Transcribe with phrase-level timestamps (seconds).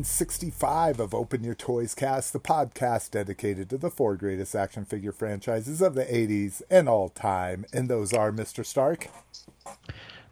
[0.00, 5.12] 165 of Open Your Toys Cast, the podcast dedicated to the four greatest action figure
[5.12, 7.66] franchises of the 80s and all time.
[7.70, 8.64] And those are Mr.
[8.64, 9.08] Stark,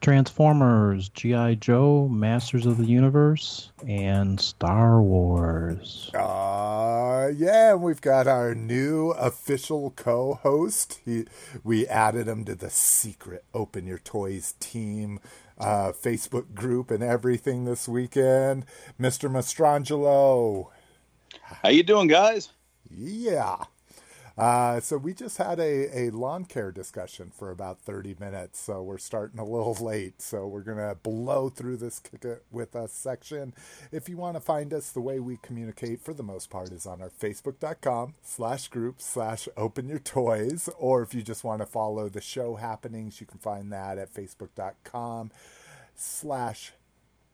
[0.01, 1.57] Transformers, G.I.
[1.57, 6.11] Joe, Masters of the Universe, and Star Wars.
[6.15, 11.03] Uh, yeah, and we've got our new official co-host.
[11.63, 15.21] We added him to the secret Open Your Toys team
[15.59, 18.65] uh, Facebook group and everything this weekend,
[19.01, 19.31] Mr.
[19.31, 20.69] Mastrangelo.
[21.43, 22.51] How you doing, guys?
[22.91, 23.65] Yeah.
[24.39, 28.81] Uh, so we just had a, a lawn care discussion for about 30 minutes, so
[28.81, 30.23] we're starting a little late.
[30.23, 33.53] So we're going to blow through this Kick It With Us section.
[33.91, 36.87] If you want to find us, the way we communicate for the most part is
[36.87, 40.69] on our facebook.com slash group slash open your toys.
[40.79, 44.15] Or if you just want to follow the show happenings, you can find that at
[44.15, 45.33] facebook.com
[45.97, 46.73] slash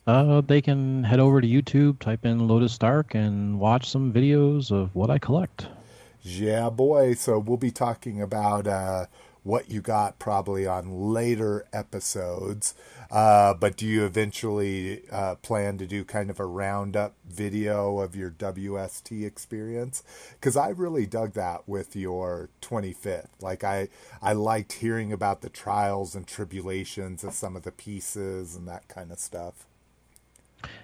[0.07, 4.71] Uh, they can head over to YouTube, type in Lotus Stark, and watch some videos
[4.71, 5.69] of what I collect.
[6.21, 7.15] Yeah, boy.
[7.15, 9.07] So we'll be talking about uh,
[9.43, 12.75] what you got probably on later episodes.
[13.11, 18.15] Uh, but do you eventually uh, plan to do kind of a roundup video of
[18.15, 20.03] your WST experience?
[20.33, 23.29] Because I really dug that with your 25th.
[23.41, 23.89] Like I,
[24.23, 28.87] I liked hearing about the trials and tribulations of some of the pieces and that
[28.89, 29.67] kind of stuff.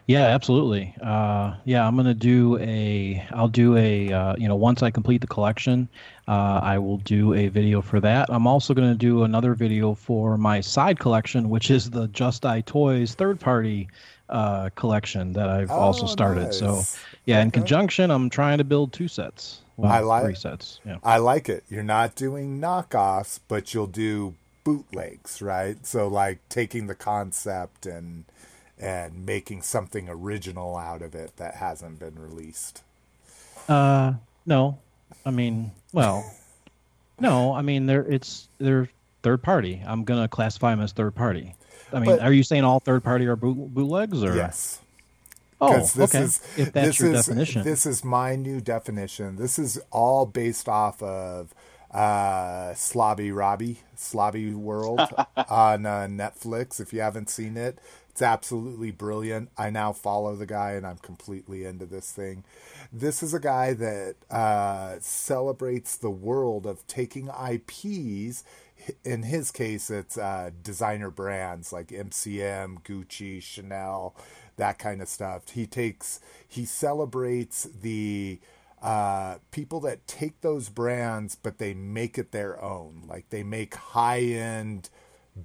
[0.07, 0.95] Yeah, absolutely.
[1.03, 3.27] Uh, yeah, I'm gonna do a.
[3.33, 4.13] I'll do a.
[4.13, 5.89] Uh, you know, once I complete the collection,
[6.29, 8.29] uh, I will do a video for that.
[8.31, 12.61] I'm also gonna do another video for my side collection, which is the Just I
[12.63, 13.89] Toys third party
[14.29, 16.53] uh, collection that I've also Oh, started.
[16.53, 16.99] So, nice.
[17.27, 19.61] yeah, in conjunction, I'm trying to build two sets.
[19.77, 20.81] Well, I like- three sets.
[20.85, 20.97] Yeah.
[21.05, 21.63] I like it.
[21.69, 24.35] You're not doing knockoffs, but you'll do
[24.65, 25.87] bootlegs, right?
[25.87, 28.25] So like taking the concept and
[28.79, 32.83] and making something original out of it that hasn't been released.
[33.69, 34.15] Uh,
[34.45, 34.79] no,
[35.27, 36.25] I mean, well,
[37.21, 38.89] no, I mean they're it's they're
[39.23, 39.83] third party.
[39.85, 41.55] I'm gonna classify them as third party.
[41.93, 44.35] I mean, But- are you saying all third party are boot, bootlegs or?
[44.37, 44.81] Yes.
[45.61, 46.21] Oh, okay.
[46.21, 47.65] is if that's your is, definition.
[47.65, 49.37] This is my new definition.
[49.37, 51.55] This is all based off of
[51.91, 55.01] uh Slobby Robbie, Slobby World
[55.49, 56.79] on uh, Netflix.
[56.79, 57.79] If you haven't seen it,
[58.17, 59.51] it's absolutely brilliant.
[59.59, 62.45] I now follow the guy and I'm completely into this thing.
[62.91, 68.43] This is a guy that uh, celebrates the world of taking IPs.
[69.05, 74.17] In his case, it's uh, designer brands like MCM, Gucci, Chanel,
[74.57, 75.51] that kind of stuff.
[75.51, 76.19] He takes,
[76.49, 78.39] he celebrates the
[78.81, 83.03] uh, people that take those brands, but they make it their own.
[83.07, 84.89] Like they make high end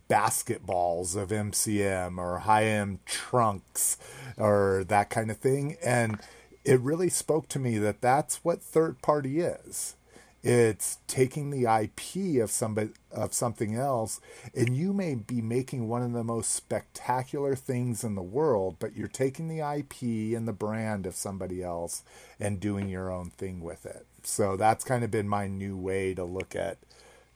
[0.09, 3.97] basketballs of MCM or high end trunks
[4.37, 5.77] or that kind of thing.
[5.83, 6.19] And
[6.63, 9.95] it really spoke to me that that's what third party is.
[10.43, 14.19] It's taking the IP of somebody of something else,
[14.55, 18.95] and you may be making one of the most spectacular things in the world, but
[18.95, 22.01] you're taking the IP and the brand of somebody else
[22.39, 24.07] and doing your own thing with it.
[24.23, 26.79] So that's kind of been my new way to look at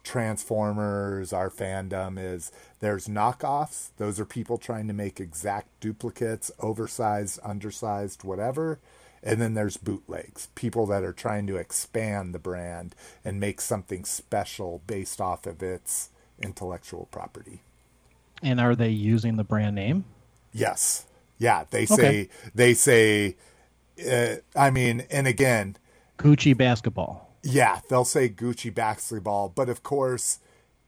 [0.05, 3.89] Transformers, our fandom is there's knockoffs.
[3.97, 8.79] Those are people trying to make exact duplicates, oversized, undersized, whatever.
[9.23, 12.93] And then there's bootlegs, people that are trying to expand the brand
[13.25, 16.09] and make something special based off of its
[16.39, 17.61] intellectual property.
[18.43, 20.05] And are they using the brand name?
[20.53, 21.07] Yes.
[21.39, 22.29] Yeah, they say Okay.
[22.53, 23.35] they say
[24.09, 25.77] uh, I mean, and again,
[26.19, 27.24] Gucci basketball.
[27.45, 30.39] Yeah, they'll say Gucci basketball, but of course,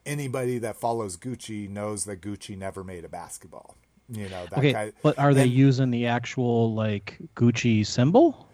[0.06, 3.76] anybody that follows Gucci knows that Gucci never made a basketball.
[4.10, 4.94] You know that Okay, kind.
[5.04, 8.48] but are they and- using the actual like Gucci symbol?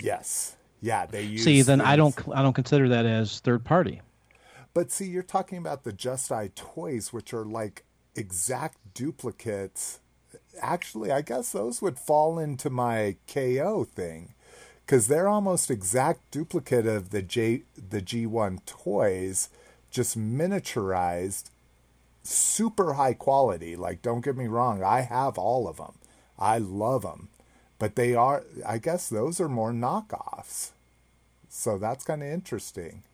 [0.00, 1.44] Yes, yeah, they use.
[1.44, 4.00] See, then I don't I don't consider that as third party.
[4.72, 7.84] But see, you're talking about the Just Eye toys, which are like
[8.14, 10.00] exact duplicates.
[10.60, 14.34] Actually, I guess those would fall into my KO thing
[14.90, 19.48] because they're almost exact duplicate of the J the G1 toys,
[19.88, 21.50] just miniaturized,
[22.24, 23.76] super high quality.
[23.76, 25.92] Like, don't get me wrong, I have all of them.
[26.40, 27.28] I love them,
[27.78, 28.42] but they are.
[28.66, 30.70] I guess those are more knockoffs.
[31.48, 33.04] So that's kind of interesting.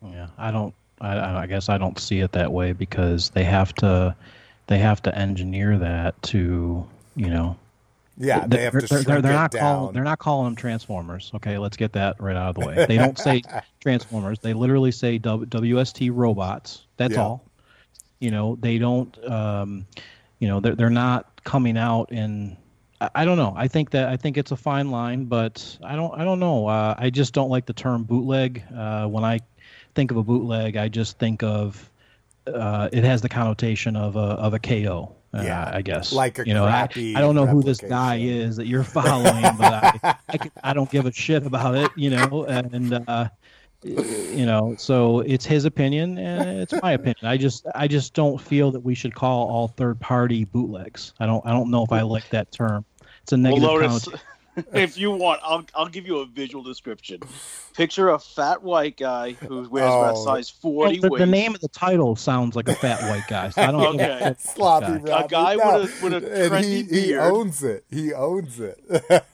[0.00, 0.72] Yeah, I don't.
[1.00, 4.14] I, I guess I don't see it that way because they have to,
[4.68, 6.86] they have to engineer that to,
[7.16, 7.56] you know.
[8.22, 11.30] Yeah, they have to they're, they're, they're not calling they're not calling them transformers.
[11.36, 12.84] Okay, let's get that right out of the way.
[12.86, 13.42] They don't say
[13.80, 14.38] transformers.
[14.40, 16.84] They literally say w, WST robots.
[16.98, 17.22] That's Yeah.
[17.22, 17.44] all.
[18.18, 19.16] You know, they don't.
[19.26, 19.86] Um,
[20.38, 22.58] you know, they're they're not coming out in.
[23.00, 23.54] I, I don't know.
[23.56, 26.12] I think that I think it's a fine line, but I don't.
[26.20, 26.66] I don't know.
[26.66, 28.62] Uh, I just don't like the term bootleg.
[28.76, 29.40] Uh, when I
[29.94, 31.90] think of a bootleg, I just think of
[32.46, 35.14] uh, it has the connotation of a of a KO.
[35.32, 36.64] Uh, Yeah, I guess like a you know.
[36.64, 40.50] I, crappy I don't know who this guy is that you're following, but I, I,
[40.64, 41.90] I don't give a shit about it.
[41.96, 43.28] You know, and uh,
[43.82, 47.16] you know, so it's his opinion and it's my opinion.
[47.22, 51.14] I just I just don't feel that we should call all third party bootlegs.
[51.18, 52.84] I don't I don't know if I like that term.
[53.22, 54.26] It's a Well, negative Lotus, connotation.
[54.72, 57.20] If you want, I'll I'll give you a visual description.
[57.74, 60.24] Picture a fat white guy who wears about Oh.
[60.24, 60.98] size Well, forty.
[60.98, 63.50] the, the name of the title sounds like a fat white guy.
[63.50, 64.24] So I don't give a Okay.
[64.28, 64.40] shit.
[64.40, 65.10] Sloppy guy.
[65.20, 65.28] Robbie.
[65.28, 67.20] guy with a- with a and he, trendy he beard.
[67.32, 67.84] owns it.
[67.90, 68.80] He owns it.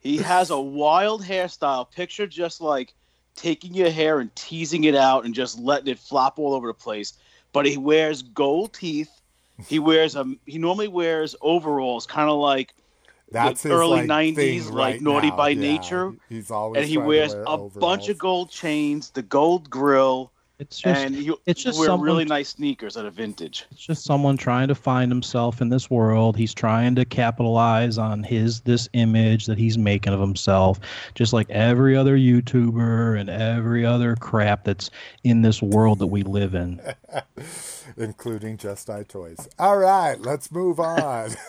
[0.00, 1.90] He has a wild hairstyle.
[1.90, 2.94] Picture just like
[3.36, 6.74] taking your hair and teasing it out and just letting it flop all over the
[6.74, 7.14] place.
[7.52, 9.10] But he wears gold teeth.
[9.66, 10.24] He wears a.
[10.46, 12.74] He normally wears overalls, kind of like
[13.34, 15.36] That's his early like, 90s, thing like Naughty now.
[15.36, 16.12] by Yeah, Nature.
[16.28, 19.68] He's always and he trying to wears wear a bunch of gold chains, the gold
[19.68, 23.66] grill, It's just and he it's just wear someone- really nice sneakers that are vintage.
[23.72, 26.36] It's just someone trying to find himself in this world.
[26.36, 30.78] He's trying to capitalize on his this image that he's making of himself,
[31.16, 34.90] just like every other YouTuber and every other crap that's
[35.24, 36.80] in this world that we live in.
[37.96, 39.48] including Just Eye Toys.
[39.58, 41.30] All right, let's move on.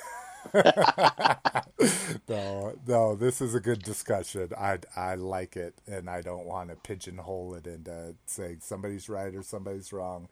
[2.29, 4.50] no, no, this is a good discussion.
[4.57, 9.33] I I like it, and I don't want to pigeonhole it into saying somebody's right
[9.35, 10.29] or somebody's wrong.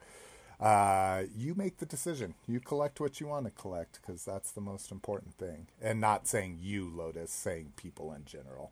[0.59, 2.35] Uh, you make the decision.
[2.47, 6.27] You collect what you want to collect because that's the most important thing, and not
[6.27, 8.71] saying you, Lotus, saying people in general.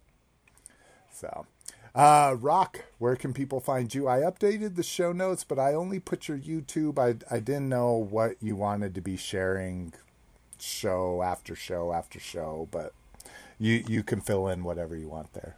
[1.13, 1.46] So,
[1.93, 4.08] uh, Rock, where can people find you?
[4.08, 6.98] I updated the show notes, but I only put your YouTube.
[7.00, 9.93] I, I didn't know what you wanted to be sharing
[10.62, 12.94] show after show after show, but
[13.60, 15.56] you, you can fill in whatever you want there.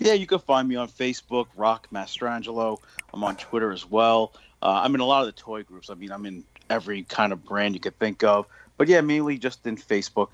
[0.00, 2.78] Yeah, you can find me on Facebook, Rock Mastrangelo.
[3.12, 4.32] I'm on Twitter as well.
[4.62, 5.90] Uh, I'm in a lot of the toy groups.
[5.90, 8.46] I mean, I'm in every kind of brand you could think of.
[8.78, 10.28] But yeah, mainly just in Facebook.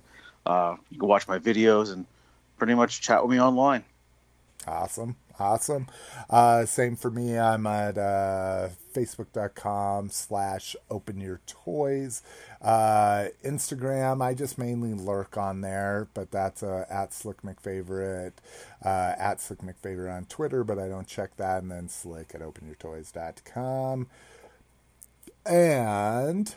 [0.44, 2.06] Uh, you can watch my videos and
[2.58, 3.82] pretty much chat with me online.
[4.68, 5.16] Awesome.
[5.38, 5.88] Awesome.
[6.30, 7.38] Uh, same for me.
[7.38, 12.22] I'm at uh, facebook.com slash open your toys.
[12.62, 18.32] Uh, Instagram, I just mainly lurk on there, but that's uh, at Slick McFavorite,
[18.84, 21.62] uh, at Slick McFavorite on Twitter, but I don't check that.
[21.62, 24.06] And then Slick at openyourtoys.com.
[25.44, 26.54] And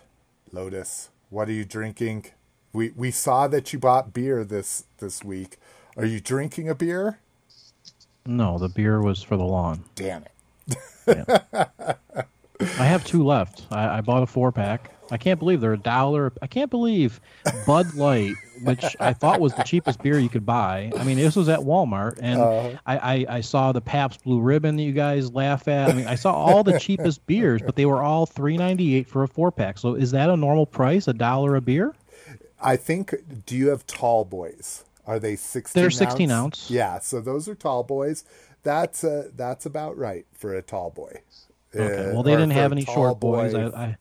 [0.51, 2.25] Lotus, what are you drinking?
[2.71, 5.57] We we saw that you bought beer this this week.
[5.97, 7.19] Are you drinking a beer?
[8.25, 9.83] No, the beer was for the lawn.
[9.95, 11.97] Damn it.
[12.79, 13.67] I have two left.
[13.71, 14.91] I, I bought a four pack.
[15.11, 16.31] I can't believe they're a dollar.
[16.41, 17.19] I can't believe
[17.65, 20.91] Bud Light which I thought was the cheapest beer you could buy.
[20.97, 22.77] I mean, this was at Walmart, and Uh-huh.
[22.85, 25.89] I, I, I saw the Pabst Blue Ribbon that you guys laugh at.
[25.89, 29.07] I mean, I saw all the cheapest beers, but they were all three ninety eight
[29.07, 29.77] for a four pack.
[29.77, 31.07] So is that a normal price?
[31.07, 31.95] A dollar a beer?
[32.61, 33.13] I think.
[33.45, 34.83] Do you have tall boys?
[35.07, 35.81] Are they sixteen?
[35.81, 36.69] They're 16 ounce.
[36.69, 38.23] Yeah, so those are tall boys.
[38.63, 41.21] That's uh, that's about right for a tall boy.
[41.75, 42.09] Okay.
[42.09, 43.53] Uh, Well, they didn't have any short boys.
[43.53, 43.69] boy.
[43.75, 43.97] I, I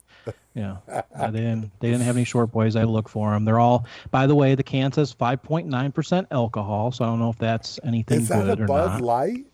[0.55, 1.71] yeah, Uh, they didn't.
[1.81, 2.77] They didn't have any short boys.
[2.77, 3.45] I look for them.
[3.45, 3.87] They're all.
[4.11, 6.93] By the way, the can says five point nine percent alcohol.
[6.93, 9.01] So I don't know if that's anything Is that good a or Bud not.
[9.01, 9.47] Light?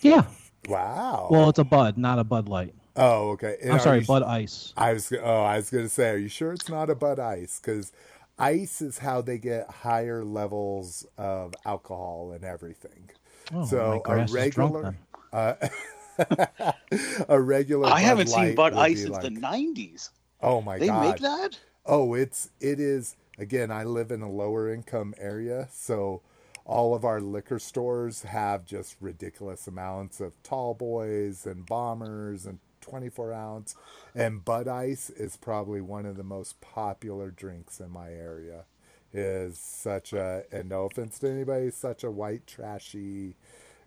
[0.00, 0.24] Yeah.
[0.68, 1.28] Wow.
[1.30, 2.74] Well, it's a Bud, not a Bud Light.
[2.96, 3.56] oh, okay.
[3.62, 4.72] And I'm sorry, you- Bud Ice.
[4.76, 7.18] I was oh, I was going to say, are you sure it's not a Bud
[7.20, 7.60] Ice?
[7.60, 7.92] Because
[8.38, 13.10] ice is how they get higher levels of alcohol and everything.
[13.54, 14.94] Oh, so my a grass is drunk regular,
[15.32, 15.70] then.
[17.28, 17.86] a regular.
[17.86, 20.10] I Bud haven't seen Bud Ice since like- the '90s.
[20.42, 21.02] Oh my They god!
[21.02, 21.58] They make that?
[21.84, 23.70] Oh, it's it is again.
[23.70, 26.22] I live in a lower income area, so
[26.64, 32.58] all of our liquor stores have just ridiculous amounts of tall boys and bombers and
[32.80, 33.74] 24 ounce.
[34.14, 38.64] And Bud Ice is probably one of the most popular drinks in my area.
[39.12, 43.36] Is such a and no offense to anybody, such a white trashy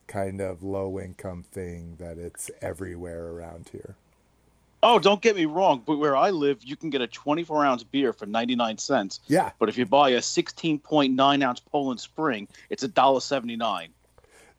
[0.09, 3.95] kind of low income thing that it's everywhere around here.
[4.81, 7.83] Oh, don't get me wrong, but where I live, you can get a 24 ounce
[7.83, 9.19] beer for 99 cents.
[9.27, 13.89] Yeah, But if you buy a 16.9 ounce Poland Spring, it's a dollar 79.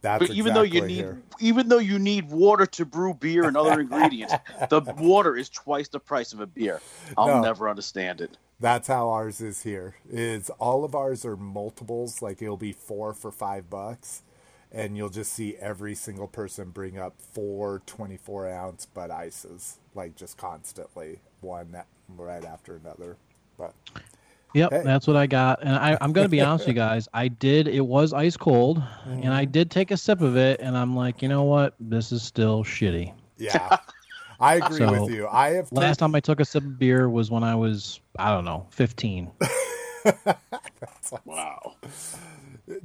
[0.02, 1.22] that's But even though you need, here.
[1.40, 4.34] even though you need water to brew beer and other ingredients,
[4.68, 6.80] the water is twice the price of a beer.
[7.16, 7.40] I'll No.
[7.40, 8.36] never understand it.
[8.60, 9.94] That's how ours is here.
[10.10, 14.20] Is all of ours are multiples, like it'll be four for five bucks,
[14.72, 20.16] and you'll just see every single person bring up four 24 ounce Bud Ices, like
[20.16, 21.76] just constantly, one
[22.08, 23.18] right after another.
[23.58, 23.74] But
[24.54, 24.82] Yep, Hey.
[24.82, 25.60] that's what I got.
[25.62, 27.08] And I, I'm going to be honest with you guys.
[27.14, 27.68] I did.
[27.68, 28.82] It was ice cold,
[29.22, 29.52] and I mm.
[29.52, 31.74] did take a sip of it, and I'm like, you know what?
[31.80, 33.14] This is still shitty.
[33.38, 33.70] yeah,
[34.40, 35.28] I agree So, with you.
[35.28, 38.30] I have Last time I took a sip of beer was when I was, I
[38.34, 39.30] don't know, 15.
[41.24, 41.76] Wow.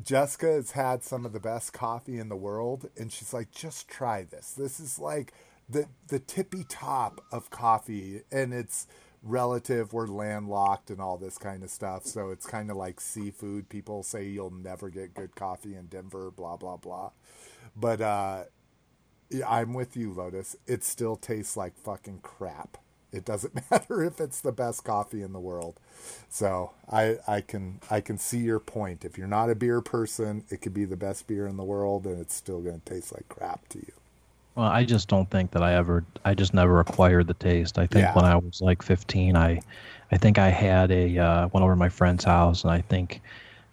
[0.03, 3.87] Jessica has had some of the best coffee in the world, and she's like, "Just
[3.87, 4.53] try this.
[4.53, 5.33] This is like
[5.69, 8.87] the the tippy top of coffee, and it's
[9.23, 9.93] relative.
[9.93, 13.69] We're landlocked and all this kind of stuff, so it's kind of like seafood.
[13.69, 17.11] People say you'll never get good coffee in Denver, blah blah blah.
[17.75, 18.43] But uh,
[19.47, 20.55] I'm with you, Lotus.
[20.67, 22.77] It still tastes like fucking crap.
[23.11, 25.79] It doesn't matter if it's the best coffee in the world.
[26.29, 29.05] So I I can I can see your point.
[29.05, 32.05] If you're not a beer person, it could be the best beer in the world,
[32.05, 33.93] and it's still going to taste like crap to you.
[34.55, 37.77] Well, I just don't think that I ever, I just never acquired the taste.
[37.77, 38.13] I think Yeah.
[38.13, 39.59] when I was like 15, I,
[40.11, 43.21] I think I had a, uh, went over to my friend's house, and I think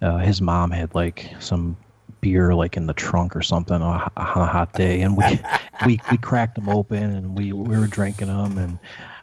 [0.00, 1.76] uh, his mom had like some
[2.20, 5.40] beer like in the trunk or something on a, hot day, and we,
[5.86, 8.78] we, we cracked them open, and we, we were drinking them, and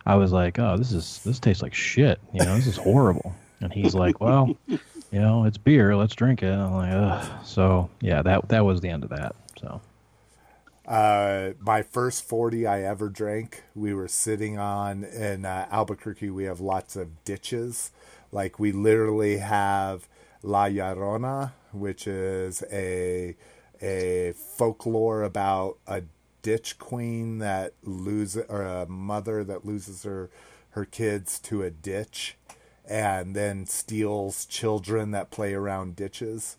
[0.10, 2.20] I was like, oh, this is, this tastes like shit.
[2.34, 3.36] You know, this is horrible.
[3.62, 4.80] And he's like, well, you
[5.20, 5.96] know, it's beer.
[5.96, 6.48] Let's drink it.
[6.48, 7.46] And I'm like, ugh.
[7.46, 9.36] So yeah, that, that was the end of that.
[9.60, 9.82] So.
[10.88, 16.32] Uh, my first 40 I ever drank, we were sitting on in uh, Albuquerque.
[16.32, 17.92] We have lots of ditches.
[18.32, 20.08] Like we literally have
[20.42, 23.36] La Llorona, which is a
[23.82, 26.02] a folklore about a
[26.42, 30.30] ditch queen that loses or a mother that loses her
[30.72, 32.38] her kids to a ditch
[32.90, 36.58] and then steals children that play around ditches.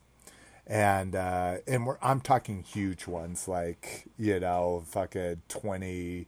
[0.67, 6.27] And uh, and I'm talking huge ones like you know fucking 20,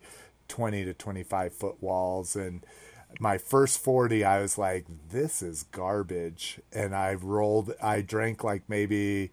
[0.49, 2.35] 20 to twenty five foot walls.
[2.35, 2.67] And
[3.21, 6.59] my first forty I was like this is garbage.
[6.73, 9.31] And I rolled I drank like maybe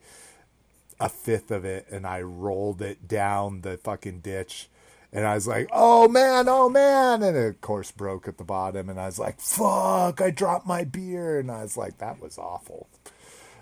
[0.99, 4.69] a fifth of it and I rolled it down the fucking ditch.
[5.11, 7.23] And I was like, oh man, oh man.
[7.23, 8.89] And it, of course, broke at the bottom.
[8.89, 11.39] And I was like, fuck, I dropped my beer.
[11.39, 12.87] And I was like, that was awful.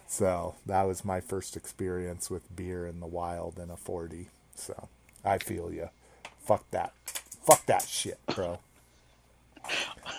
[0.07, 4.27] So that was my first experience with beer in the wild in a 40.
[4.55, 4.89] So
[5.23, 5.89] I feel you.
[6.39, 6.93] Fuck that.
[7.45, 8.59] Fuck that shit, bro.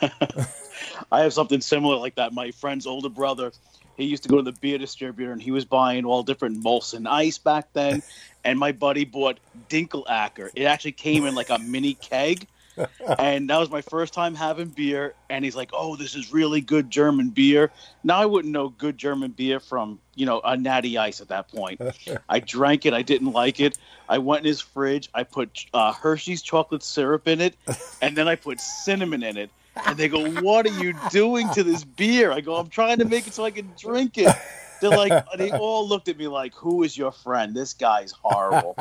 [1.13, 2.33] I have something similar like that.
[2.33, 3.53] My friend's older brother,
[3.99, 7.07] he used to go to the beer distributor and he was buying all different Molson
[7.07, 8.03] Ice back then.
[8.45, 10.51] and my buddy bought Dinkelacker.
[10.55, 12.47] It actually came in like a mini keg.
[13.19, 15.15] and that was my first time having beer.
[15.29, 17.73] And he's like, "Oh, this is really good German beer."
[18.05, 21.49] Now I wouldn't know good German beer from you know a Natty Ice at that
[21.49, 21.81] point.
[22.29, 22.95] I drank it.
[22.95, 23.77] I didn't like it.
[24.09, 25.11] I went in his fridge.
[25.13, 27.57] I put uh, Hershey's chocolate syrup in it,
[28.01, 29.51] and then I put cinnamon in it.
[29.87, 33.05] And they go, "What are you doing to this beer?" I go, "I'm trying to
[33.05, 34.35] make it so I can drink it."
[34.81, 37.55] They're like, they all looked at me like, "Who is your friend?
[37.55, 38.77] This guy's horrible."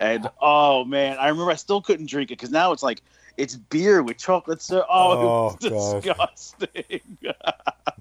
[0.00, 3.02] And oh man, I remember I still couldn't drink it because now it's like
[3.36, 4.86] it's beer with chocolate syrup.
[4.90, 5.24] Oh, it
[5.70, 6.28] was Oh, God.
[6.34, 7.18] disgusting.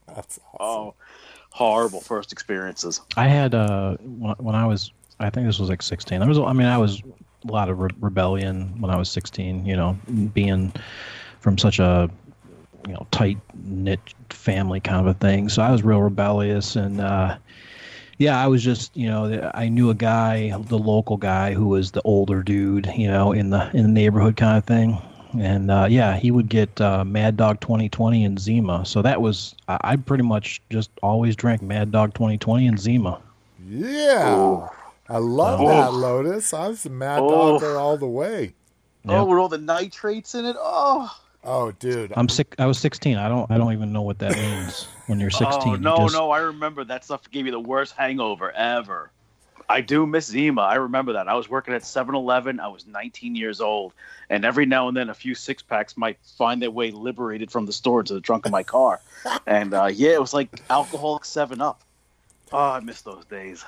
[0.08, 0.58] That's awesome.
[0.60, 0.94] oh,
[1.52, 3.02] horrible first experiences.
[3.18, 6.20] I had uh when, when I was I think this was like 16.
[6.20, 7.02] There was I mean I was
[7.48, 9.66] a lot of re- rebellion when I was 16.
[9.66, 9.98] You know,
[10.34, 10.72] being
[11.40, 12.10] from such a
[12.88, 15.50] you know tight knit family kind of a thing.
[15.50, 17.02] So I was real rebellious and.
[17.02, 17.38] uh
[18.18, 21.90] yeah, I was just, you know, I knew a guy, the local guy who was
[21.90, 25.02] the older dude, you know, in the in the neighborhood kind of thing.
[25.40, 28.86] And uh, yeah, he would get uh, Mad Dog 2020 and Zima.
[28.86, 33.20] So that was I, I pretty much just always drank Mad Dog 2020 and Zima.
[33.68, 34.68] Yeah.
[35.10, 35.68] I love Oh.
[35.70, 36.54] that, Lotus.
[36.54, 37.54] I was a mad Oh.
[37.58, 38.54] dogger all the way.
[39.04, 39.22] Yeah.
[39.22, 40.56] Oh, with all the nitrates in it.
[40.60, 41.12] Oh,
[41.44, 42.14] Oh, dude.
[42.16, 42.56] I'm sick.
[42.60, 43.18] I was 16.
[43.18, 43.50] I don't.
[43.50, 45.48] I don't even know what that means when you're 16.
[45.64, 49.10] Oh You no, just- no, I remember that stuff gave me the worst hangover ever.
[49.70, 50.62] I do miss Zima.
[50.64, 51.30] I remember that.
[51.30, 52.60] I was working at 7-Eleven.
[52.60, 53.94] I was 19 years old,
[54.30, 57.66] and every now and then a few six packs might find their way liberated from
[57.66, 59.00] the store into the trunk of my car.
[59.48, 61.82] and uh, yeah, it was like alcoholic Seven Up.
[62.52, 63.64] Oh, I miss those days.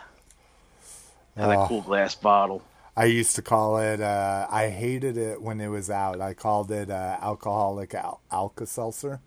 [1.37, 1.63] Had Oh.
[1.63, 2.61] a cool glass bottle.
[2.95, 6.21] I used to call it, uh, I hated it when it was out.
[6.21, 9.19] I called it uh, alcoholic al- Alka Seltzer.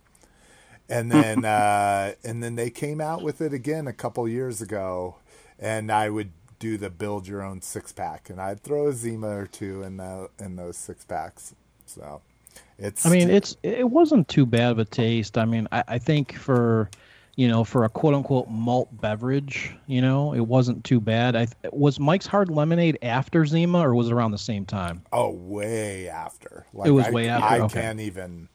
[0.88, 5.16] And then, uh, and then they came out with it again a couple years ago,
[5.59, 9.37] and I would do the build your own six pack, and I'd throw a Zima
[9.37, 11.57] or two in the in those six packs.
[11.87, 12.22] So,
[12.79, 13.05] it's.
[13.05, 15.37] I mean, it's it wasn't too bad of a taste.
[15.37, 16.88] I mean, I, I think for
[17.37, 21.37] you know for a quote unquote malt beverage, you know, it wasn't too bad.
[21.37, 25.03] I was Mike's Hard Lemonade after Zima, or was it around the same time?
[25.12, 26.66] Oh, way after.
[26.72, 27.81] Like, It was I, way after, I okay.
[27.81, 28.49] can't even.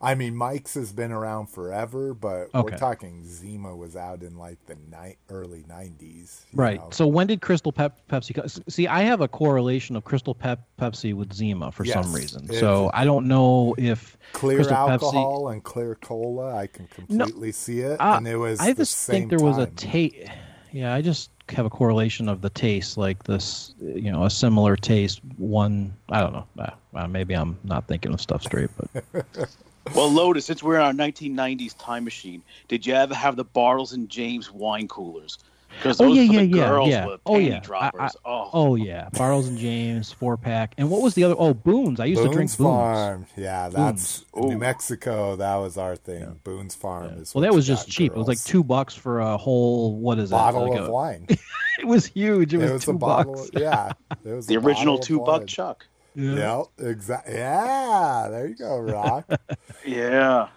[0.00, 4.58] I mean, Mike's has been around forever, but we're talking Zima was out in like
[4.66, 6.42] the ni- early '90s.
[6.54, 6.78] Right.
[6.78, 6.88] know.
[6.92, 8.62] So when did Crystal Pep- Pepsi?
[8.70, 12.48] See, I have a correlation of Crystal Pep- Pepsi with Zima for some reason.
[12.54, 17.80] So I don't know if clear Crystal alcohol and clear cola, I can completely see
[17.80, 18.00] it.
[18.00, 18.60] Uh, and it was.
[18.60, 19.74] I the just think same there was a time.
[19.74, 20.30] taste.
[20.70, 24.76] Yeah, I just have a correlation of the taste, like this, you know, a similar
[24.76, 25.20] taste.
[25.38, 26.46] One, I don't know.
[26.58, 29.26] Uh, uh, maybe I'm not thinking of stuff straight, but
[29.94, 33.92] Well, Lotus, since we're in our 1990s time machine, did you ever have the Bartles
[33.94, 35.38] and James wine coolers?
[35.76, 37.06] Because oh those yeah, for yeah, the yeah, girls yeah.
[37.06, 38.16] were Oh yeah, droppers.
[38.24, 41.34] I- oh, oh yeah, Bartles and James four pack, and what was the other?
[41.38, 42.00] Oh, Boone's.
[42.00, 42.68] I used to drink Boone's Boone's.
[42.68, 43.26] Farm.
[43.36, 44.50] Yeah, that's Boone's.
[44.50, 45.36] New Mexico.
[45.36, 46.40] That was our thing.
[46.42, 47.34] Boone's Farm is.
[47.34, 48.12] Well, that was just got, cheap.
[48.12, 49.94] It was like two bucks for a whole.
[49.96, 50.70] What is bottle it?
[50.70, 51.26] Like of a- wine.
[51.80, 52.52] It was huge.
[52.54, 53.34] It was, it was two a bottle.
[53.34, 53.50] bucks.
[53.52, 53.92] Yeah,
[54.24, 55.86] it was the a original two buck chuck.
[56.18, 57.34] Yeah, exactly.
[57.34, 59.30] Yeah, there you go, Rock.
[59.86, 60.48] Yeah.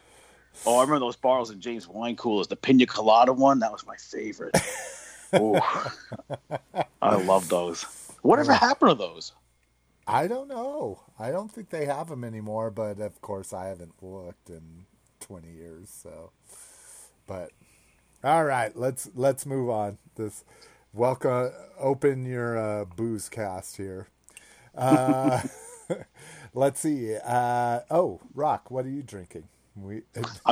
[0.65, 2.47] Oh, I remember those Bartles and James wine coolers.
[2.47, 4.57] The pina colada one, that was my favorite.
[5.35, 5.59] Ooh.
[7.01, 7.83] I love those.
[8.23, 9.31] Whatever happened to those?
[10.07, 10.99] I don't know.
[11.17, 14.85] I don't think they have them anymore, but of course I haven't looked in
[15.21, 16.31] 20 years, so
[17.27, 17.51] but
[18.23, 19.97] all right, let's let's move on.
[20.15, 20.43] This
[20.93, 24.07] welcome open your uh, booze cast here.
[24.75, 25.41] Uh,
[26.53, 27.15] let's see.
[27.17, 29.43] Uh, oh, Rock, what are you drinking?
[29.75, 30.01] We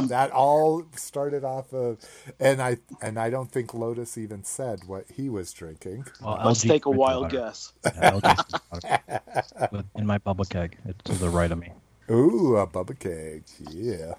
[0.08, 1.98] that all started off of,
[2.40, 6.06] and I and I don't think Lotus even said what he was drinking.
[6.24, 7.38] Well, Let's LG take a wild water.
[7.38, 7.74] guess.
[7.84, 9.70] Yeah, LG Smith water.
[9.74, 10.78] With- in my bubble keg.
[10.86, 11.74] It's to the right of me.
[12.10, 13.44] Ooh, a Bubba keg.
[13.70, 14.16] Yeah.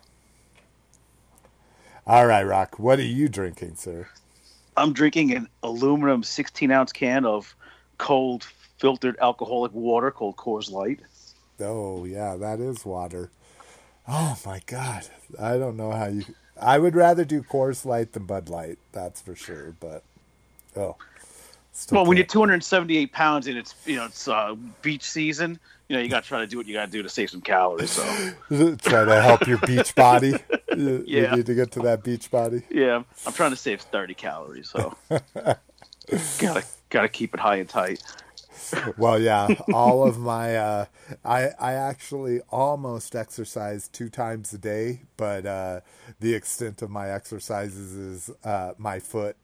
[2.07, 2.79] All right, Rock.
[2.79, 4.07] What are you drinking, sir?
[4.77, 7.55] I'm drinking an aluminum 16 ounce can of
[7.99, 8.45] cold
[8.81, 11.01] filtered alcoholic water called Coors Light.
[11.61, 13.31] Oh, yeah, that is water.
[14.09, 15.07] Oh my God,
[15.39, 16.25] I don't know how you.
[16.61, 18.79] I would rather do Coors Light than Bud Light.
[18.93, 19.75] That's for sure.
[19.79, 20.03] But
[20.77, 20.97] oh,
[21.93, 26.03] Well, when you're 278 pounds and it's you know it's uh, beach season, you know
[26.03, 27.91] you got to try to do what you got to do to save some calories.
[27.93, 28.03] So
[28.77, 30.35] try to help your beach body.
[30.77, 32.63] You, you need to get to that beach body.
[32.71, 34.71] yeah, I'm trying to save 30 calories.
[34.71, 34.97] So
[36.39, 38.03] gotta gotta keep it high and tight.
[38.97, 40.85] Well, yeah, all of my uh,
[41.25, 45.81] I I actually almost exercise two times a day, but uh,
[46.21, 49.37] the extent of my exercises is uh, my foot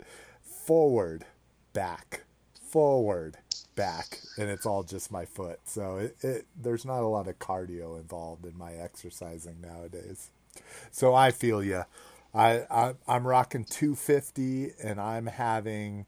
[0.43, 1.25] forward,
[1.73, 3.39] back, forward,
[3.75, 5.61] back, and it's all just my foot.
[5.65, 10.31] So it, it there's not a lot of cardio involved in my exercising nowadays.
[10.91, 11.85] So I feel you.
[12.35, 16.07] I, I I'm rocking 250, and I'm having.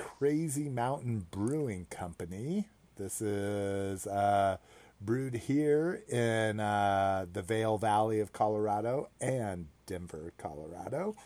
[0.00, 2.68] Crazy Mountain Brewing Company.
[2.96, 4.56] This is uh,
[4.98, 11.16] brewed here in uh, the Vail Valley of Colorado and Denver, Colorado.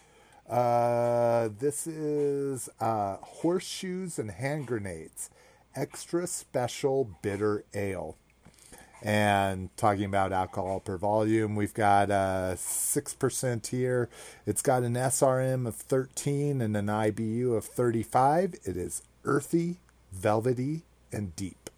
[0.51, 5.31] Uh, this is uh, Horseshoes and Hand Grenades,
[5.77, 8.17] extra special bitter ale.
[9.05, 14.09] And talking about alcohol per volume, we've got uh, 6% here.
[14.47, 18.55] It's got an SRM of 13 and an IBU of 35.
[18.64, 19.77] It is earthy,
[20.11, 21.69] velvety, and deep.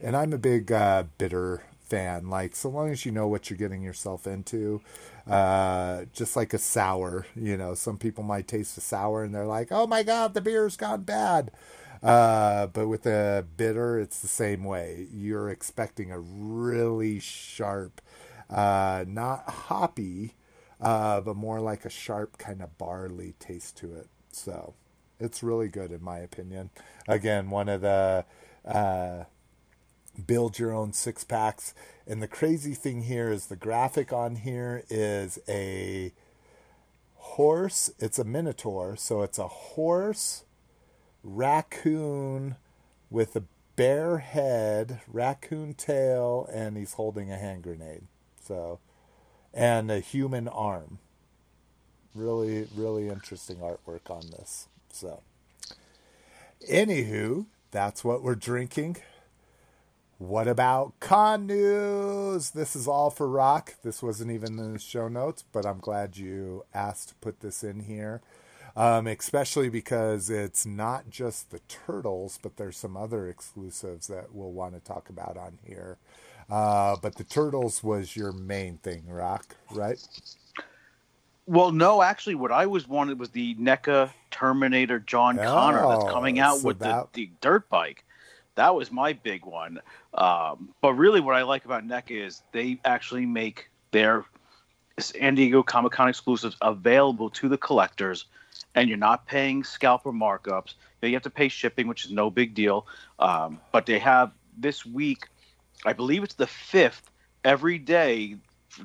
[0.00, 2.30] And I'm a big uh, bitter fan.
[2.30, 4.82] Like, so long as you know what you're getting yourself into,
[5.28, 9.46] uh, just like a sour, you know, some people might taste a sour and they're
[9.46, 11.50] like, oh my God, the beer's gone bad.
[12.06, 15.08] Uh, but with a bitter, it's the same way.
[15.12, 18.00] You're expecting a really sharp,
[18.48, 20.36] uh, not hoppy,
[20.80, 24.08] uh, but more like a sharp kind of barley taste to it.
[24.30, 24.74] So
[25.18, 26.70] it's really good in my opinion.
[27.08, 28.24] Again, one of the
[28.64, 29.24] uh,
[30.24, 31.74] build your own six packs.
[32.06, 36.12] And the crazy thing here is the graphic on here is a
[37.14, 37.90] horse.
[37.98, 40.44] It's a minotaur, so it's a horse
[41.26, 42.56] raccoon
[43.10, 43.42] with a
[43.74, 48.04] bear head, raccoon tail, and he's holding a hand grenade.
[48.42, 48.78] So,
[49.52, 50.98] and a human arm.
[52.14, 54.68] Really, really interesting artwork on this.
[54.90, 55.22] So,
[56.70, 58.96] anywho, that's what we're drinking.
[60.18, 62.52] What about con news?
[62.52, 63.74] This is all for rock.
[63.82, 67.62] This wasn't even in the show notes, but I'm glad you asked to put this
[67.62, 68.22] in here
[68.76, 74.52] um, especially because it's not just the turtles, but there's some other exclusives that we'll
[74.52, 75.98] want to talk about on here.
[76.48, 79.98] Uh, but the turtles was your main thing, Rock, right?
[81.46, 86.08] Well, no, actually, what I was wanted was the NECA Terminator John Connor that's Oh,
[86.08, 88.04] coming out so with that- the, the dirt bike.
[88.56, 89.80] That was my big one.
[90.14, 94.24] Um, but really, what I like about NECA is they actually make their
[94.98, 98.24] San Diego Comic Con exclusives available to the collectors,
[98.74, 100.74] and you're not paying scalper markups.
[101.02, 102.86] You have to pay shipping, which is no big deal.
[103.18, 105.28] Um, but they have this week,
[105.84, 107.10] I believe it's the fifth,
[107.44, 108.36] every day,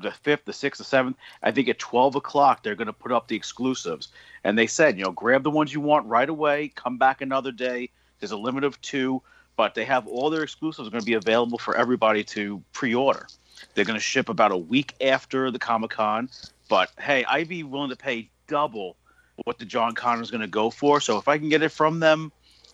[0.02, 1.18] the fifth, the sixth, the seventh.
[1.42, 4.10] I think at twelve o'clock they're going to put up the exclusives,
[4.44, 6.72] and they said, you know, grab the ones you want right away.
[6.76, 7.90] Come back another day.
[8.20, 9.22] There's a limit of two,
[9.58, 13.28] but they have all their exclusives going to be available for everybody to pre-order.
[13.74, 16.30] They're going to ship about a week after the Comic Con,
[16.70, 18.96] but hey, I'd be willing to pay double
[19.44, 21.00] what the John Connor's going to go for.
[21.00, 22.32] So if I can get it from them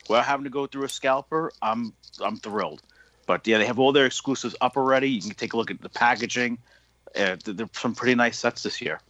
[0.10, 2.82] without having to go through a scalper, I'm I'm thrilled.
[3.25, 5.10] But yeah, they have all their exclusives up already.
[5.10, 6.58] You can take a look at the packaging.
[7.15, 9.01] Uh, they're some pretty nice sets this year.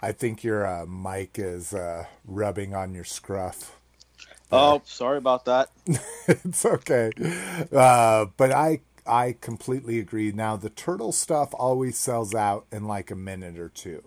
[0.00, 3.76] I think your uh, mic is uh, rubbing on your scruff.
[4.50, 5.70] Oh, sorry about that.
[6.28, 7.10] it's okay.
[7.72, 10.32] Uh, but I I completely agree.
[10.32, 14.02] Now the turtle stuff always sells out in like a minute or two.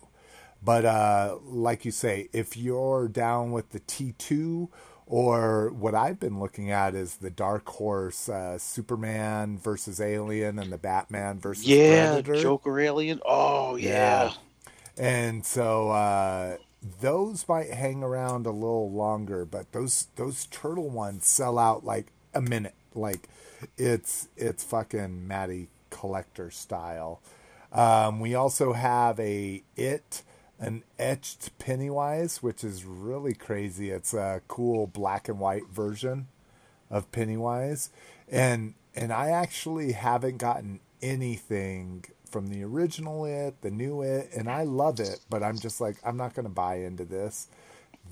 [0.63, 4.69] But uh, like you say, if you're down with the T2
[5.07, 10.71] or what I've been looking at is the Dark Horse uh, Superman versus Alien and
[10.71, 12.41] the Batman versus Yeah, Predator.
[12.41, 13.19] Joker Alien.
[13.25, 14.33] Oh yeah.
[14.97, 16.57] And so uh,
[17.01, 22.07] those might hang around a little longer, but those those turtle ones sell out like
[22.33, 22.75] a minute.
[22.93, 23.27] Like
[23.77, 27.21] it's it's fucking Matty collector style.
[27.71, 30.23] Um, we also have a it
[30.61, 33.89] an etched Pennywise, which is really crazy.
[33.89, 36.27] It's a cool black and white version
[36.89, 37.89] of Pennywise,
[38.29, 44.49] and and I actually haven't gotten anything from the original it, the new it, and
[44.49, 47.47] I love it, but I'm just like I'm not going to buy into this.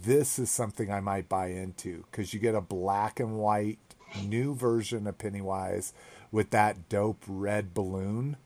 [0.03, 3.79] This is something I might buy into because you get a black and white
[4.23, 5.93] new version of Pennywise
[6.31, 8.37] with that dope red balloon,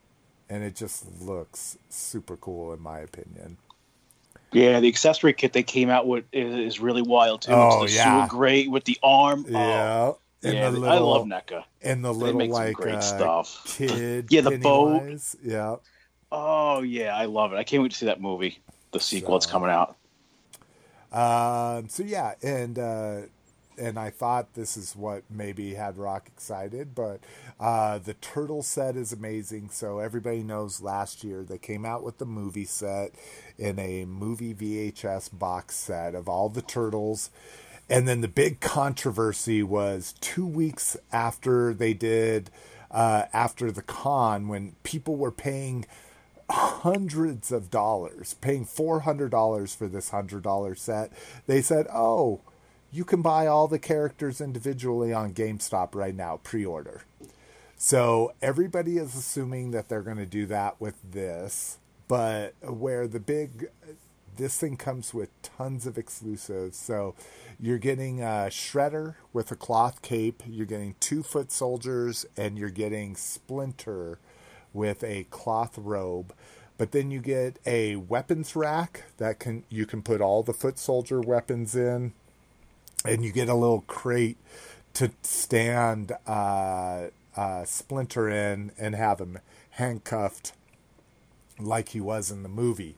[0.50, 3.58] and it just looks super cool in my opinion.
[4.54, 7.52] Yeah, the accessory kit they came out with is, is really wild too.
[7.52, 8.28] Oh, it's the yeah.
[8.30, 9.46] gray with the arm.
[9.48, 10.12] Oh, Yeah,
[10.44, 11.64] and yeah, the I love NECA.
[11.82, 13.62] and the They little like great uh, stuff.
[13.66, 15.04] kid Yeah, the boat.
[15.44, 15.76] Yeah.
[16.32, 17.58] Oh yeah, I love it.
[17.58, 18.60] I can't wait to see that movie.
[18.92, 19.96] The sequel that's coming out.
[21.12, 23.22] Um, so yeah, and uh,
[23.78, 27.20] and I thought this is what maybe had Rock excited, but
[27.60, 29.70] uh, the turtle set is amazing.
[29.72, 33.12] So everybody knows last year they came out with the movie set
[33.58, 37.30] in a movie VHS box set of all the turtles.
[37.90, 42.50] And then the big controversy was two weeks after they did,
[42.90, 45.86] uh, after the con, when people were paying
[46.50, 51.12] hundreds of dollars, paying $400 for this $100 set.
[51.48, 52.42] They said, oh,
[52.94, 57.02] you can buy all the characters individually on GameStop right now, pre order.
[57.76, 63.20] So everybody is assuming that they're going to do that with this, but where the
[63.20, 63.68] big
[64.38, 66.78] this thing comes with tons of exclusives.
[66.78, 67.16] So
[67.60, 72.70] you're getting a shredder with a cloth cape, you're getting two foot soldiers, and you're
[72.70, 74.20] getting Splinter
[74.72, 76.34] with a cloth robe.
[76.78, 80.80] But then you get a weapons rack that can you can put all the foot
[80.80, 82.14] soldier weapons in,
[83.06, 84.38] and you get a little crate
[84.94, 89.40] to stand uh, uh, Splinter in and have him
[89.72, 90.54] handcuffed
[91.60, 92.96] like he was in the movie.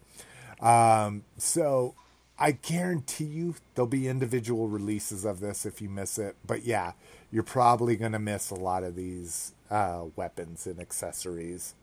[0.62, 1.96] Um, so
[2.38, 6.36] I guarantee you there'll be individual releases of this if you miss it.
[6.46, 6.94] But yeah,
[7.32, 11.74] you're probably going to miss a lot of these uh, weapons and accessories.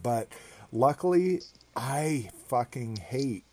[0.00, 0.28] But
[0.72, 1.40] luckily,
[1.76, 3.44] I fucking hate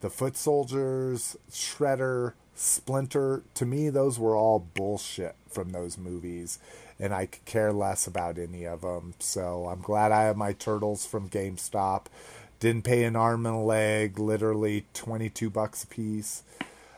[0.00, 3.42] the foot soldiers, Shredder, Splinter.
[3.54, 6.58] To me, those were all bullshit from those movies.
[6.98, 9.14] And I could care less about any of them.
[9.18, 12.06] So I'm glad I have my turtles from GameStop.
[12.58, 16.42] Didn't pay an arm and a leg, literally 22 bucks a piece.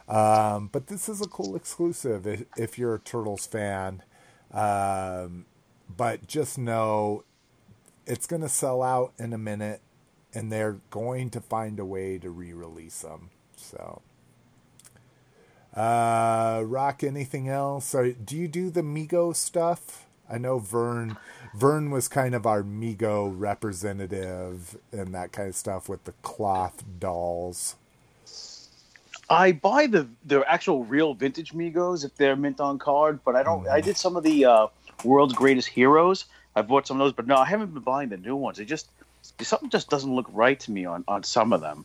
[0.09, 4.03] Um, but this is a cool exclusive if, if you're a Turtles fan.
[4.53, 5.47] Um,
[5.95, 7.25] but just know
[8.07, 9.81] it's going to sell out in a minute
[10.33, 13.31] and they're going to find a way to re release them.
[13.57, 14.01] So.
[15.75, 17.87] Uh, Rock, anything else?
[17.87, 20.07] So, do you do the Mego stuff?
[20.31, 21.17] I know Vern
[21.55, 26.85] Vern was kind of our Mego representative and that kind of stuff with the cloth
[26.99, 27.77] dolls.
[29.31, 33.43] I buy the the actual real vintage Megos if they're mint on card, but I
[33.43, 33.69] don't.
[33.69, 34.67] I did some of the uh,
[35.05, 36.25] world's greatest heroes.
[36.57, 38.59] I bought some of those, but no, I haven't been buying the new ones.
[38.59, 38.89] It just
[39.41, 41.85] something just doesn't look right to me on on some of them,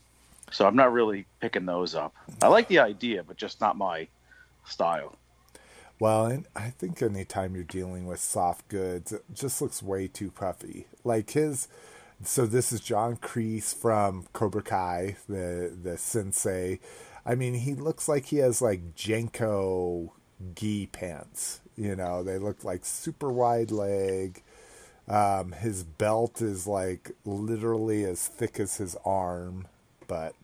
[0.53, 2.13] so I'm not really picking those up.
[2.41, 4.07] I like the idea, but just not my
[4.65, 5.17] style.
[5.99, 10.31] Well, and I think anytime you're dealing with soft goods, it just looks way too
[10.31, 10.85] puffy.
[11.03, 11.67] Like his,
[12.23, 16.79] so this is John Kreese from Cobra Kai, the the sensei.
[17.25, 20.09] I mean, he looks like he has like JNCO
[20.55, 21.61] gi pants.
[21.75, 24.43] You know, they look like super wide leg.
[25.07, 29.67] Um, his belt is like literally as thick as his arm,
[30.07, 30.35] but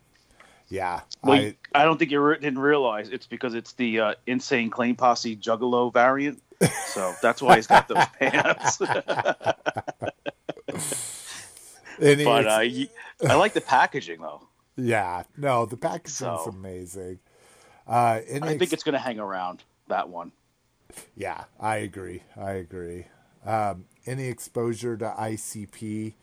[0.69, 4.13] yeah, well, I, I don't think you re- didn't realize it's because it's the uh,
[4.27, 6.41] insane Clown Posse Juggalo variant.
[6.87, 8.77] So that's why he's got those pants.
[8.77, 8.93] but
[11.99, 12.61] uh,
[13.27, 14.41] I like the packaging though.
[14.75, 17.19] Yeah, no, the packaging's so, amazing.
[17.87, 20.31] Uh, I think it's going to hang around that one.
[21.15, 22.23] Yeah, I agree.
[22.37, 23.05] I agree.
[23.45, 26.13] Um, any exposure to ICP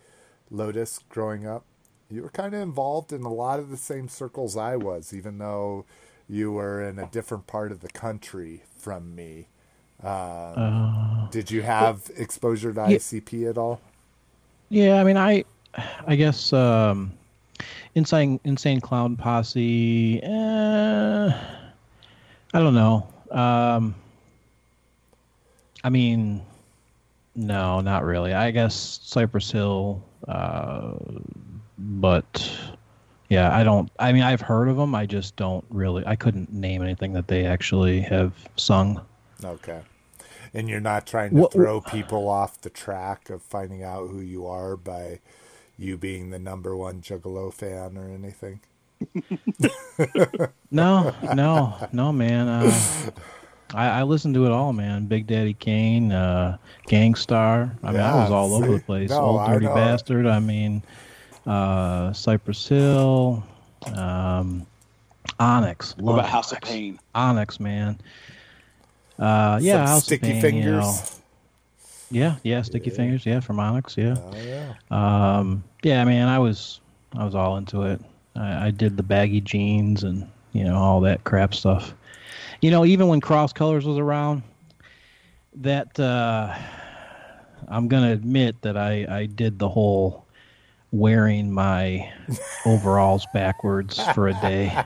[0.50, 1.64] Lotus growing up?
[2.10, 5.38] You were kind of involved in a lot of the same circles I was, even
[5.38, 5.84] though
[6.28, 9.48] you were in a different part of the country from me.
[10.02, 10.10] Um,
[10.56, 13.80] uh, did you have exposure to yeah, ICP at all?
[14.68, 15.44] Yeah, I mean, I,
[16.06, 17.12] I guess um,
[17.94, 20.20] insane insane clown posse.
[20.22, 21.32] Eh,
[22.54, 23.08] I don't know.
[23.30, 23.94] Um,
[25.82, 26.42] I mean,
[27.34, 28.34] no, not really.
[28.34, 30.94] I guess Cypress Hill, uh,
[31.78, 32.50] but
[33.28, 33.90] yeah, I don't.
[33.98, 34.94] I mean, I've heard of them.
[34.94, 36.04] I just don't really.
[36.06, 39.00] I couldn't name anything that they actually have sung.
[39.44, 39.80] Okay.
[40.54, 44.20] And you're not trying to what, throw people off the track of finding out who
[44.20, 45.20] you are by
[45.76, 48.60] you being the number one Juggalo fan or anything.
[50.70, 52.48] no, no, no, man.
[52.48, 53.10] Uh,
[53.74, 55.06] I, I listened to it all, man.
[55.06, 57.76] Big Daddy Kane, uh, Gang Starr.
[57.82, 59.10] I mean, yeah, I was all see, over the place.
[59.10, 60.26] No, Old Dirty Bastard.
[60.26, 60.82] I mean,
[61.46, 63.42] uh, Cypress Hill,
[63.94, 64.66] um,
[65.38, 65.96] Onyx.
[65.98, 66.98] What about House of Pain?
[67.14, 67.98] Onyx, man.
[69.18, 70.64] Uh, yeah, Some House Sticky of Pain, Fingers.
[70.66, 70.94] You know.
[72.11, 72.96] Yeah, yeah, Sticky yeah.
[72.96, 74.16] Fingers, yeah, from Onyx, yeah.
[74.18, 74.74] Oh, yeah.
[74.90, 76.80] Um, yeah, man, I was,
[77.14, 78.00] I was all into it.
[78.37, 81.94] I, I did the baggy jeans and you know all that crap stuff.
[82.61, 84.42] You know, even when Cross Colors was around,
[85.56, 86.56] that uh,
[87.68, 90.25] I'm gonna admit that I I did the whole
[90.92, 92.12] wearing my
[92.64, 94.85] overalls backwards for a day.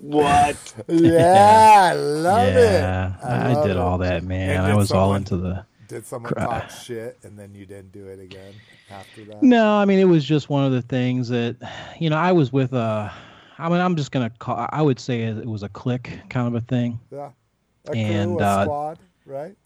[0.00, 0.74] What?
[0.88, 3.24] Yeah, I love yeah, it.
[3.24, 3.76] I, I did it.
[3.76, 4.60] all that, man.
[4.60, 5.66] I was someone, all into the.
[5.88, 8.54] Did someone talk shit and then you didn't do it again
[8.90, 9.42] after that?
[9.42, 11.56] No, I mean it was just one of the things that,
[11.98, 13.12] you know, I was with a.
[13.58, 14.66] I mean, I'm just gonna call.
[14.70, 16.98] I would say it was a clique kind of a thing.
[17.10, 17.30] Yeah.
[17.88, 19.56] A and crew, a uh, squad, right?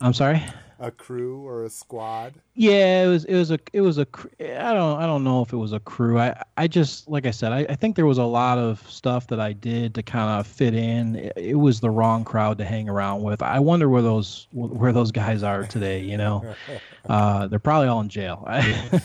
[0.00, 0.42] I'm sorry.
[0.82, 2.34] A crew or a squad?
[2.54, 4.06] Yeah, it was it was a it was a
[4.40, 6.18] I don't I don't know if it was a crew.
[6.18, 9.28] I I just like I said I, I think there was a lot of stuff
[9.28, 11.16] that I did to kind of fit in.
[11.16, 13.42] It, it was the wrong crowd to hang around with.
[13.42, 16.00] I wonder where those where those guys are today.
[16.00, 16.54] You know,
[17.08, 18.42] uh, they're probably all in jail.
[18.46, 19.00] I,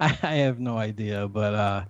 [0.00, 1.82] I have no idea, but uh,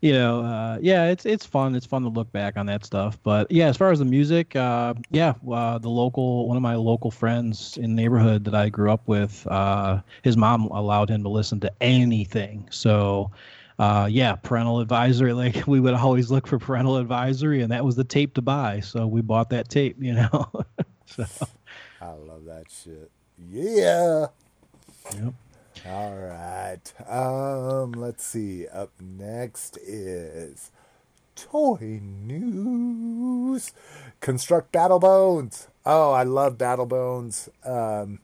[0.00, 1.74] you know, uh, yeah, it's it's fun.
[1.74, 3.18] It's fun to look back on that stuff.
[3.22, 6.74] But yeah, as far as the music, uh, yeah, uh, the local one of my
[6.74, 11.22] local friends in the neighborhood that I grew up with, uh, his mom allowed him
[11.22, 12.68] to listen to anything.
[12.70, 13.30] So.
[13.78, 15.32] Uh, yeah, parental advisory.
[15.40, 18.80] Like we would always look for parental advisory, and that was the tape to buy.
[18.80, 20.50] So we bought that tape, you know.
[21.06, 21.24] so
[21.98, 23.10] I love that shit.
[23.48, 24.26] Yeah.
[25.14, 25.32] Yep.
[25.86, 26.92] All right.
[27.08, 28.66] Um, let's see.
[28.68, 30.70] Up next is
[31.34, 33.72] toy news.
[34.20, 35.68] Construct Battle Bones.
[35.86, 37.48] Oh, I love Battle Bones.
[37.64, 38.20] Um,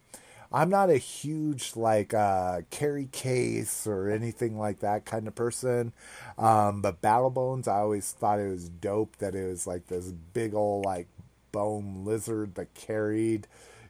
[0.52, 5.92] I'm not a huge like uh, carry case or anything like that kind of person,
[6.38, 10.12] um, but Battle Bones, I always thought it was dope that it was like this
[10.12, 11.08] big old like
[11.52, 13.46] bone lizard that carried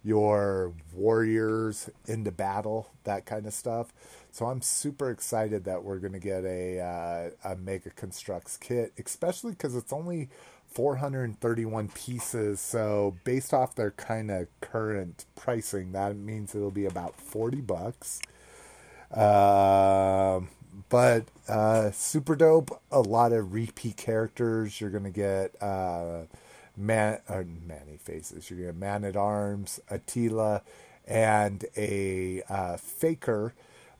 [0.06, 3.92] your warriors into battle, that kind of stuff.
[4.30, 8.92] So I'm super excited that we're going to get a uh, a Mega Construx kit,
[9.04, 10.28] especially because it's only
[10.68, 12.60] 431 pieces.
[12.60, 18.22] So based off their kind of current pricing, that means it'll be about 40 bucks.
[19.12, 20.40] Uh,
[20.88, 22.80] but uh, super dope.
[22.92, 24.80] A lot of repeat characters.
[24.80, 25.60] You're going to get.
[26.76, 28.50] Uh, man or Man-E-Faces.
[28.50, 30.62] You're gonna Man at Arms, Attila,
[31.06, 33.54] and a uh, Faker.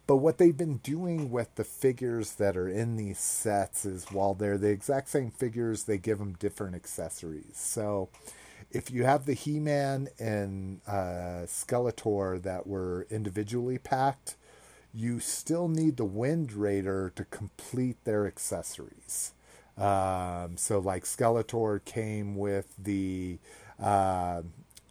[0.06, 4.34] But what they've been doing with the figures that are in these sets is while
[4.34, 7.56] they're the exact same figures, they give them different accessories.
[7.56, 8.08] So
[8.70, 14.36] if you have the He Man and uh, Skeletor that were individually packed,
[14.94, 19.32] you still need the Wind Raider to complete their accessories.
[19.76, 23.38] Um, so like Skeletor came with the
[23.82, 24.42] uh,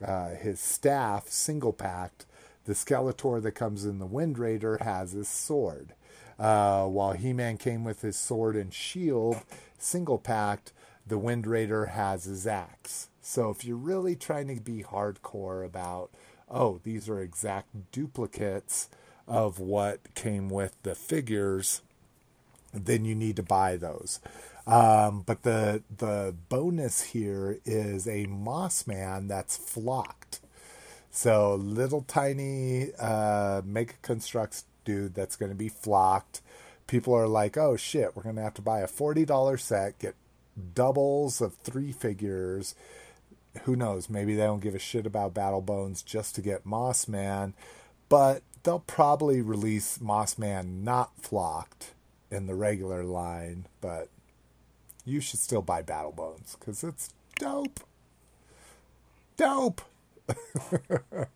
[0.04, 2.26] uh, his staff single packed.
[2.66, 5.94] The Skeletor that comes in the Wind Raider has his sword.
[6.38, 9.38] Uh, while He Man came with his sword and shield
[9.78, 10.74] single packed,
[11.08, 13.08] the Wind Raider has his axe.
[13.22, 16.10] So if you're really trying to be hardcore about,
[16.50, 18.90] oh, these are exact duplicates
[19.28, 21.82] of what came with the figures,
[22.74, 24.20] then you need to buy those.
[24.68, 30.40] Um, but the the bonus here is a moss man that's flocked.
[31.12, 36.42] So little tiny uh, Mega Construx dude that's going to be flocked.
[36.88, 40.00] People are like, oh shit, we're going to have to buy a forty dollar set,
[40.00, 40.16] get
[40.74, 42.76] doubles of three figures.
[43.64, 44.10] Who knows?
[44.10, 47.54] Maybe they don't give a shit about Battle Bones just to get Moss Man,
[48.10, 51.94] but they'll probably release Moss Man not flocked
[52.30, 53.68] in the regular line.
[53.80, 54.10] But
[55.06, 57.80] you should still buy Battle Bones because it's dope.
[59.38, 59.82] Dope.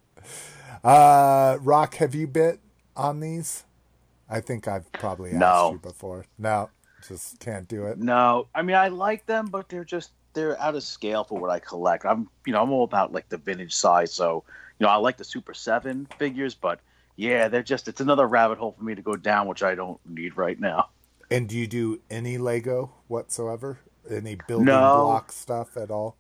[0.84, 2.60] uh, Rock, have you bit
[2.96, 3.64] on these?
[4.30, 5.72] I think I've probably asked No.
[5.74, 6.26] you before.
[6.38, 6.70] No,
[7.08, 7.98] just can't do it.
[8.00, 11.50] No, I mean I like them, but they're just they're out of scale for what
[11.50, 12.06] I collect.
[12.06, 14.44] I'm you know I'm all about like the vintage size, so
[14.80, 16.80] you know I like the Super Seven figures, but
[17.16, 20.00] yeah, they're just it's another rabbit hole for me to go down, which I don't
[20.08, 20.90] need right now.
[21.32, 23.80] And do you do any Lego whatsoever?
[24.10, 24.90] Any building No.
[24.90, 26.18] block stuff at all?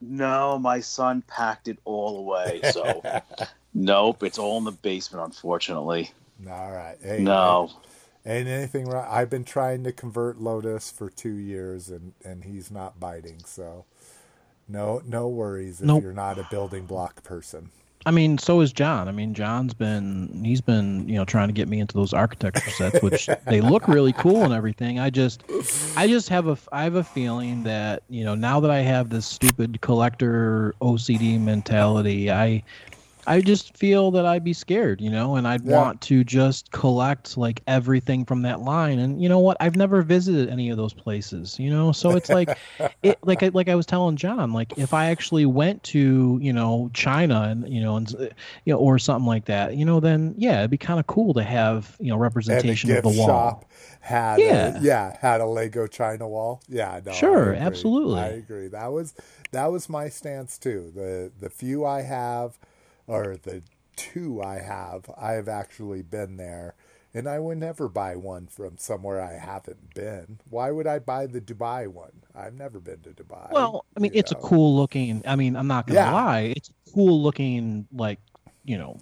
[0.00, 3.06] No, my son packed it all away, so
[3.74, 6.10] nope, it's all in the basement, unfortunately.
[6.48, 6.96] All right.
[7.02, 7.70] Hey, No,
[8.26, 9.06] Ain't anything wrong.
[9.10, 13.40] I've been trying to convert Lotus for two years, and and he's not biting.
[13.46, 13.86] So,
[14.68, 15.98] no no worries if Nope.
[15.98, 17.70] you're not a building block person.
[18.06, 19.08] I mean, so is John.
[19.08, 22.70] I mean, John's been he's been you know trying to get me into those architecture
[22.70, 24.98] sets, which they look really cool and everything.
[24.98, 25.42] I just
[25.96, 29.10] I just have a I have a feeling that you know now that I have
[29.10, 32.62] this stupid collector OCD mentality, I
[33.28, 35.68] I just feel that I'd be scared, you know, and I'd Yeah.
[35.68, 38.98] want to just collect like everything from that line.
[38.98, 39.56] And you know what?
[39.60, 42.56] I've never visited any of those places, you know, so it's like,
[43.02, 46.52] it like I, like I was telling John, like if I actually went to you
[46.52, 48.10] know China and you know and
[48.64, 51.34] you know or something like that, you know, then yeah, it'd be kind of cool
[51.34, 53.60] to have you know representation of the wall.
[53.60, 53.64] shop
[54.00, 54.44] had Yeah.
[54.44, 56.62] a, yeah had a Lego China wall.
[56.68, 57.58] Yeah, no, Sure, agree.
[57.66, 58.20] absolutely.
[58.20, 58.68] I agree.
[58.68, 59.14] That was
[59.50, 60.92] that was my stance too.
[60.94, 62.58] The the few I have,
[63.08, 63.62] or the
[63.96, 66.74] two I have, I have actually been there.
[67.14, 70.38] And I would never buy one from somewhere I haven't been.
[70.50, 72.12] Why would I buy the Dubai one?
[72.34, 73.50] I've never been to Dubai.
[73.50, 75.22] Well, I mean, it's a cool looking.
[75.26, 76.12] I mean, I'm not gonna Yeah.
[76.12, 78.20] lie, it's a cool looking like
[78.64, 78.98] you know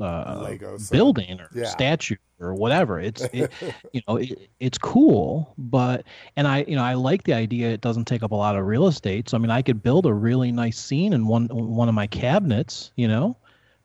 [0.00, 0.54] uh,
[0.90, 1.64] building or Yeah.
[1.66, 2.98] statue or whatever.
[3.00, 3.52] It's it,
[3.92, 6.04] you know it, it's cool, but
[6.36, 7.70] and I you know I like the idea.
[7.70, 9.28] It doesn't take up a lot of real estate.
[9.28, 12.06] So I mean, I could build a really nice scene in one one of my
[12.06, 12.92] cabinets.
[12.96, 13.36] You know,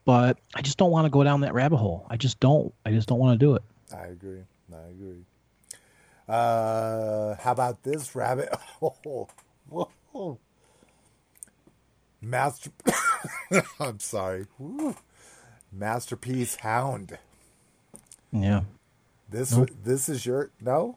[0.04, 2.06] but I just don't want to go down that rabbit hole.
[2.10, 2.72] I just don't.
[2.84, 3.62] I just don't want to do it.
[3.94, 4.42] I agree.
[4.72, 5.24] I agree.
[6.28, 8.50] Uh, how about this rabbit?
[8.80, 9.30] hole?
[9.68, 10.38] whoa.
[12.20, 12.70] Master.
[13.80, 14.46] I'm sorry.
[14.58, 14.94] Woo.
[15.72, 17.18] Masterpiece Hound.
[18.32, 18.62] Yeah.
[19.30, 19.70] This Nope.
[19.84, 20.96] this is your no,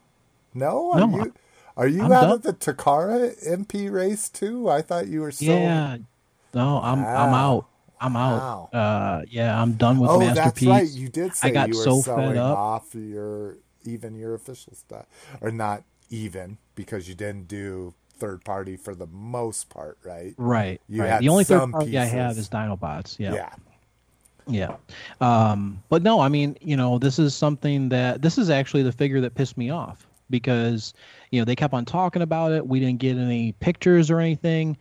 [0.53, 0.91] no.
[0.93, 1.33] Are No, you
[1.77, 2.31] are you I'm out done.
[2.31, 4.69] of the Takara MP race too?
[4.69, 5.57] I thought you were still.
[5.59, 5.97] Yeah.
[6.53, 7.65] No, I'm I'm out.
[7.99, 8.69] I'm Wow.
[8.73, 8.77] out.
[8.77, 10.43] Uh, yeah, I'm done with oh, masterpiece.
[10.43, 10.89] that's right.
[10.89, 12.57] You did say I got you were so selling fed up.
[12.57, 15.05] off your even your official stuff,
[15.41, 20.33] or not even because you didn't do third party for the most part, right?
[20.37, 20.81] Right.
[20.87, 21.09] You right.
[21.11, 23.17] had The only third party I have is Dinobots.
[23.19, 23.33] Yeah.
[23.33, 23.53] yeah.
[24.51, 24.75] Yeah.
[25.21, 28.91] Um, but no, I mean, you know, this is something that this is actually the
[28.91, 30.93] figure that pissed me off because,
[31.31, 32.65] you know, they kept on talking about it.
[32.65, 34.77] We didn't get any pictures or anything.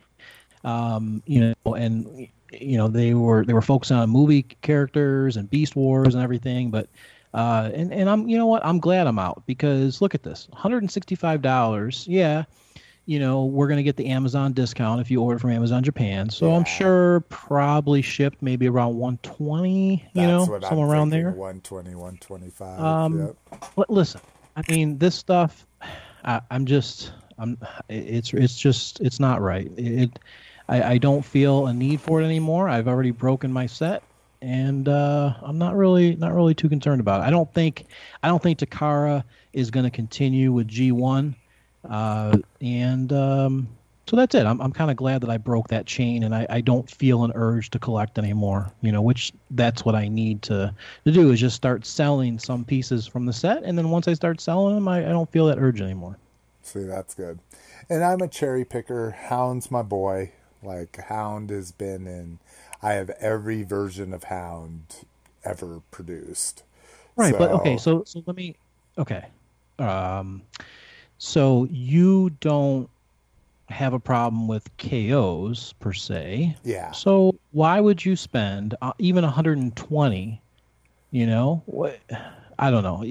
[0.63, 5.49] Um, you know, and you know, they were they were focusing on movie characters and
[5.49, 6.89] Beast Wars and everything, but
[7.33, 10.47] uh and, and I'm you know what, I'm glad I'm out because look at this.
[10.53, 12.05] $165.
[12.07, 12.43] Yeah.
[13.05, 16.29] You know, we're going to get the Amazon discount if you order from Amazon Japan.
[16.29, 21.31] So I'm sure probably shipped maybe around 120, you know, what somewhere around there.
[21.31, 22.79] 120, 125.
[22.79, 23.35] Um, yep.
[23.75, 24.21] Li- Listen,
[24.55, 25.65] I mean, this stuff,
[26.23, 27.57] I, I'm just, I'm,
[27.89, 29.71] it's, it's just, it's not right.
[29.77, 30.19] It,
[30.69, 32.69] I, I don't feel a need for it anymore.
[32.69, 34.03] I've already broken my set,
[34.41, 37.23] and uh, I'm not really, not really too concerned about it.
[37.23, 37.87] I don't think,
[38.23, 39.23] I don't think Takara
[39.53, 41.35] is going to continue with G1,
[41.89, 43.67] uh, and um,
[44.07, 44.45] so that's it.
[44.45, 47.23] I'm, I'm kind of glad that I broke that chain, and I, I don't feel
[47.23, 48.71] an urge to collect anymore.
[48.81, 50.73] You know, which that's what I need to
[51.05, 54.13] to do is just start selling some pieces from the set, and then once I
[54.13, 56.17] start selling them, I, I don't feel that urge anymore.
[56.63, 57.39] See, that's good.
[57.89, 59.11] And I'm a cherry picker.
[59.11, 60.31] Hound's my boy.
[60.63, 62.39] Like Hound has been in.
[62.83, 65.05] I have every version of Hound
[65.43, 66.63] ever produced.
[67.15, 68.55] Right, but okay, So- so so let me
[68.97, 69.25] okay.
[69.79, 70.43] Um
[71.23, 72.89] so you don't
[73.69, 76.57] have a problem with KOs per se.
[76.63, 76.89] Yeah.
[76.93, 80.41] So why would you spend uh, even 120,
[81.11, 81.61] you know?
[81.67, 81.99] What
[82.57, 83.05] I don't know.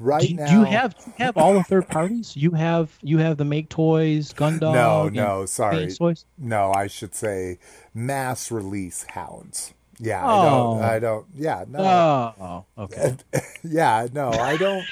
[0.00, 2.36] Right Do, now, do you have do you have all the third parties?
[2.36, 4.74] You have you have the Make Toys, Gundog.
[4.74, 5.94] No, no, sorry.
[6.38, 7.60] No, I should say
[7.94, 9.74] mass release hounds.
[10.00, 10.48] Yeah, I don't.
[10.50, 10.80] Oh.
[10.82, 11.26] I don't.
[11.36, 12.34] Yeah, no.
[12.40, 13.14] Oh, okay.
[13.62, 14.84] yeah, no, I don't.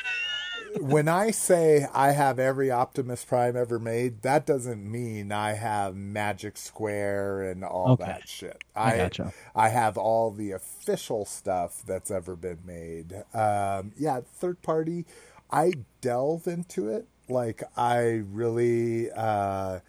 [0.79, 5.97] When I say I have every Optimus Prime ever made, that doesn't mean I have
[5.97, 8.05] Magic Square and all Okay.
[8.05, 8.63] that shit.
[8.77, 9.33] I gotcha.
[9.55, 13.25] I have all the official stuff that's ever been made.
[13.35, 15.07] Um, yeah, third party.
[15.51, 17.07] I delve into it.
[17.29, 19.11] Like I really.
[19.11, 19.81] Uh,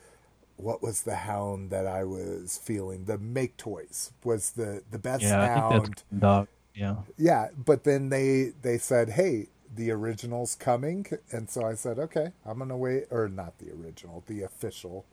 [0.58, 3.06] what was the hound that I was feeling?
[3.06, 6.48] The Make Toys was the the best Yeah, I hound think that's Gundog.
[6.76, 6.96] Yeah.
[7.18, 11.06] yeah but then they they said hey the original's coming.
[11.32, 15.06] And so i said okay i'm gonna wait or not the original the official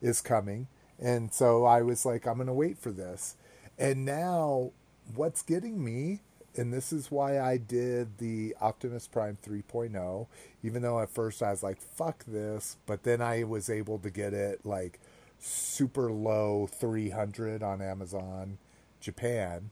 [0.00, 0.68] is coming.
[0.98, 3.36] And so i was like i'm gonna wait for this.
[3.78, 4.70] And now
[5.14, 6.20] what's getting me
[6.56, 10.26] and this is why i did the optimus prime 3.0
[10.62, 12.76] even though at first i was like fuck this.
[12.86, 15.00] But then i was able to get it like
[15.38, 18.58] super low 300 on amazon
[19.00, 19.70] japan.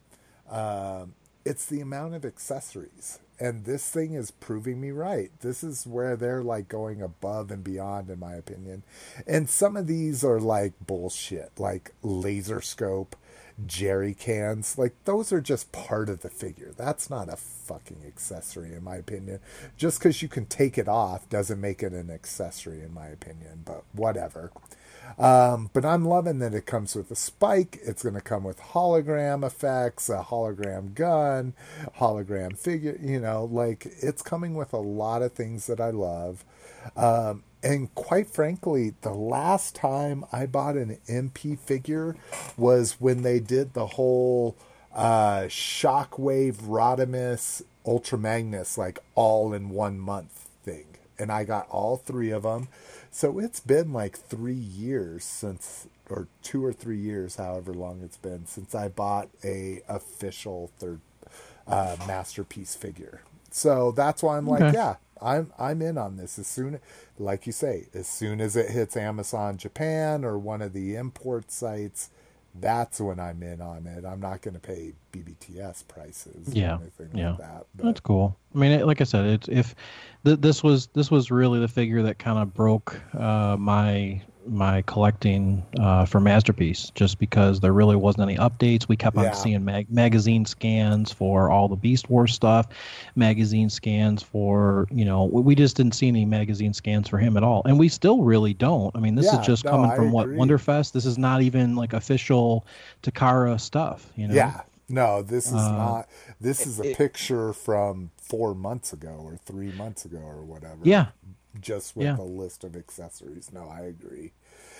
[0.50, 1.14] Um,
[1.44, 5.30] it's the amount of accessories and this thing is proving me right.
[5.40, 8.82] This is where they're like going above and beyond in my opinion.
[9.26, 13.16] And some of these are like bullshit like laser scope
[13.66, 14.78] jerry cans.
[14.78, 16.72] Like those are just part of the figure.
[16.76, 19.40] That's not a fucking accessory in my opinion.
[19.76, 23.62] Just because you can take it off doesn't make it an accessory in my opinion
[23.64, 24.50] but whatever
[25.18, 27.78] um, but I'm loving that it comes with a spike.
[27.82, 31.54] It's going to come with hologram effects, a hologram gun,
[31.98, 32.98] hologram figure.
[33.00, 36.44] You know, like it's coming with a lot of things that I love.
[36.96, 42.16] Um, and quite frankly, the last time I bought an MP figure
[42.56, 44.56] was when they did the whole
[44.94, 50.86] uh, Shockwave Rodimus Ultra Magnus, like all in one month thing.
[51.18, 52.68] And I got all three of them.
[53.10, 58.16] So it's been like three years since, or two or three years, however long it's
[58.18, 61.00] been since I bought a official third
[61.66, 63.22] uh, masterpiece figure.
[63.50, 64.72] So that's why I'm like, Okay.
[64.72, 66.80] yeah, I'm I'm in on this as soon,
[67.18, 71.50] like you say, as soon as it hits Amazon Japan or one of the import
[71.52, 72.10] sites,
[72.58, 74.04] that's when I'm in on it.
[74.04, 77.30] I'm not going to pay BBTS prices Yeah, or anything yeah.
[77.30, 77.66] like that.
[77.76, 78.36] But That's cool.
[78.54, 79.74] I mean, it, like I said, it's if
[80.24, 84.20] th- this was this was really the figure that kind of broke uh, my
[84.50, 88.88] my collecting uh, for masterpiece, just because there really wasn't any updates.
[88.88, 89.32] We kept on Yeah.
[89.32, 92.66] seeing mag- magazine scans for all the Beast Wars stuff,
[93.16, 97.36] magazine scans for you know we we just didn't see any magazine scans for him
[97.36, 98.94] at all, and we still really don't.
[98.96, 100.38] I mean, this Yeah, is just no, coming I from what agree.
[100.38, 100.92] Wonderfest.
[100.92, 102.66] This is not even like official
[103.02, 104.12] Takara stuff.
[104.16, 104.34] You know?
[104.34, 104.60] Yeah.
[104.88, 106.08] No, this is Uh, not.
[106.40, 110.78] This is a it- picture from four months ago or three months ago or whatever.
[110.82, 111.06] Yeah.
[111.60, 112.16] Just with Yeah.
[112.18, 113.50] a list of accessories.
[113.52, 114.32] No, I agree.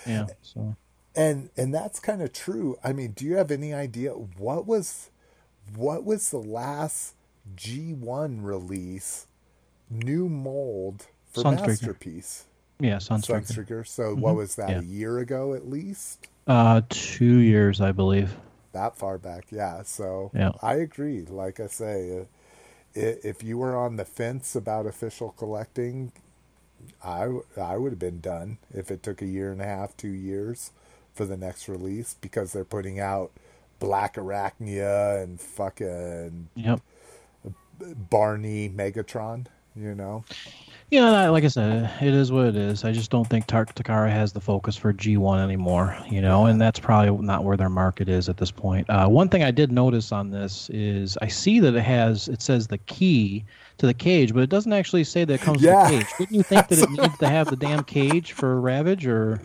[0.05, 0.27] Yeah.
[0.41, 0.75] So.
[1.15, 2.77] And and that's kind of true.
[2.83, 5.09] I mean, do you have any idea what was
[5.75, 7.15] what was the last
[7.55, 9.27] G1 release
[9.89, 11.67] new mold for Sunstreaker.
[11.67, 12.45] Masterpiece?
[12.79, 13.67] Yeah, Sunstreaker.
[13.67, 13.87] Sunstreaker.
[13.87, 14.69] So what was that?
[14.69, 14.79] Yeah.
[14.79, 16.27] A year ago at least?
[16.47, 18.35] Uh, two years, I believe.
[18.73, 20.51] that far back yeah so Yeah.
[20.61, 22.25] i agree like i say uh,
[22.95, 26.11] if you were on the fence about official collecting
[27.03, 27.27] i
[27.59, 30.71] i would have been done if it took a year and a half two years
[31.13, 33.31] for the next release because they're putting out
[33.79, 36.81] Blackarachnia and fucking Yep.
[38.09, 40.23] barney megatron you know
[40.89, 42.83] Yeah, like I said, it is what it is.
[42.83, 46.79] I just don't think Takara has the focus for G1 anymore, you know, and that's
[46.79, 48.89] probably not where their market is at this point.
[48.89, 52.41] Uh, one thing I did notice on this is I see that it has, it
[52.41, 53.45] says the key
[53.81, 55.83] to the cage, but it doesn't actually say that it comes Yeah.
[55.83, 56.13] with the cage.
[56.19, 59.41] Wouldn't you think that it needs to have the damn cage for Ravage or?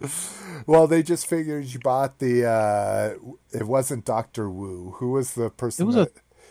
[0.66, 3.14] well they just figured you bought the uh
[3.53, 6.09] it wasn't dr wu who was the person It was a,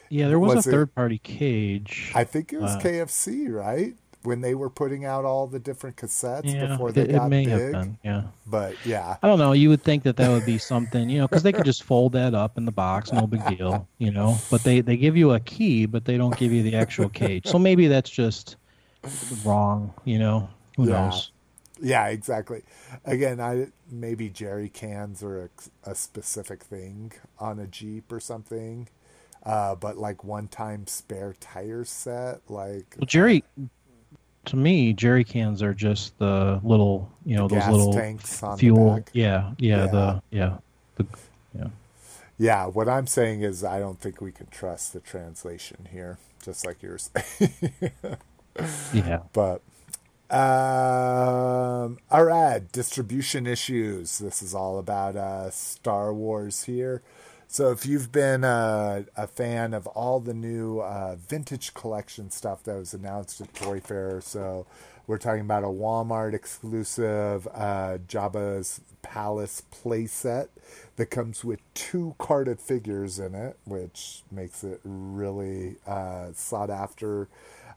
[0.10, 2.12] yeah, there was, Was a it- third party cage.
[2.16, 3.96] I think it was Uh, KFC, right?
[4.26, 7.24] When they were putting out all the different cassettes yeah, before they it, it got
[7.24, 7.50] may big.
[7.50, 8.24] have been, yeah.
[8.46, 9.54] But yeah, I don't know.
[9.54, 12.14] You would think that that would be something, you know, because they could just fold
[12.14, 14.44] that up in the box, no big deal, you know.
[14.50, 17.48] But they they give you a key, but they don't give you the actual cage.
[17.48, 18.58] So maybe that's just
[19.44, 20.50] wrong, you know.
[20.78, 20.88] Who Yeah.
[20.88, 21.32] knows?
[21.82, 22.64] yeah, exactly.
[23.06, 25.52] Again, I maybe jerry cans are
[25.86, 28.90] a, a specific thing on a Jeep or something.
[29.46, 33.44] Uh, but like one time spare tire set, like Well, Jerry,
[34.48, 38.58] to me, Jerry cans are just the little, you know, those little tanks on the
[38.58, 39.04] fuel.
[39.14, 39.88] Yeah, yeah, Yeah.
[39.88, 40.58] the yeah,
[40.96, 41.06] the
[41.58, 41.68] yeah.
[42.38, 42.66] yeah.
[42.68, 46.82] What I'm saying is, I don't think we can trust the translation here, just like
[46.84, 47.72] you're saying.
[48.94, 49.20] Yeah.
[49.34, 49.62] But
[50.30, 54.20] um, all right, distribution issues.
[54.20, 57.02] This is all about uh, Star Wars here.
[57.48, 62.64] So if you've been uh, a fan of all the new uh, vintage collection stuff
[62.64, 64.66] that was announced at Toy Fair, so
[65.08, 70.48] we're talking about a Walmart exclusive uh, Jabba's Palace playset
[70.96, 77.28] that comes with two carded figures in it, which makes it really uh, sought after.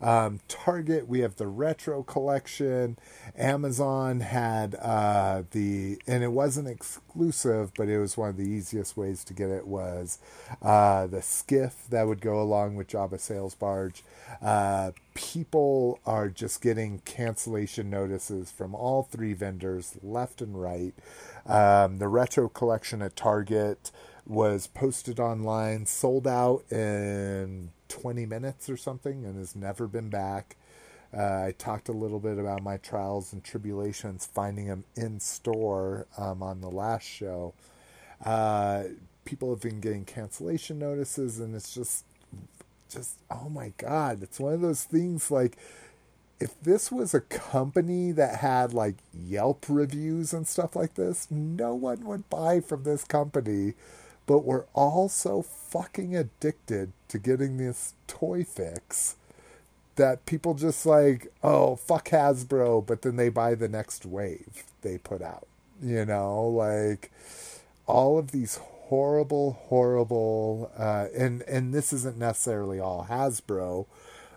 [0.01, 2.99] Um, Target, we have the retro collection.
[3.37, 8.97] Amazon had uh, the, and it wasn't exclusive, but it was one of the easiest
[8.97, 10.19] ways to get it was
[10.63, 14.03] uh, the skiff that would go along with Jabba's Sail Barge.
[14.43, 20.95] Uh, people are just getting cancellation notices from all three vendors, left and right.
[21.47, 23.91] Um, the retro collection at Target
[24.27, 30.57] was posted online, sold out in 20 minutes or something, and has never been back.
[31.17, 36.07] Uh, I talked a little bit about my trials and tribulations finding them in store
[36.19, 37.55] um, on the last show.
[38.25, 38.85] Uh,
[39.25, 42.05] people have been getting cancellation notices, and it's just,
[42.91, 44.23] just oh my god!
[44.23, 45.57] It's one of those things like
[46.41, 51.75] if this was a company that had like Yelp reviews and stuff like this, no
[51.75, 53.75] one would buy from this company.
[54.27, 59.17] But we're all so fucking addicted to getting this toy fix
[59.97, 64.97] that people just like, oh, fuck Hasbro, but then they buy the next wave they
[64.97, 65.47] put out.
[65.83, 67.11] You know, like
[67.87, 73.87] all of these horrible, horrible, uh, and and this isn't necessarily all Hasbro,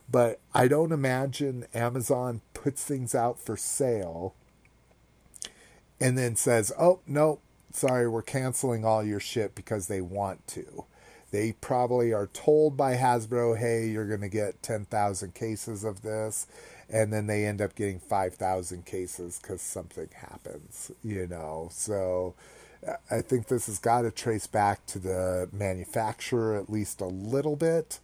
[0.09, 4.35] but I don't imagine Amazon puts things out for sale
[5.99, 7.39] and then says, "Oh no,
[7.71, 10.85] sorry, we're canceling all your shit because they want to."
[11.31, 16.47] They probably are told by Hasbro, "Hey, you're going to get 10,000 cases of this."
[16.89, 21.69] And then they end up getting 5,000 cases cuz something happens, you know.
[21.71, 22.35] So
[23.09, 27.55] I think this has got to trace back to the manufacturer at least a little
[27.55, 27.99] bit.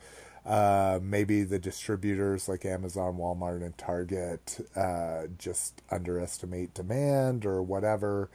[0.45, 8.29] Uh, maybe the distributors like Amazon, Walmart, and Target uh, just underestimate demand or whatever.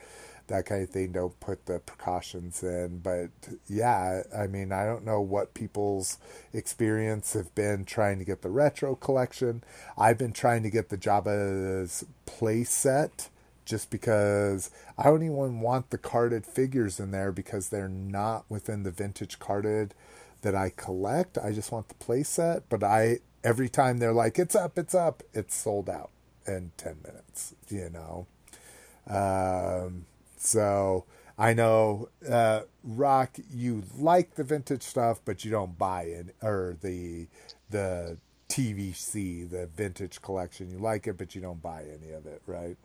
[0.52, 2.98] That kind of thing don't put the precautions in.
[2.98, 3.30] But
[3.66, 6.18] yeah, I mean, I don't know what people's
[6.52, 9.64] experience have been trying to get the retro collection.
[9.96, 13.30] I've been trying to get the Jabba's play set
[13.64, 18.82] just because I don't even want the carded figures in there because they're not within
[18.82, 19.94] the vintage carded
[20.42, 21.38] that I collect.
[21.38, 24.94] I just want the play set, but I every time they're like it's up, it's
[24.94, 26.10] up, it's sold out
[26.46, 28.26] in 10 minutes, you know.
[29.08, 30.06] Um,
[30.42, 31.04] so
[31.38, 36.76] I know uh, Rock, you like the vintage stuff, but you don't buy it or
[36.80, 37.26] the
[37.70, 38.18] the
[38.48, 40.70] TVC, the vintage collection.
[40.70, 42.76] You like it, but you don't buy any of it, right?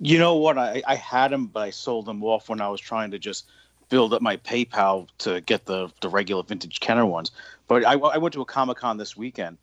[0.00, 0.58] You know what?
[0.58, 3.46] I, I had them, but I sold them off when I was trying to just
[3.90, 7.30] build up my PayPal to get the the regular vintage Kenner ones.
[7.68, 9.56] But I, I went to a Comic Con this weekend,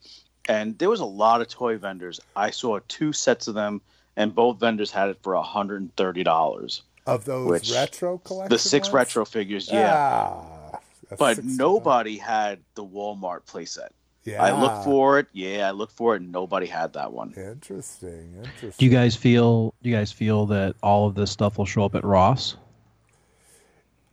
[0.48, 2.20] and there was a lot of toy vendors.
[2.36, 3.82] I saw two sets of them,
[4.18, 6.82] and both vendors had it for hundred and thirty dollars.
[7.06, 8.94] Of those Which- retro collection, The six ones?
[8.94, 9.94] retro figures, yeah.
[10.32, 10.80] Ah,
[11.18, 13.90] but 60 nobody had the Walmart playset.
[14.24, 15.26] Yeah, I looked for it.
[15.34, 16.22] Yeah, I looked for it.
[16.22, 17.34] and Nobody had that one.
[17.36, 18.74] Interesting, interesting.
[18.78, 19.74] Do you guys feel?
[19.82, 22.56] Do you guys feel that all of this stuff will show up at Ross?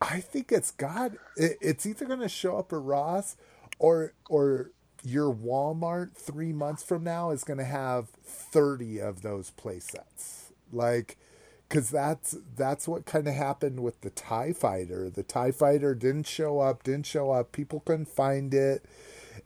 [0.01, 3.37] I think it's got it, it's either going to show up at Ross
[3.79, 4.71] or or
[5.05, 10.53] your Walmart 3 months from now is going to have 30 of those play sets.
[10.73, 11.17] Like
[11.69, 15.11] cuz that's that's what kind of happened with the Tie Fighter.
[15.11, 17.53] The Tie Fighter didn't show up, didn't show up.
[17.53, 18.85] People couldn't find it.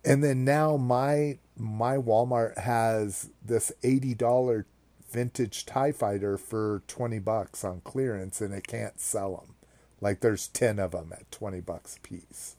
[0.05, 4.65] And then now my my Walmart has this $80
[5.11, 9.55] vintage Tie Fighter for 20 bucks on clearance and it can't sell them.
[10.01, 12.57] Like there's 10 of them at 20 bucks a piece.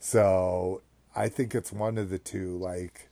[0.00, 0.82] So
[1.14, 3.08] I think it's one of the two like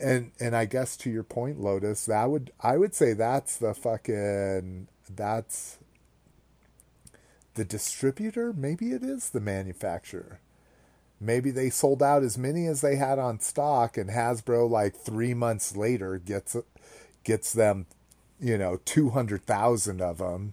[0.00, 3.74] and and I guess to your point Lotus, that would I would say that's the
[3.74, 5.78] fucking that's
[7.54, 10.40] the distributor, maybe it is the manufacturer.
[11.20, 15.34] Maybe they sold out as many as they had on stock and Hasbro like 3
[15.34, 16.56] months later gets
[17.24, 17.86] gets them,
[18.40, 20.52] you know, 200,000 of them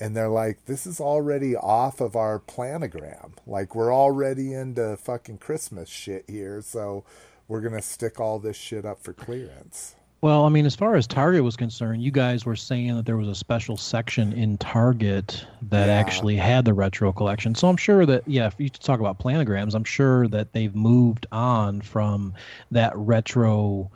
[0.00, 3.32] and they're like, this is already off of our planogram.
[3.46, 7.04] Like, we're already into fucking Christmas shit here, so
[7.48, 9.94] we're going to stick all this shit up for clearance.
[10.20, 13.18] Well, I mean, as far as Target was concerned, you guys were saying that there
[13.18, 15.92] was a special section in Target that Yeah.
[15.94, 17.54] actually had the retro collection.
[17.54, 21.26] So I'm sure that, yeah, if you talk about planograms, I'm sure that they've moved
[21.30, 22.32] on from
[22.70, 23.90] that retro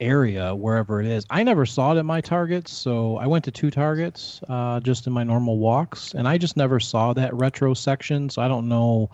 [0.00, 1.24] area wherever it is.
[1.30, 5.06] I never saw it at my Targets, so I went to two Targets uh, just
[5.06, 8.30] in my normal walks, and I just never saw that retro section.
[8.30, 9.10] So I don't know.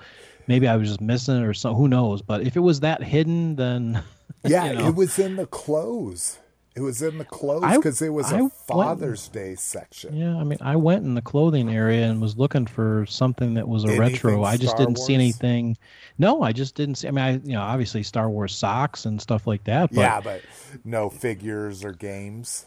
[0.48, 1.74] Maybe I was just missing it or so.
[1.74, 2.22] Who knows?
[2.22, 4.02] But if it was that hidden, then
[4.44, 4.86] Yeah, You know.
[4.88, 6.38] it was in the clothes.
[6.76, 10.14] It was in the clothes because it was I a went- Father's Day section.
[10.14, 13.66] Yeah, I mean, I went in the clothing area and was looking for something that
[13.66, 14.44] was a Anything retro.
[14.44, 15.78] I just Star didn't see anything.
[16.18, 17.08] No, I just didn't see.
[17.08, 19.88] I mean, I, you know, obviously Star Wars socks and stuff like that.
[19.90, 20.42] But yeah, but
[20.84, 22.66] no figures or games.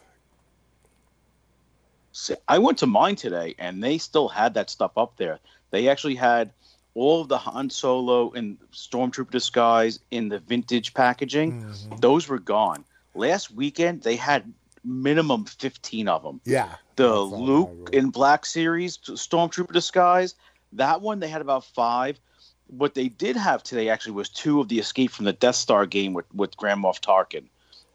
[2.12, 5.38] See, I went to mine today, and they still had that stuff up there.
[5.70, 6.51] They actually had
[6.95, 11.62] all of the Han Solo and Stormtrooper disguise in the vintage packaging.
[11.62, 11.97] Mm-hmm.
[11.97, 12.86] Those were gone.
[13.16, 14.51] Last weekend they had
[14.84, 16.41] minimum 15 of them.
[16.45, 16.76] Yeah.
[16.95, 20.36] The Luke in Black Series Stormtrooper disguise,
[20.74, 22.20] that one they had about 5.
[22.68, 25.86] What they did have today actually was two of the Escape from the Death Star
[25.86, 27.45] game with with Grand Moff Tarkin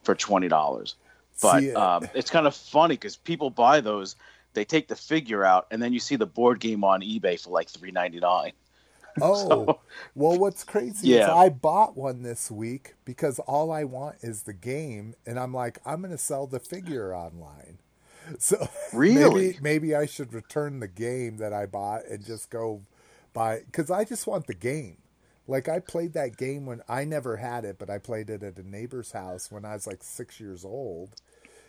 [0.02, 0.94] for $20.
[1.40, 4.16] But um, it's kind of funny cuz people buy those,
[4.54, 7.50] they take the figure out and then you see the board game on eBay for
[7.50, 8.52] like 3.99.
[9.20, 9.80] Oh, so,
[10.14, 11.22] well, what's crazy yeah.
[11.24, 15.54] is I bought one this week because all I want is the game, and I'm
[15.54, 17.78] like, I'm going to sell the figure online.
[18.38, 22.80] So really, maybe, maybe I should return the game that I bought and just go
[23.34, 24.96] buy because I just want the game.
[25.46, 28.58] Like I played that game when I never had it, but I played it at
[28.58, 31.16] a neighbor's house when I was like six years old,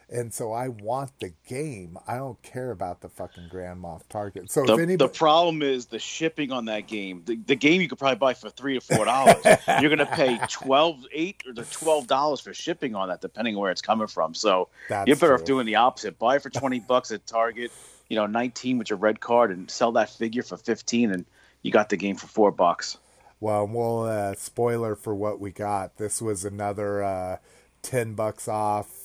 [0.09, 1.97] and so I want the game.
[2.07, 4.51] I don't care about the fucking Grand Moff Target.
[4.51, 7.23] So The, if anybody, the problem is the shipping on that game.
[7.25, 9.43] The, the game you could probably buy for three or four dollars.
[9.81, 13.55] You're going to pay twelve, eight or the twelve dollars for shipping on that, depending
[13.55, 14.35] on where it's coming from.
[14.35, 16.19] So That's you're better off doing the opposite.
[16.19, 17.71] Buy it for twenty bucks at Target.
[18.07, 21.25] You know, nineteen with your red card, and sell that figure for fifteen, and
[21.63, 22.99] you got the game for four bucks.
[23.39, 25.97] Well, well, uh, spoiler for what we got.
[25.97, 27.37] This was another uh,
[27.81, 29.04] ten bucks off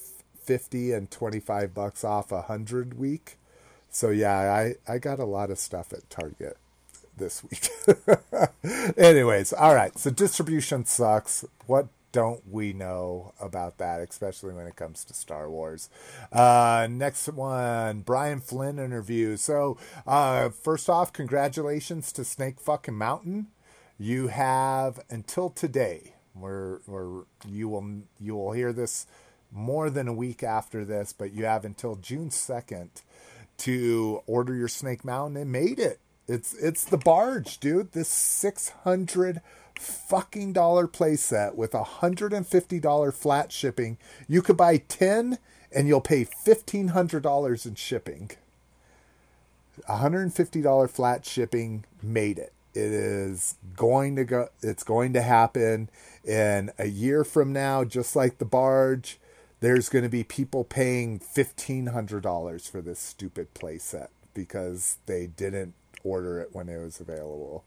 [0.50, 3.36] fifty and twenty five bucks off a hundred week.
[3.88, 6.56] So yeah, I I got a lot of stuff at Target
[7.16, 7.68] this week.
[8.98, 9.96] Anyways, all right.
[9.96, 11.44] So distribution sucks.
[11.66, 15.88] What don't we know about that, especially when it comes to Star Wars?
[16.32, 19.36] Uh, next one, Brian Flynn interview.
[19.36, 23.46] So, uh, first off, congratulations to Snake Fucking Mountain.
[24.00, 29.06] You have until today, where where you will you will hear this
[29.52, 32.90] more than a week after this, but you have until June second
[33.58, 36.00] to order your Snake Mountain and made it.
[36.28, 37.92] It's it's the barge, dude.
[37.92, 39.40] This six hundred
[39.78, 43.98] fucking dollar playset with a hundred and fifty dollar flat shipping.
[44.28, 45.38] You could buy ten
[45.72, 48.30] and you'll pay fifteen hundred dollars in shipping.
[49.86, 52.52] hundred and fifty dollar flat shipping made it.
[52.72, 54.48] It is going to go.
[54.62, 55.90] It's going to happen
[56.24, 59.18] in a year from now, just like the barge.
[59.60, 65.26] There's going to be people paying fifteen hundred dollars for this stupid playset because they
[65.26, 67.64] didn't order it when it was available.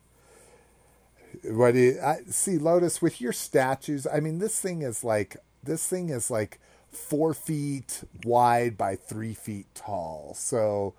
[1.43, 4.07] What do you, I see, Lotus, with your statues?
[4.11, 6.59] I mean, this thing is like this thing is like
[6.91, 10.33] four feet wide by three feet tall.
[10.35, 10.93] So,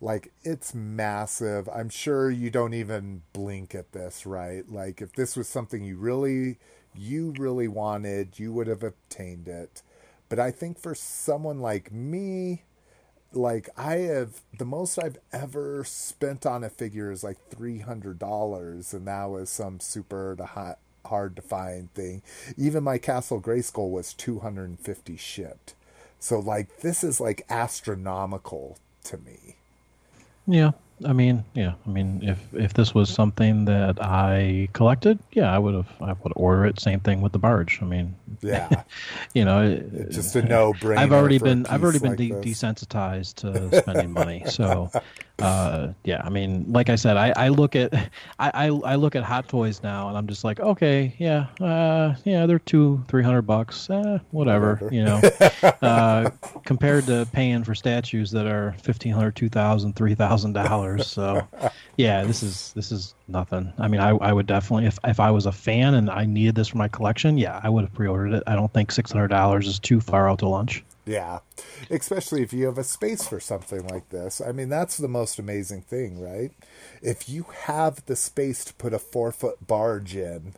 [0.00, 1.68] like, it's massive.
[1.68, 4.68] I'm sure you don't even blink at this, right?
[4.68, 6.58] Like, if this was something you really,
[6.94, 9.82] you really wanted, you would have obtained it.
[10.28, 12.62] But I think for someone like me,
[13.32, 18.18] like I have the most I've ever spent on a figure is like three hundred
[18.18, 22.22] dollars, and that was some super to hot, hard to find thing.
[22.56, 25.74] Even my Castle Grayskull was two hundred and fifty shipped.
[26.20, 29.56] So like this is like astronomical to me.
[30.46, 30.72] Yeah,
[31.04, 35.58] I mean, yeah, I mean, if if this was something that I collected, yeah, I
[35.58, 36.80] would have, I would order it.
[36.80, 37.80] Same thing with the barge.
[37.82, 38.82] I mean, Yeah,
[39.34, 39.62] you know,
[39.92, 40.98] it's just a no brainer.
[40.98, 44.44] I've already been, I've already been de- desensitized to spending money.
[44.58, 44.90] So,
[45.38, 47.92] uh, yeah, I mean, like I said, I, I look at,
[48.38, 52.14] I, I, I look at Hot Toys now, and I'm just like, okay, yeah, uh,
[52.24, 54.94] yeah, they're two, three hundred bucks, eh, whatever, Whatever.
[54.94, 55.20] you know,
[55.82, 56.30] uh,
[56.64, 61.06] compared to paying for statues that are fifteen hundred, two thousand, three thousand dollars.
[61.06, 61.46] So,
[61.96, 63.72] yeah, this is this is nothing.
[63.78, 66.56] I mean, I, I would definitely, if if I was a fan and I needed
[66.56, 68.42] this for my collection, yeah, I would have pre-ordered it.
[68.46, 70.84] I don't think six hundred dollars is too far out to lunch.
[71.06, 71.38] Yeah,
[71.90, 74.42] especially if you have a space for something like this.
[74.42, 76.52] I mean, that's the most amazing thing, right?
[77.00, 80.52] If you have the space to put a four foot barge in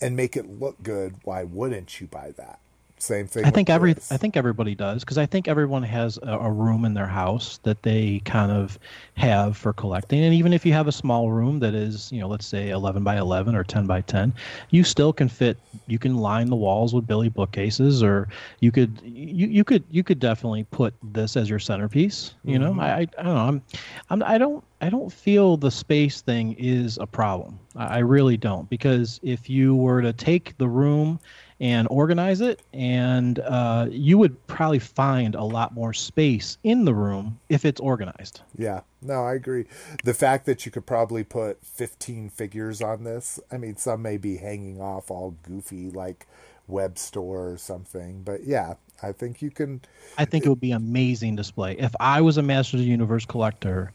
[0.00, 2.60] and make it look good, why wouldn't you buy that?
[2.98, 3.44] Same thing.
[3.44, 3.90] I think every.
[4.10, 7.58] I think everybody does because I think everyone has a, a room in their house
[7.64, 8.78] that they kind of
[9.16, 12.28] have for collecting, and even if you have a small room that is, you know,
[12.28, 14.32] let's say eleven by eleven or ten by ten,
[14.70, 15.58] you still can fit.
[15.86, 18.28] You can line the walls with Billy bookcases, or
[18.60, 22.34] you could you you could you could definitely put this as your centerpiece.
[22.44, 22.80] You know, mm-hmm.
[22.80, 23.46] I, I I don't know.
[23.46, 23.62] I'm,
[24.08, 27.58] I'm I don't I don't feel the space thing is a problem.
[27.74, 31.18] I, I really don't because if you were to take the room
[31.60, 36.94] and organize it, and uh, you would probably find a lot more space in the
[36.94, 38.42] room if it's organized.
[38.56, 39.66] Yeah, no, I agree.
[40.02, 44.16] The fact that you could probably put 15 figures on this, I mean, some may
[44.16, 46.26] be hanging off all goofy like
[46.68, 49.82] Webstor or something, but yeah, I think you can.
[50.18, 51.76] I think it would be amazing display.
[51.78, 53.92] If I was a Masters of the Universe collector,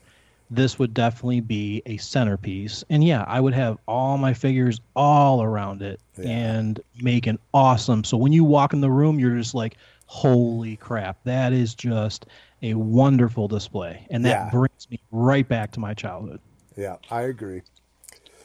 [0.49, 2.83] this would definitely be a centerpiece.
[2.89, 6.29] And yeah, I would have all my figures all around it Yeah.
[6.29, 8.03] and make an awesome.
[8.03, 9.77] So when you walk in the room, you're just like,
[10.07, 12.25] holy crap, that is just
[12.63, 14.07] a wonderful display.
[14.09, 14.49] And that Yeah.
[14.49, 16.39] brings me right back to my childhood.
[16.75, 17.61] Yeah, I agree.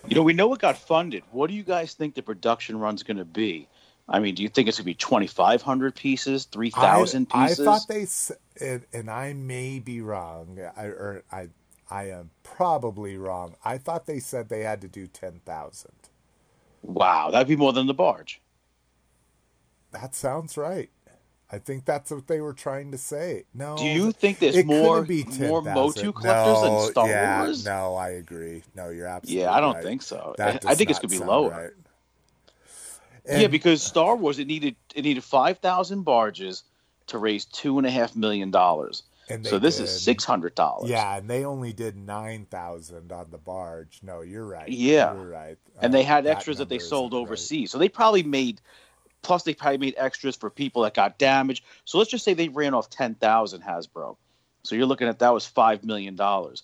[0.07, 1.23] You know, we know it got funded.
[1.31, 3.67] What do you guys think the production run's going to be?
[4.07, 7.61] I mean, do you think it's going to be 2,500 pieces, 3,000 pieces?
[7.61, 8.07] I thought they
[8.61, 10.59] and, and I may be wrong.
[10.77, 11.49] I or I
[11.95, 13.55] I am probably wrong.
[13.65, 15.93] I thought they said they had to do ten thousand.
[16.83, 18.41] wow, that'd be more than the barge.
[19.93, 20.91] That sounds right.
[21.53, 23.45] I think that's what they were trying to say.
[23.55, 27.65] No, Do you think there's more be more Motu collectors no, than Star yeah, Wars?
[27.65, 28.65] No, I agree.
[28.75, 29.85] No, you're absolutely Yeah, I don't right.
[29.85, 30.35] think so.
[30.41, 31.51] I think it's going to be lower.
[31.51, 33.41] right.
[33.41, 36.65] yeah, because Star Wars it needed it needed 5,000 barges
[37.07, 39.05] to raise two and a half million dollars.
[39.29, 39.85] And So this did.
[39.85, 40.91] is six hundred dollars.
[40.91, 44.01] Yeah, and they only did nine thousand on the barge.
[44.03, 44.69] No, you're right.
[44.69, 45.15] Yeah.
[45.15, 45.59] you're right.
[45.81, 47.27] and Uh, they had extras that they sold isn't right.
[47.27, 47.71] overseas.
[47.71, 48.61] So they probably made,
[49.23, 51.65] plus they probably made extras for people that got damaged.
[51.85, 54.17] So let's just say they ran off ten thousand Hasbro.
[54.63, 56.63] So you're looking at that was five million dollars.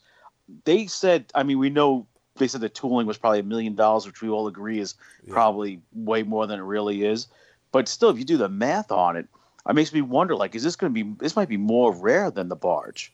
[0.64, 2.06] They said, I mean, we know
[2.36, 4.94] they said the tooling was probably a million dollars, which we all agree is
[5.26, 5.32] Yeah.
[5.32, 7.26] probably way more than it really is.
[7.72, 9.26] But still, if you do the math on it,
[9.70, 11.14] it makes me wonder: like, is this going to be?
[11.18, 13.12] This might be more rare than the barge.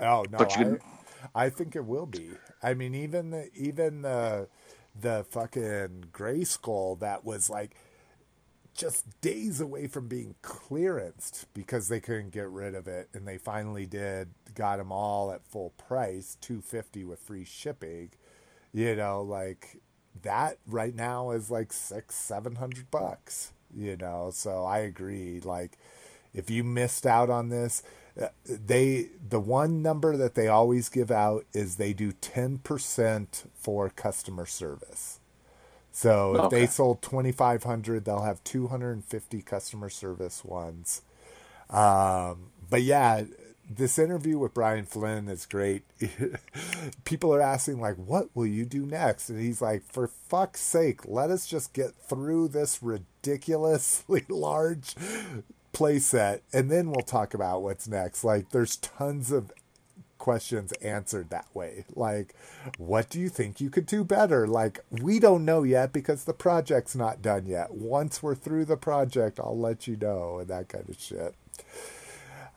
[0.00, 0.80] Oh no, But you-
[1.34, 2.30] I, I think it will be.
[2.62, 4.48] I mean, even the even the
[4.98, 7.76] the fucking Grayskull that was like
[8.74, 13.38] just days away from being clearanced because they couldn't get rid of it and they
[13.38, 18.10] finally did got them all at full price 250 with free shipping
[18.72, 19.78] you know like
[20.22, 25.78] that right now is like six seven hundred bucks you know so i agree like
[26.34, 27.82] if you missed out on this
[28.20, 33.90] uh, they the one number that they always give out is they do 10% for
[33.90, 35.18] customer service.
[35.90, 41.02] So if they sold 2500 they'll have 250 customer service ones.
[41.70, 43.24] Um, but yeah
[43.68, 45.82] this interview with brian flynn is great.
[47.04, 49.28] People are asking like what will you do next?
[49.28, 52.80] And he's like for fuck's sake let us just get through this
[53.24, 54.94] ridiculously large
[55.72, 58.22] playset and then we'll talk about what's next.
[58.22, 59.52] Like there's tons of
[60.18, 61.84] questions answered that way.
[61.94, 62.34] Like
[62.78, 64.46] what do you think you could do better?
[64.46, 67.74] Like we don't know yet because the project's not done yet.
[67.74, 71.34] Once we're through the project i'll let you know and that kind of shit.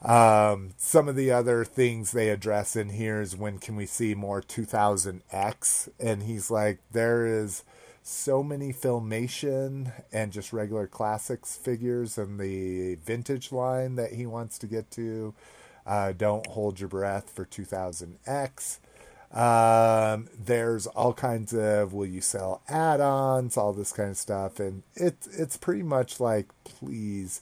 [0.03, 4.13] Um, some of the other things they address in here is when can we see
[4.13, 5.89] more 2000X?
[5.99, 7.63] And he's like, there is
[8.07, 14.57] so many filmation and just regular classics figures and the vintage line that he wants
[14.57, 15.33] to get to.
[15.85, 18.79] Uh, don't hold your breath for 2000X.
[19.33, 24.83] Um, there's all kinds of will you sell add-ons, all this kind of stuff, and
[24.95, 27.41] it's it's pretty much like please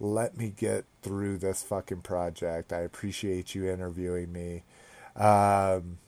[0.00, 2.72] let me get through this fucking project.
[2.72, 4.62] I appreciate you interviewing me.
[5.14, 5.98] Um,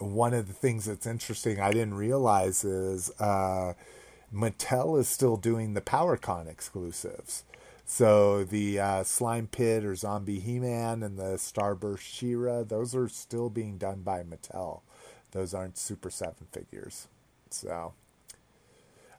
[0.00, 3.74] one of the things that's interesting I didn't realize is uh,
[4.32, 7.44] Mattel is still doing the PowerCon exclusives.
[7.84, 13.48] So the uh, Slime Pit or Zombie He-Man and the Starburst She-Ra, those are still
[13.48, 14.82] being done by Mattel.
[15.30, 17.08] Those aren't Super 7 figures.
[17.50, 17.94] So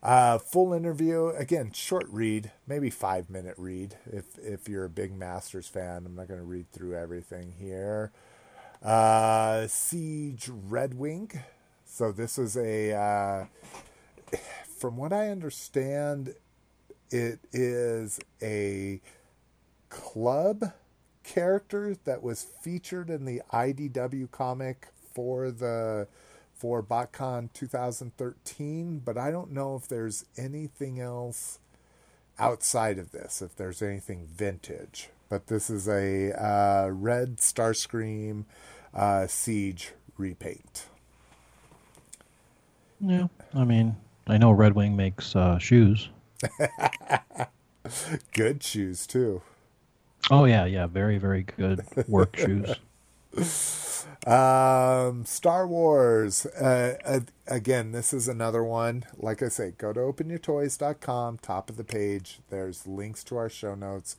[0.01, 3.95] uh, full interview again, short read, maybe five minute read.
[4.05, 8.11] If if you're a big Masters fan, I'm not going to read through everything here.
[8.84, 11.32] Uh, Siege Red Wing.
[11.86, 13.45] So this is a, uh,
[14.77, 16.34] from what I understand,
[17.11, 19.01] it is a
[19.89, 20.73] club
[21.23, 26.07] character that was featured in the IDW comic for the
[26.53, 31.59] for BotCon 2013, but I don't know if there's anything else
[32.38, 35.09] outside of this, if there's anything vintage.
[35.30, 38.45] But this is a uh, red Starscream
[38.93, 40.88] uh, Siege repaint.
[42.99, 43.95] Yeah, I mean,
[44.27, 46.09] I know Red Wing makes uh, shoes.
[48.34, 49.41] Good shoes, too.
[50.32, 52.75] Oh yeah, yeah, very very good work shoes.
[54.27, 56.45] Um, Star Wars.
[56.45, 59.05] Uh, uh, again, this is another one.
[59.17, 62.39] Like I say, go to openyourtoys.com, top of the page.
[62.49, 64.17] There's links to our show notes.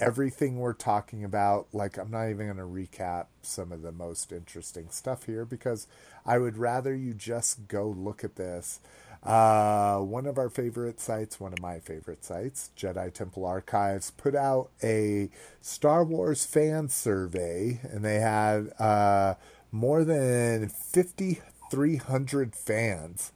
[0.00, 4.32] Everything we're talking about, like, I'm not even going to recap some of the most
[4.32, 5.86] interesting stuff here because
[6.24, 8.80] I would rather you just go look at this.
[9.22, 14.34] Uh, one of our favorite sites, one of my favorite sites, Jedi Temple Archives, put
[14.34, 15.28] out a
[15.60, 19.34] Star Wars fan survey, and they had uh,
[19.70, 23.32] more than 5,300 fans.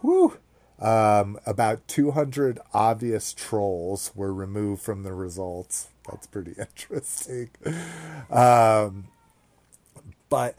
[0.00, 0.38] Whew!
[0.80, 5.88] Um, about 200 obvious trolls were removed from the results.
[6.08, 7.50] That's pretty interesting.
[8.30, 9.08] Um,
[10.28, 10.56] but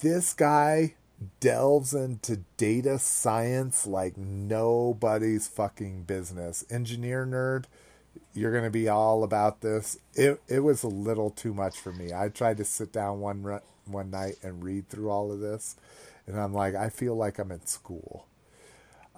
[0.00, 0.94] this guy
[1.40, 6.64] delves into data science like nobody's fucking business.
[6.70, 7.64] Engineer nerd,
[8.34, 9.98] you're going to be all about this.
[10.14, 12.12] It it was a little too much for me.
[12.12, 15.76] I tried to sit down one one night and read through all of this,
[16.26, 18.26] and I'm like, I feel like I'm in school.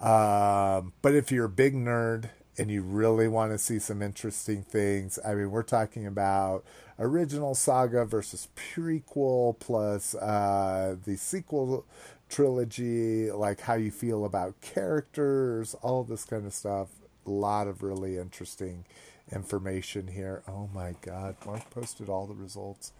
[0.03, 4.61] Um, but if you're a big nerd and you really want to see some interesting
[4.61, 6.65] things, I mean, we're talking about
[6.99, 11.85] original saga versus prequel plus uh, the sequel
[12.29, 16.89] trilogy, like how you feel about characters, all this kind of stuff.
[17.25, 18.83] A lot of really interesting
[19.31, 20.43] information here.
[20.49, 22.91] Oh my God, Mark posted all the results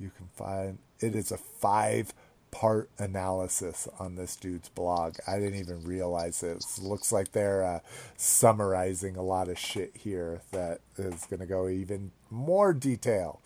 [0.00, 0.78] you can find.
[0.98, 2.12] It is a five
[2.50, 5.16] part analysis on this dude's blog.
[5.26, 6.58] I didn't even realize it.
[6.58, 7.80] It looks like they're uh,
[8.16, 13.40] summarizing a lot of shit here that is going to go even more detail.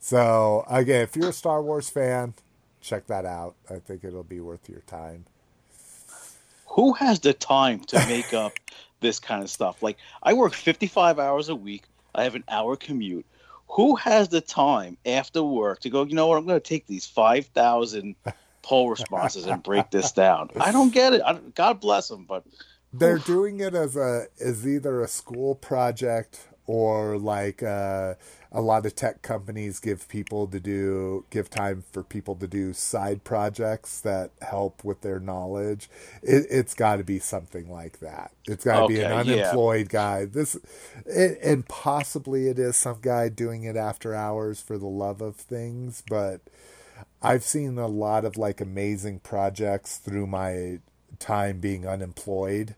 [0.00, 2.34] So, again, if you're a Star Wars fan,
[2.80, 3.54] check that out.
[3.70, 5.24] I think it'll be worth your time.
[6.68, 8.52] Who has the time to make up
[9.00, 9.82] this kind of stuff?
[9.82, 11.84] Like, I work 55 hours a week.
[12.14, 13.26] I have an hour commute.
[13.72, 16.86] Who has the time after work to go, you know what, I'm going to take
[16.86, 18.14] these 5,000
[18.68, 20.50] poll responses and break this down?
[20.60, 21.22] I don't get it.
[21.26, 22.44] I, God bless them, but
[22.92, 28.14] they're doing it as a as either a school project or like uh,
[28.52, 32.72] a lot of tech companies give people to do give time for people to do
[32.74, 35.90] side projects that help with their knowledge
[36.22, 39.12] it, has got to be something like that it's got to Okay, be an yeah.
[39.12, 40.56] unemployed guy this
[41.06, 45.36] it, and possibly it is some guy doing it after hours for the love of
[45.36, 46.42] things but
[47.22, 50.78] i've seen a lot of like amazing projects through my
[51.18, 52.74] time being unemployed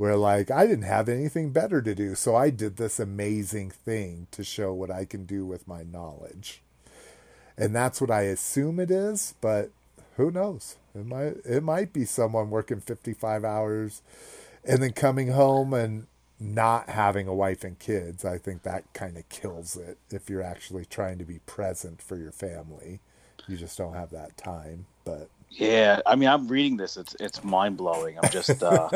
[0.00, 4.28] where like I didn't have anything better to do, so I did this amazing thing
[4.30, 6.62] to show what I can do with my knowledge.
[7.58, 9.68] And that's what I assume it is, but
[10.16, 10.76] who knows?
[10.94, 14.00] It might it might be someone working 55 hours
[14.64, 16.06] and then coming home and
[16.38, 18.24] not having a wife and kids.
[18.24, 22.16] I think that kind of kills it if you're actually trying to be present for
[22.16, 23.00] your family.
[23.50, 26.96] You just don't have that time, but Yeah, I mean, I'm reading this.
[26.96, 28.18] It's it's mind blowing.
[28.18, 28.90] I'm just, uh,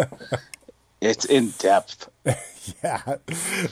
[1.03, 2.11] it's in depth.
[2.85, 3.17] yeah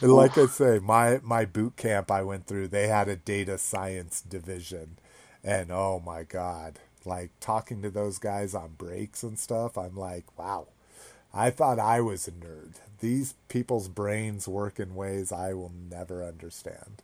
[0.02, 4.20] like i say my my boot camp i went through they had a data science
[4.22, 4.98] division
[5.44, 10.26] and oh my god like talking to those guys on breaks and stuff i'm like
[10.38, 10.68] wow
[11.34, 16.24] i thought i was a nerd these people's brains work in ways i will never
[16.24, 17.02] understand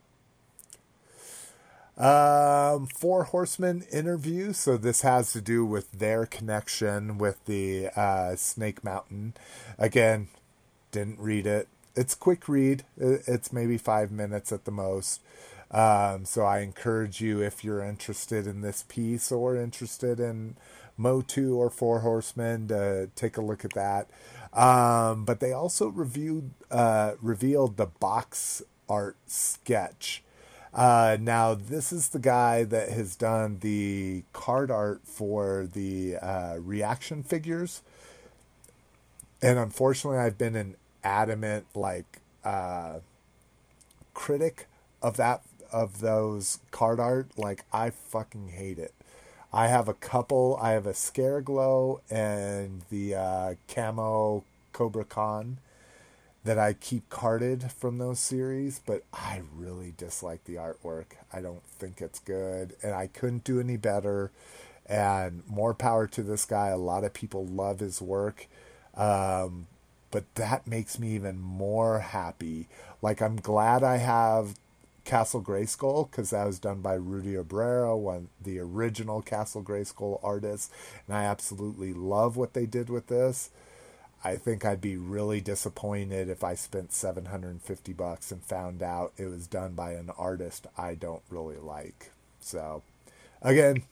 [1.99, 4.53] um, Four Horsemen interview.
[4.53, 9.35] So this has to do with their connection with the uh, Snake Mountain.
[9.79, 10.29] Again,
[10.93, 11.69] didn't read it.
[11.97, 12.85] It's quick read.
[12.97, 15.21] It's maybe five minutes at the most.
[15.71, 20.57] Um, so I encourage you if you're interested in this piece or interested in
[20.97, 24.09] Motu or Four Horsemen to take a look at that.
[24.53, 30.23] Um, but they also reviewed uh, revealed the box art sketch.
[30.75, 36.57] Uh, now this is the guy that has done the card art for the uh,
[36.61, 37.83] reaction figures.
[39.41, 42.99] And unfortunately i've been an adamant like uh
[44.15, 44.67] critic
[45.01, 45.43] of that
[45.73, 47.29] of those card art.
[47.37, 48.93] Like i fucking hate it.
[49.53, 54.45] I have a couple i have a scareglow and the uh camo
[54.75, 55.59] Kobra Khan
[56.49, 61.63] that i keep carded from those series but i really dislike the artwork i don't
[61.65, 64.31] think it's good and i couldn't do any better
[64.87, 68.47] and more power to this guy a lot of people love his work
[68.97, 69.67] um,
[70.11, 72.69] but that makes me even more happy.
[73.03, 74.55] Like I'm glad I have
[75.05, 80.73] Castle Grayskull because that was done by Rudy Obrero, one the original Castle Grayskull artist,
[81.07, 83.51] and I absolutely love what they did with this.
[84.25, 89.27] I think I'd be really disappointed if I spent 750 bucks and found out it
[89.27, 92.11] was done by an artist I don't really like.
[92.41, 92.83] So,
[93.43, 93.85] again,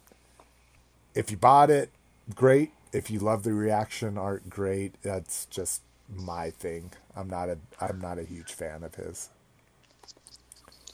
[1.14, 1.91] if you bought it,
[2.35, 2.72] great.
[2.93, 5.01] If you love the reaction art, great.
[5.03, 5.83] That's just
[6.14, 6.93] my thing.
[7.14, 9.29] I'm not a I'm not a huge fan of his.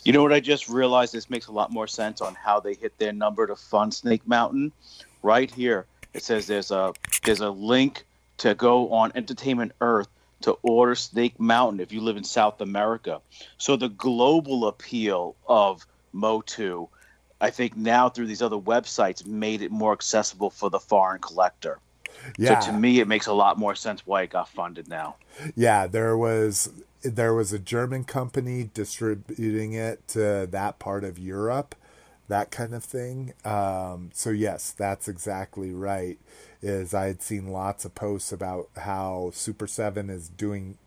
[0.04, 1.12] You know what I just realized?
[1.12, 4.26] This makes a lot more sense on how they hit their number to fund Snake
[4.26, 4.72] Mountain.
[5.22, 6.92] Right here, it says there's a
[7.24, 8.04] there's a link
[8.42, 10.08] to go on Entertainment Earth
[10.40, 13.20] to order Snake Mountain if you live in South America.
[13.56, 16.88] So the global appeal of Motu,
[17.40, 21.78] I think now through these other websites made it more accessible for the foreign collector.
[22.36, 25.14] Yeah, So to me, it makes a lot more sense why it got funded now.
[25.54, 25.86] yeah.
[25.86, 26.70] There was
[27.02, 31.74] there was a German company distributing it to that part of Europe,
[32.28, 33.34] that kind of thing.
[33.44, 36.18] Um, so yes, that's exactly right.
[36.62, 40.78] Is I had seen lots of posts about how Super Seven is doing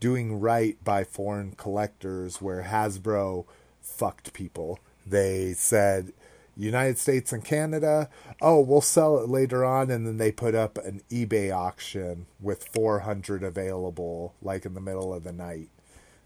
[0.00, 3.44] doing right by foreign collectors, where Hasbro
[3.82, 4.78] fucked people.
[5.06, 6.12] They said
[6.56, 8.08] United States and Canada,
[8.42, 12.64] oh, we'll sell it later on, and then they put up an eBay auction with
[12.64, 15.68] 400 available, like in the middle of the night,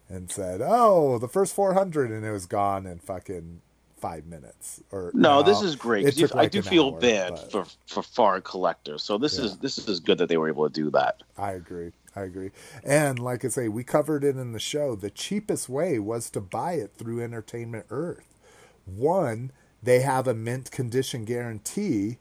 [0.09, 3.61] and said, oh, the first 400, and it was gone in fucking
[4.03, 4.81] five minutes.
[4.91, 6.01] Or No, this is great.
[6.05, 9.01] it 'cause you- took I do feel hour, bad but- for, for foreign collectors.
[9.01, 11.23] So this is this is good that they were able to do that.
[11.37, 11.91] I agree.
[12.15, 12.51] I agree.
[12.83, 14.95] And like I say, we covered it in the show.
[14.95, 18.27] The cheapest way was to buy it through Entertainment Earth.
[18.85, 19.51] One,
[19.81, 22.17] they have a mint condition guarantee.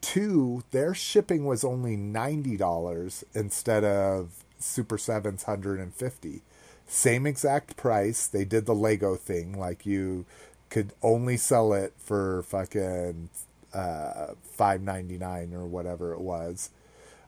[0.00, 6.42] Two, their shipping was only ninety dollars instead of Super Seven's hundred and fifty.
[6.86, 8.26] Same exact price.
[8.26, 10.26] They did the Lego thing, like you
[10.70, 13.28] could only sell it for fucking
[13.74, 16.70] uh, five ninety nine or whatever it was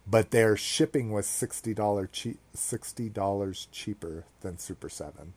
[0.06, 5.34] but their shipping was sixty dollar cheap sixty dollars cheaper than Super Seven.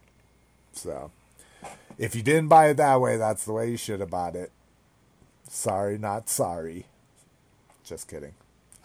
[0.74, 1.12] So,
[1.98, 4.52] if you didn't buy it that way, that's the way you should have bought it.
[5.48, 6.88] Sorry, not sorry.
[7.84, 8.34] Just kidding.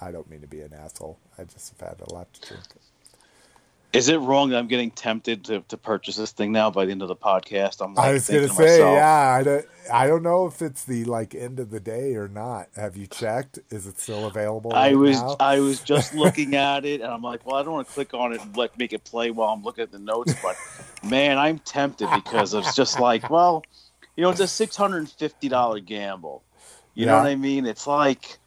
[0.01, 1.19] I don't mean to be an asshole.
[1.39, 2.65] I just have had a lot to drink.
[3.93, 6.93] Is it wrong that I'm getting tempted to, to purchase this thing now by the
[6.93, 7.85] end of the podcast?
[7.85, 10.85] I'm like I was gonna say, myself, yeah, I don't, I don't know if it's
[10.85, 12.69] the like end of the day or not.
[12.77, 13.59] Have you checked?
[13.71, 14.73] Is it still available?
[14.73, 15.37] I right was now?
[15.41, 18.15] I was just looking at it and I'm like, well, I don't want to click
[18.15, 20.57] on it and like make it play while I'm looking at the notes, but
[21.03, 23.65] man, I'm tempted because it's just like, well,
[24.15, 26.45] you know, it's a six hundred and fifty dollar gamble.
[26.95, 27.67] You know what I mean?
[27.67, 28.39] It's like,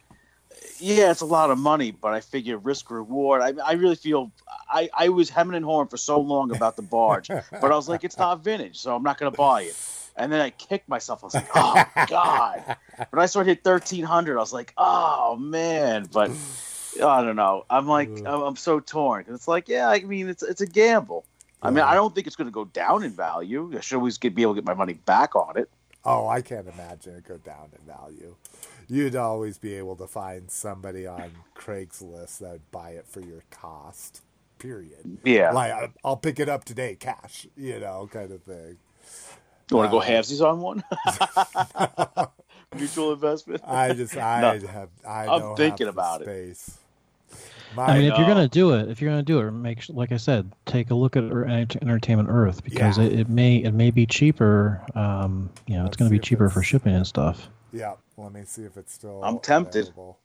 [0.78, 3.42] yeah, it's a lot of money, but I figure risk reward.
[3.42, 4.32] I, I really feel
[4.68, 7.88] I, I was hemming and hawing for so long about the barge, but I was
[7.88, 9.76] like, it's not vintage, so I'm not going to buy it.
[10.16, 11.24] And then I kicked myself.
[11.24, 12.76] I was like, oh god.
[13.10, 16.08] When I started hit thirteen hundred, I was like, oh man.
[16.12, 16.30] But
[16.96, 17.64] I don't know.
[17.68, 18.24] I'm like, mm.
[18.24, 19.24] I'm, I'm so torn.
[19.28, 21.24] It's like, yeah, I mean, it's it's a gamble.
[21.60, 21.96] I mean, I mm.
[21.96, 23.72] don't think it's going to go down in value.
[23.76, 25.68] I should always get, be able to get my money back on it.
[26.04, 28.36] Oh, I can't imagine it go down in value.
[28.88, 33.42] You'd always be able to find somebody on Craigslist that would buy it for your
[33.50, 34.22] cost.
[34.58, 35.18] Period.
[35.24, 35.52] Yeah.
[35.52, 37.46] Like I- I'll pick it up today, cash.
[37.56, 38.76] You know, kind of thing.
[39.70, 40.82] you want to go uh, halvesies on one?
[42.76, 43.62] Mutual investment.
[43.66, 44.66] I just, I No.
[44.68, 46.24] have, I I'm don't thinking the about it.
[46.24, 46.78] space.
[47.72, 50.12] I My, mean, if you're gonna do it, if you're gonna do it, make like
[50.12, 53.04] I said, take a look at Entertainment Earth because Yeah.
[53.04, 54.80] it, it may it may be cheaper.
[54.94, 57.48] Um, you know, Let's it's gonna see be cheaper for shipping and stuff.
[57.74, 57.94] Yeah.
[58.16, 59.22] Let me see if it's still.
[59.22, 59.88] I'm tempted.
[59.88, 60.18] available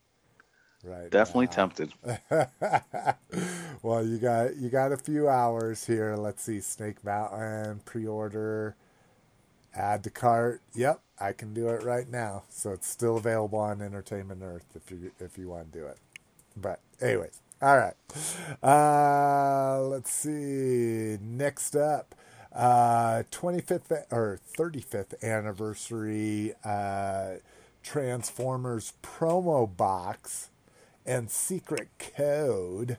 [0.83, 1.11] Right.
[1.11, 1.51] Definitely now.
[1.51, 1.93] tempted.
[3.83, 6.15] well, you got you got a few hours here.
[6.15, 8.75] Let's see, Snake Mountain pre-order,
[9.75, 10.61] add to cart.
[10.73, 12.43] Yep, I can do it right now.
[12.49, 15.97] So it's still available on Entertainment Earth if you if you want to do it.
[16.55, 17.95] But anyways, all right.
[18.63, 21.17] Uh, let's see.
[21.21, 22.15] Next up,
[22.53, 27.35] uh, 25th or 35th anniversary uh,
[27.83, 30.49] Transformers promo box
[31.05, 32.97] and secret code.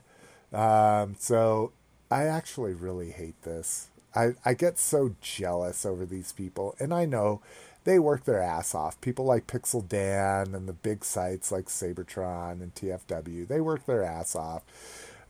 [0.51, 1.71] Um, so
[2.09, 3.87] I actually really hate this.
[4.15, 7.41] I, I get so jealous over these people, and I know
[7.83, 8.99] they work their ass off.
[9.01, 14.03] People like Pixel Dan and the big sites like Seibertron and TFW, they work their
[14.03, 14.63] ass off.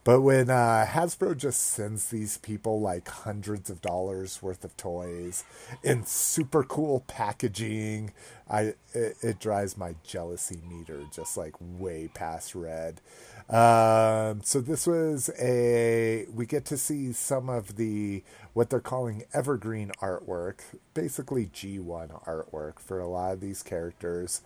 [0.04, 5.44] But when uh, Hasbro just sends these people like hundreds of dollars worth of toys
[5.84, 8.12] in super cool packaging,
[8.50, 13.00] I it, it drives my jealousy meter just like way past red.
[13.48, 18.24] Um, so this was a we get to see some of the
[18.54, 20.60] what they're calling evergreen artwork,
[20.94, 24.42] basically G1 artwork for a lot of these characters.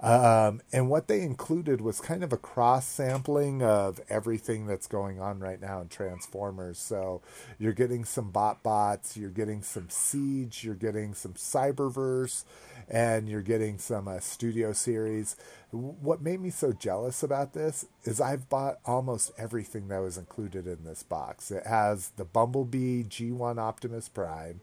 [0.00, 5.20] Um, and what they included was kind of a cross sampling of everything that's going
[5.20, 6.78] on right now in Transformers.
[6.78, 7.20] So
[7.58, 12.44] you're getting some bot bots, you're getting some Siege, you're getting some Cyberverse,
[12.88, 15.36] and you're getting some uh, Studio Series.
[15.70, 20.66] What made me so jealous about this is I've bought almost everything that was included
[20.66, 21.50] in this box.
[21.50, 24.62] It has the Bumblebee G1 Optimus Prime.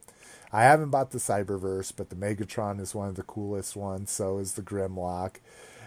[0.52, 4.12] I haven't bought the Cyberverse, but the Megatron is one of the coolest ones.
[4.12, 5.36] So is the Grimlock.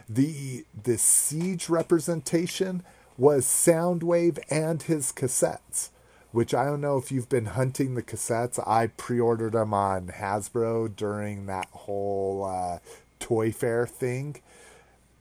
[0.09, 2.82] The the Siege representation
[3.16, 5.90] was Soundwave and his cassettes,
[6.32, 8.59] which I don't know if you've been hunting the cassettes.
[8.66, 12.78] I pre-ordered them on Hasbro during that whole uh,
[13.18, 14.40] Toy Fair thing.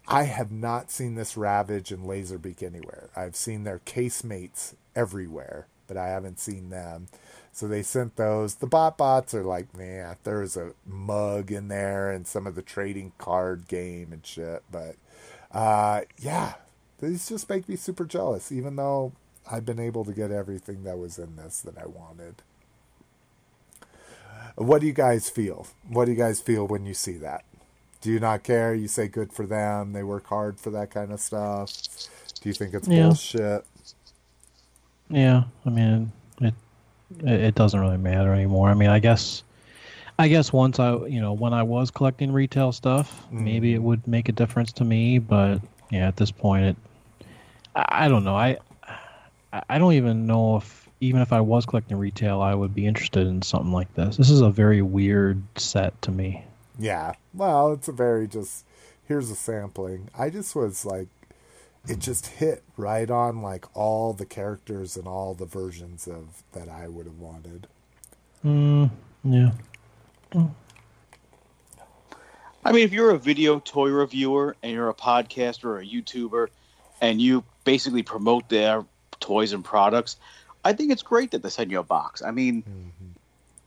[0.07, 3.09] I have not seen this Ravage and Laserbeak anywhere.
[3.15, 7.09] I've seen their casemates everywhere, but I haven't seen them.
[7.60, 8.56] So they sent those.
[8.56, 12.61] The bot bots are like, man, there's a mug in there and some of the
[12.61, 14.64] trading card game and shit.
[14.72, 14.95] But
[15.52, 16.53] uh, yeah,
[17.02, 19.11] these just make me super jealous, even though
[19.52, 22.36] I've been able to get everything that was in this that I wanted.
[24.56, 25.68] What do you guys feel?
[25.86, 27.44] What do you guys feel when you see that?
[27.99, 28.73] Do you not care?
[28.73, 29.91] You say good for them.
[29.91, 31.69] They work hard for that kind of stuff.
[32.40, 33.07] Do you think it's Yeah.
[33.07, 33.65] bullshit?
[35.10, 36.53] Yeah, I mean, it
[37.19, 38.69] it it doesn't really matter anymore.
[38.69, 39.44] I mean, I guess
[40.18, 43.44] I guess once I you know when I was collecting retail stuff, mm-hmm.
[43.44, 45.19] maybe it would make a difference to me.
[45.19, 45.61] But
[45.91, 46.77] yeah, at this point, it
[47.76, 48.36] I, I don't know.
[48.36, 48.57] I
[49.69, 53.26] I don't even know if even if I was collecting retail, I would be interested
[53.26, 54.18] in something like this.
[54.18, 56.44] This is a very weird set to me.
[56.77, 57.14] Yeah.
[57.34, 58.65] Well, it's a very just
[59.07, 60.10] here's a sampling.
[60.18, 61.07] I just was like
[61.90, 66.70] it just hit right on like all the characters and all the versions of that
[66.70, 67.68] I would have wanted.
[68.45, 68.91] Mm,
[69.24, 69.52] yeah.
[72.64, 76.49] I mean, if you're a video toy reviewer and you're a podcaster or a YouTuber
[77.02, 78.86] and you basically promote their
[79.20, 80.18] toys and products,
[80.64, 82.22] I think it's great that they send you a box.
[82.22, 82.64] I mean,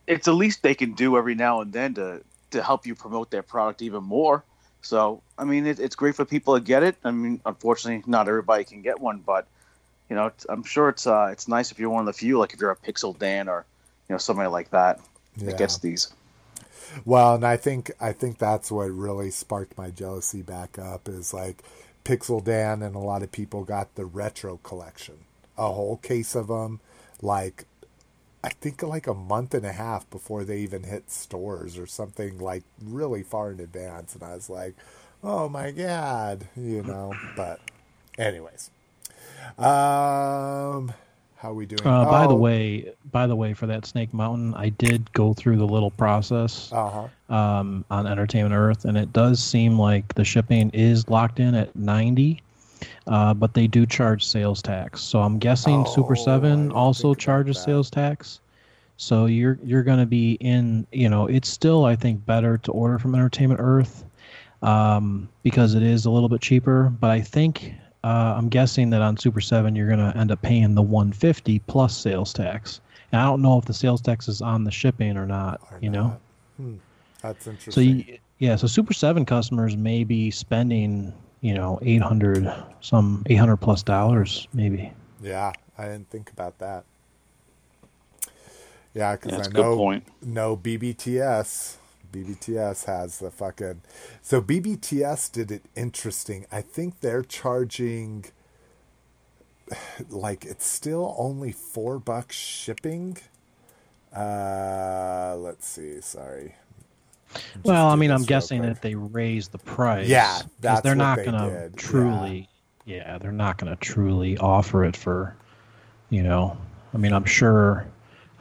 [0.06, 2.22] it's the least they can do every now and then to,
[2.52, 4.44] to help you promote their product even more.
[4.82, 6.96] So, I mean, it, it's great for people to get it.
[7.04, 9.48] I mean, unfortunately, not everybody can get one, but
[10.10, 12.38] you know, it's, I'm sure it's uh, it's nice if you're one of the few,
[12.38, 13.66] like if you're a Pixel Dan or
[14.08, 15.00] you know somebody like that
[15.36, 15.46] Yeah.
[15.46, 16.14] that gets these.
[17.04, 21.34] Well, and I think I think that's what really sparked my jealousy back up is
[21.34, 21.62] like
[22.04, 25.18] Pixel Dan and a lot of people got the retro collection,
[25.58, 26.80] a whole case of them,
[27.22, 27.64] like
[28.44, 32.38] I think like a month and a half before they even hit stores or something
[32.38, 34.74] like really far in advance, and I was like,
[35.22, 37.12] oh my god, you know.
[37.36, 37.60] But,
[38.18, 38.70] anyways,
[39.58, 40.92] um,
[41.36, 41.86] how are we doing?
[41.86, 45.32] Uh, By the Oh, way, by the way, for that Snake Mountain, I did go
[45.34, 47.34] through the little process uh huh.
[47.34, 51.74] um, on Entertainment Earth, and it does seem like the shipping is locked in at
[51.74, 52.40] ninety,
[53.06, 55.00] uh, but they do charge sales tax.
[55.00, 58.40] So I'm guessing Oh, Super Seven also charges sales tax.
[58.98, 60.86] So you're you're going to be in.
[60.92, 64.04] You know, it's still I think better to order from Entertainment Earth
[64.62, 66.92] um, because it is a little bit cheaper.
[67.00, 67.74] But I think
[68.04, 71.58] uh, I'm guessing that on Super Seven you're going to end up paying the 150
[71.60, 72.80] plus sales tax.
[73.12, 75.60] And I don't know if the sales tax is on the shipping or not.
[75.70, 76.16] Or you know.
[76.56, 76.76] Hmm.
[77.20, 77.72] That's interesting.
[77.72, 83.22] So you, yeah, so Super Seven customers may be spending you know eight hundred some
[83.26, 84.92] eight hundred plus dollars maybe.
[85.22, 86.84] Yeah, I didn't think about that.
[88.94, 90.04] Yeah, because Yeah, that's I a good know point.
[90.22, 91.76] no BBTS.
[92.12, 93.82] BBTS has the fucking.
[94.20, 96.46] So BBTS did it interesting.
[96.52, 98.26] I think they're charging.
[100.10, 103.16] Like it's still only four bucks shipping.
[104.14, 106.00] Uh, let's see.
[106.00, 106.54] Sorry.
[107.32, 108.74] Just Well, I mean, I'm guessing quick.
[108.74, 110.06] that they raised the price.
[110.08, 112.48] Yeah, 'cause that's they're what not they gonna did, truly.
[112.84, 113.16] Yeah.
[113.18, 115.34] they're not gonna truly offer it for,
[116.10, 116.58] you know.
[116.92, 117.86] I mean, I'm sure,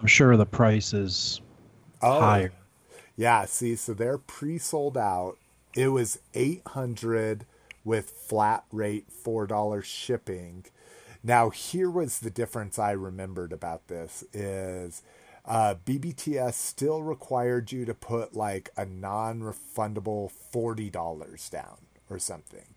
[0.01, 1.39] I'm sure the price is
[2.01, 2.51] Oh, higher.
[3.15, 5.37] Yeah, see, so they're pre-sold out.
[5.75, 7.45] It was 800
[7.83, 10.65] with flat rate $4 shipping.
[11.23, 15.03] Now, here was the difference I remembered about this is
[15.45, 21.77] uh, BBTS still required you to put like a non-refundable $40 down
[22.09, 22.70] or something.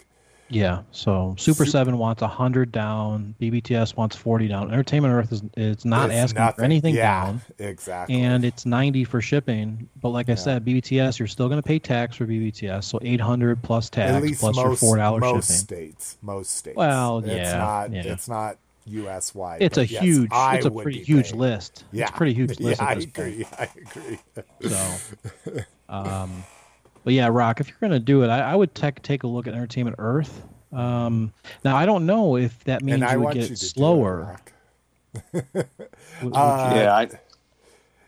[0.50, 0.82] Yeah.
[0.92, 3.34] So Super Sup- Seven wants hundred down.
[3.40, 4.70] BBTS wants forty down.
[4.70, 7.40] Entertainment Earth is it's not It's asking for anything yeah, down.
[7.58, 8.20] Exactly.
[8.20, 11.78] and it's 90 for shipping but like i said bbts you're still going to pay
[11.78, 16.50] tax for bbts so 800 plus tax plus most, your $4 most shipping states, most
[16.56, 16.76] states.
[16.76, 18.02] Well, it's yeah, not, yeah.
[18.04, 19.34] it's not U.S.
[19.34, 19.62] wide.
[19.62, 21.40] it's a yes, huge I it's a pretty huge paying.
[21.40, 23.28] list Yeah, it's a pretty huge list yeah, I this point.
[23.28, 23.46] agree.
[23.58, 24.18] I agree.
[24.68, 26.44] so um
[27.04, 29.26] but yeah rock if you're going to do it I, I would take take a
[29.26, 31.32] look at entertainment earth um
[31.64, 33.66] now i don't know if that means and I you would get you to do
[33.66, 34.52] it, slower Rock.
[35.32, 35.54] Would- would
[36.22, 37.08] you- Uh, yeah, I,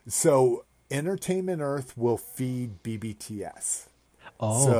[0.09, 3.86] So Entertainment Earth will feed BBTS.
[4.40, 4.73] oh so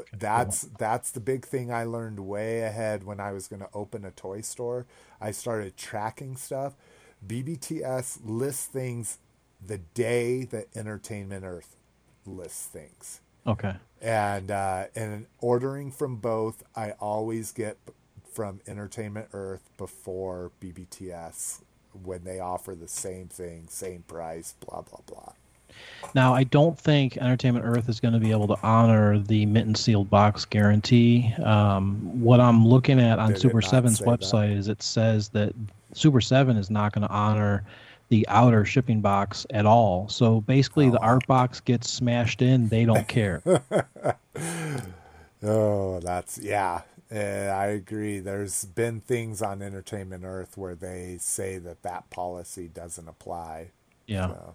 [0.00, 0.10] okay.
[0.18, 4.04] that's that's the big thing I learned way ahead when I was going to open
[4.04, 4.86] a toy store.
[5.20, 6.74] I started tracking stuff.
[7.26, 9.18] BBTS lists things
[9.64, 11.76] the day that Entertainment Earth
[12.26, 13.20] lists things.
[13.46, 17.76] Okay and uh, and ordering from both, I always get
[18.32, 21.60] from Entertainment Earth before BBTS
[22.04, 25.32] when they offer the same thing, same price, blah blah blah.
[26.14, 29.74] Now, I don't think Entertainment Earth is going to be able to honor the mitten
[29.74, 31.32] sealed box guarantee.
[31.44, 35.54] Um, what I'm looking at on Did Super not 7's website is it says that
[35.92, 37.64] Super 7 is not going to honor
[38.10, 40.08] the outer shipping box at all.
[40.08, 42.68] So basically, the art box gets smashed in.
[42.68, 43.42] They don't care.
[45.42, 46.82] Oh, that's yeah.
[47.10, 48.18] Uh, I agree.
[48.20, 53.70] There's been things on Entertainment Earth where they say that that policy doesn't apply.
[54.06, 54.28] Yeah.
[54.28, 54.54] So,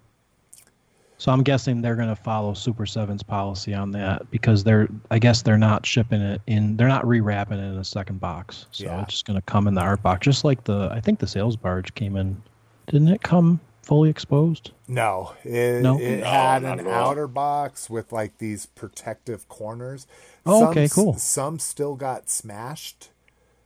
[1.18, 5.18] So I'm guessing they're going to follow Super 7's policy on that because they're, I
[5.18, 8.68] guess they're not shipping it in, they're not rewrapping it in a second box.
[8.72, 9.02] So Yeah.
[9.02, 11.28] it's just going to come in the art box, just like the, I think the
[11.28, 12.42] sales barge came in.
[12.88, 14.72] Didn't it come fully exposed?
[14.88, 16.00] No, it, No?
[16.00, 20.08] it No, had an outer box with like these protective corners.
[20.46, 21.16] Oh, some, okay, cool.
[21.18, 23.10] Some still got smashed,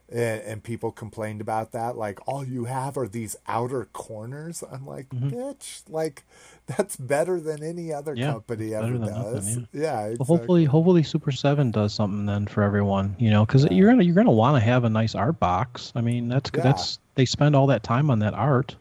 [0.10, 1.98] and, and people complained about that.
[1.98, 4.64] Like, all you have are these outer corners.
[4.70, 6.24] I'm like, bitch, like
[6.68, 8.22] that's better than any other Mm-hmm.
[8.22, 9.58] Yeah, company ever better than nothing, does.
[9.74, 10.08] yeah.
[10.10, 13.90] yeah, Well, hopefully, hopefully Super 7 does something then for everyone, you know, because you're
[13.90, 15.92] gonna you're gonna want to have a nice art box.
[15.96, 16.64] I mean, that's Yeah.
[16.64, 18.76] that's they spend all that time on that art.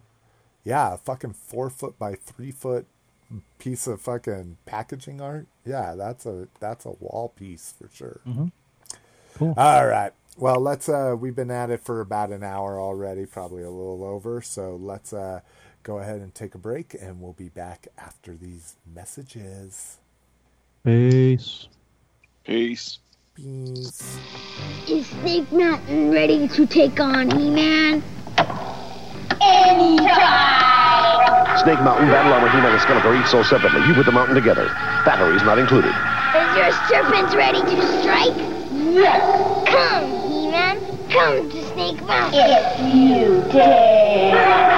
[0.69, 2.85] Yeah, a fucking four foot by three foot
[3.59, 5.47] piece of fucking packaging art.
[5.65, 8.21] Yeah, that's a that's a wall piece for sure.
[9.35, 9.55] Cool.
[9.57, 10.13] All right.
[10.37, 14.05] Well, let's uh we've been at it for about an hour already, probably a little
[14.05, 14.43] over.
[14.43, 15.41] So let's uh
[15.85, 19.97] go ahead and take a break and we'll be back after these messages.
[20.85, 21.69] Peace.
[22.45, 22.99] peace.
[23.35, 24.19] Peace.
[24.87, 28.03] Is Snake Mountain ready to take on He-Man?
[28.03, 28.18] try.
[31.63, 33.85] Snake Mountain, Battle Armor, He-Man, and Skeletor each sold separately.
[33.87, 34.67] You put the mountain together.
[35.05, 35.91] Batteries not included.
[35.91, 38.37] Is your serpent ready to strike?
[38.95, 39.69] Yes.
[39.69, 40.79] Come, He-Man.
[41.11, 42.41] Come to Snake Mountain.
[42.41, 44.69] If you dare.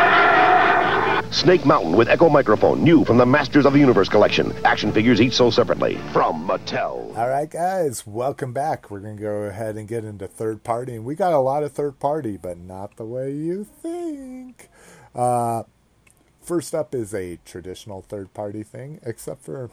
[1.33, 4.53] Snake Mountain with Echo Microphone, new from the Masters of the Universe collection.
[4.65, 5.97] Action figures each sold separately.
[6.13, 7.17] From Mattel.
[7.17, 8.91] All right, guys, welcome back.
[8.91, 10.97] We're going to go ahead and get into third party.
[10.97, 14.71] And we got a lot of third party, but not the way you think.
[15.15, 15.65] Uh,
[16.51, 19.71] first up is a traditional third party thing, except for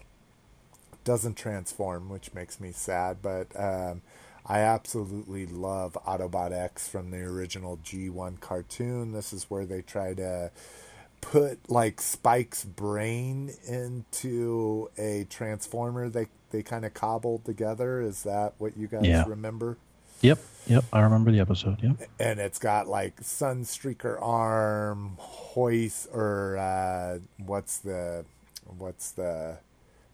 [1.04, 3.18] doesn't transform, which makes me sad.
[3.20, 4.04] But um,
[4.46, 9.12] I absolutely love Autobot X from the original G1 cartoon.
[9.12, 10.52] This is where they try to
[11.20, 18.02] put like Spike's brain into a transformer they they kind of cobbled together.
[18.02, 19.26] Is that what you guys Yeah.
[19.28, 19.78] remember?
[20.22, 20.84] Yep, yep.
[20.92, 21.82] I remember the episode.
[21.82, 22.10] Yep.
[22.20, 28.26] And it's got like Sunstreaker arm, hoist, or uh, what's the
[28.66, 29.58] what's the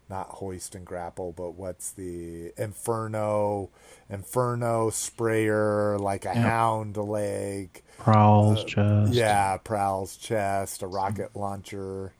[0.09, 3.69] not hoist and grapple, but what's the Inferno
[4.09, 6.37] Inferno sprayer, like a Yep.
[6.37, 7.81] hound leg.
[7.97, 8.79] Prowl's chest.
[8.79, 12.13] Uh, Yeah, Prowl's chest, a rocket launcher.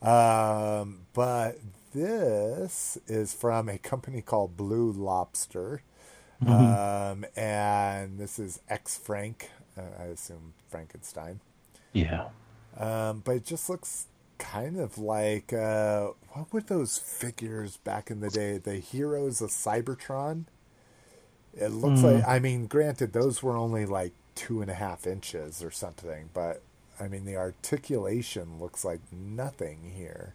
[0.00, 1.56] Um, but
[1.92, 5.82] this is from a company called Blue Lobster.
[6.44, 9.50] Um, and this is X Frank.
[9.76, 11.40] Uh, I assume Frankenstein.
[11.92, 12.26] Yeah.
[12.78, 14.06] Um, but it just looks
[14.38, 18.58] kind of like uh, what were those figures back in the day?
[18.58, 20.44] The Heroes of Cybertron.
[21.58, 22.22] It looks like.
[22.28, 26.60] I mean, granted, those were only like two and a half inches or something, but
[27.00, 30.34] I mean, the articulation looks like nothing here.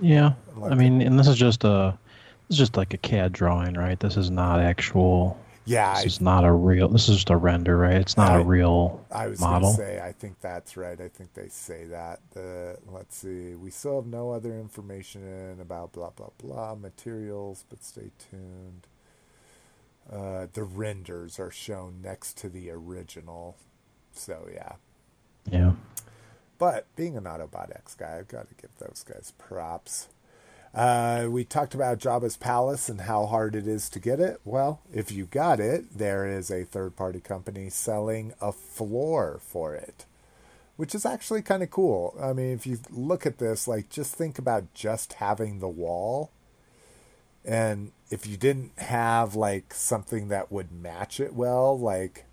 [0.00, 0.32] Yeah.
[0.56, 1.96] Like- I mean, and this is just a,
[2.52, 3.98] is just like a CAD drawing, right?
[3.98, 5.38] This is not actual.
[5.64, 6.88] Yeah, This I, is not a real.
[6.88, 7.94] This is just a render, right?
[7.96, 9.72] It's not I- a real I was model.
[9.72, 11.00] say, I think that's right.
[11.00, 12.18] I think they say that.
[12.32, 17.84] The let's see, we still have no other information about blah blah blah materials, but
[17.84, 18.86] stay tuned.
[20.12, 23.56] Uh, the renders are shown next to the original,
[24.12, 24.72] so yeah.
[25.48, 25.72] Yeah.
[26.58, 30.08] But being an Autobot X guy, I've got to give those guys props.
[30.74, 34.40] Uh, we talked about Jabba's Palace and how hard it is to get it.
[34.44, 39.74] Well, if you got it, there is a third party company selling a floor for
[39.74, 40.06] it,
[40.76, 42.16] which is actually kind of cool.
[42.20, 46.30] I mean, if you look at this, like, just think about just having the wall.
[47.44, 52.24] And if you didn't have, like, something that would match it well, like,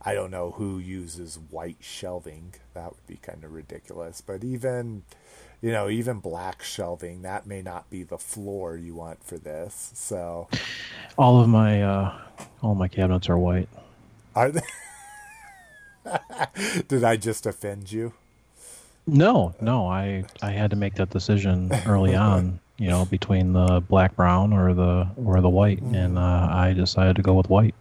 [0.00, 2.54] I don't know who uses white shelving.
[2.74, 4.20] That would be kind of ridiculous.
[4.20, 5.02] But even,
[5.64, 9.92] you know, even black shelving, that may not be the floor you want for this.
[9.94, 10.46] So,
[11.16, 12.18] All of my, uh,
[12.60, 13.70] all my cabinets are white.
[14.36, 14.60] are they?
[16.86, 18.12] Did I just offend you?
[19.06, 19.86] No, no.
[19.88, 22.60] I, I had to make that decision early on.
[22.76, 27.14] You know, between the black brown or the or the white, and uh, I decided
[27.16, 27.74] to go with white.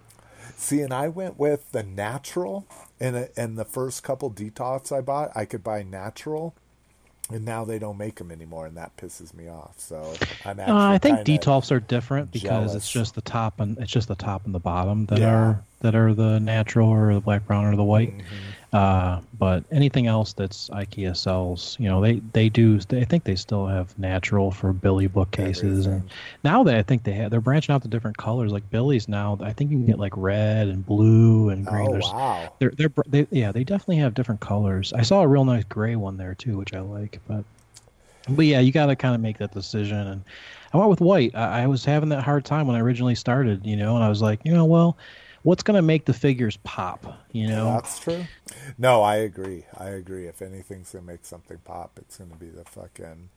[0.55, 2.65] See, and I went with the natural,
[2.99, 6.53] and and the first couple detolfs I bought, I could buy natural,
[7.33, 9.73] and now they don't make them anymore, and that pisses me off.
[9.77, 10.13] So
[10.45, 10.75] I'm actually.
[10.75, 12.75] Uh, I think detolfs are different because jealous.
[12.75, 15.33] it's just the top and it's just the top and the bottom that Yeah.
[15.33, 18.11] are that are the natural or the black brown or the white.
[18.11, 18.25] Mm-hmm.
[18.73, 22.79] Uh, but anything else that's IKEA sells, you know, they they do.
[22.79, 26.09] They, I think they still have natural for Billy bookcases, and
[26.43, 28.51] now they I think they have they're branching out to different colors.
[28.51, 31.87] Like Billy's now, I think you can get like red and blue and green.
[31.87, 32.53] Oh There's wow!
[32.57, 34.91] they're they're they, yeah they definitely have different colors.
[34.91, 37.19] I saw a real nice gray one there too, which I like.
[37.27, 37.43] But
[38.29, 39.97] but yeah, you got to kind of make that decision.
[39.97, 40.23] And
[40.73, 41.35] I went with white.
[41.35, 44.09] I, I was having that hard time when I originally started, you know, and I
[44.09, 44.97] was like, you know, well,
[45.43, 47.05] what's gonna make the figures pop?
[47.31, 48.25] You know, That's true.
[48.77, 49.65] No, I agree.
[49.77, 50.27] I agree.
[50.27, 53.29] If anything's gonna make something pop, it's gonna be the fucking.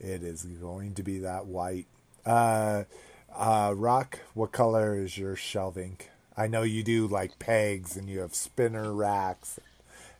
[0.00, 1.86] It is going to be that white.
[2.26, 2.84] Uh,
[3.34, 5.98] uh, Rock, what color is your shelving?
[6.36, 9.60] I know you do like pegs and you have spinner racks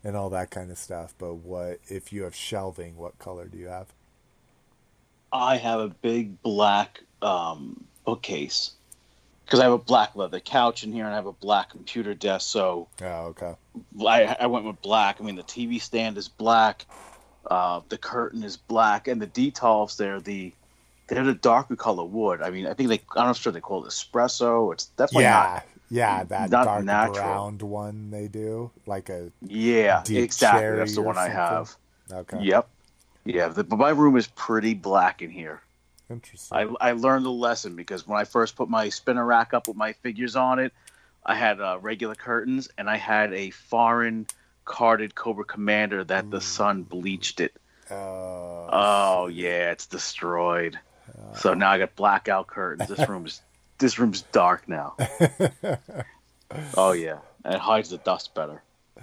[0.02, 2.96] and all that kind of stuff, but what if you have shelving?
[2.96, 3.88] What color do you have?
[5.32, 8.72] I have a big black um, bookcase
[9.44, 12.14] because I have a black leather couch in here and I have a black computer
[12.14, 12.48] desk.
[12.48, 13.54] So Oh, okay.
[14.06, 15.20] I, I went with black.
[15.20, 16.86] I mean, the TV stand is black,
[17.50, 20.52] uh, the curtain is black, and the detolfs there the
[21.06, 22.40] they're the darker color wood.
[22.40, 24.72] I mean, I think they I'm not sure they call it espresso.
[24.72, 25.66] It's definitely yeah, not.
[25.90, 27.14] yeah, that not dark natural.
[27.14, 30.76] browned one they do, like a Yeah, Deep exactly.
[30.78, 31.76] That's the one I have.
[32.10, 32.38] okay.
[32.40, 32.68] Yep.
[33.26, 35.62] Yeah, the, but my room is pretty black in here.
[36.10, 36.76] Interesting.
[36.80, 39.76] I, I learned the lesson because when I first put my spinner rack up with
[39.76, 40.72] my figures on it,
[41.24, 44.26] I had uh, regular curtains and I had a foreign
[44.64, 47.54] carded Cobra Commander that the sun bleached it.
[47.90, 50.78] Oh, Oh yeah, it's destroyed.
[51.36, 52.88] So now I got blackout curtains.
[52.88, 53.40] This room's
[53.78, 54.96] this room's dark now.
[56.76, 58.62] oh yeah, and it hides the dust better.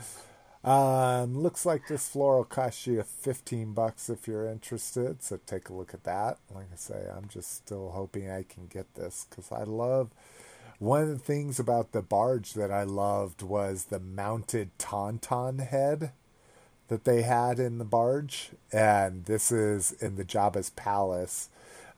[0.63, 5.23] Um, looks like this floor will cost you 15 bucks if you're interested.
[5.23, 6.37] So take a look at that.
[6.53, 10.09] Like I say, I'm just still hoping I can get this because I love.
[10.77, 16.11] One of the things about the barge that I loved was the mounted tauntaun head
[16.87, 21.49] that they had in the barge, and this is in the Jabba's palace.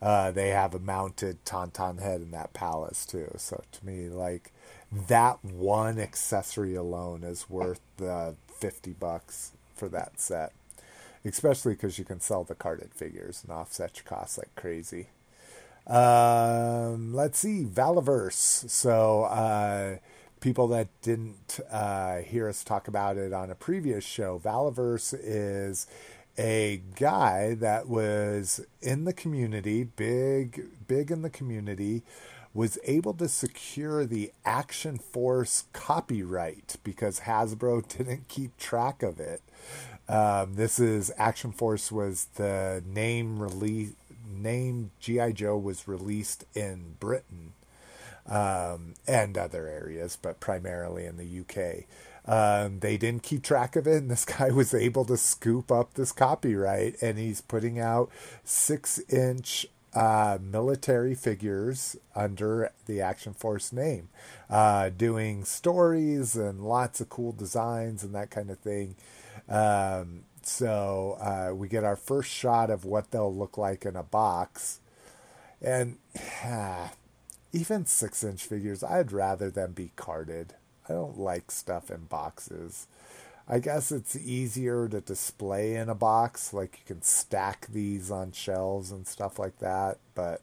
[0.01, 3.31] Uh, they have a mounted tauntaun head in that palace too.
[3.37, 4.51] So to me, like
[4.91, 10.53] that one accessory alone is worth the 50 bucks for that set
[11.25, 15.07] especially because you can sell the carded figures and offset your costs like crazy
[15.85, 18.69] um, let's see Valaverse.
[18.69, 19.97] so uh,
[20.39, 25.85] people that didn't uh, hear us talk about it on a previous show Valaverse is
[26.37, 32.01] a guy that was in the community big big in the community
[32.53, 39.41] was able to secure the Action Force copyright because Hasbro didn't keep track of it.
[40.07, 43.93] Um, this is Action Force was the name release
[44.29, 47.53] name GI Joe was released in Britain
[48.25, 51.85] um, and other areas, but primarily in the UK.
[52.25, 55.93] Um, they didn't keep track of it, and this guy was able to scoop up
[55.93, 58.09] this copyright, and he's putting out
[58.43, 64.09] six inch uh, military figures under the Action Force name,
[64.49, 68.95] uh, doing stories and lots of cool designs and that kind of thing.
[69.47, 74.03] Um, so uh, we get our first shot of what they'll look like in a
[74.03, 74.79] box.
[75.61, 75.97] And
[77.53, 80.55] even six inch figures, I'd rather them be carded.
[80.89, 82.87] I don't like stuff in boxes.
[83.47, 88.31] I guess it's easier to display in a box, like you can stack these on
[88.31, 89.97] shelves and stuff like that.
[90.15, 90.41] But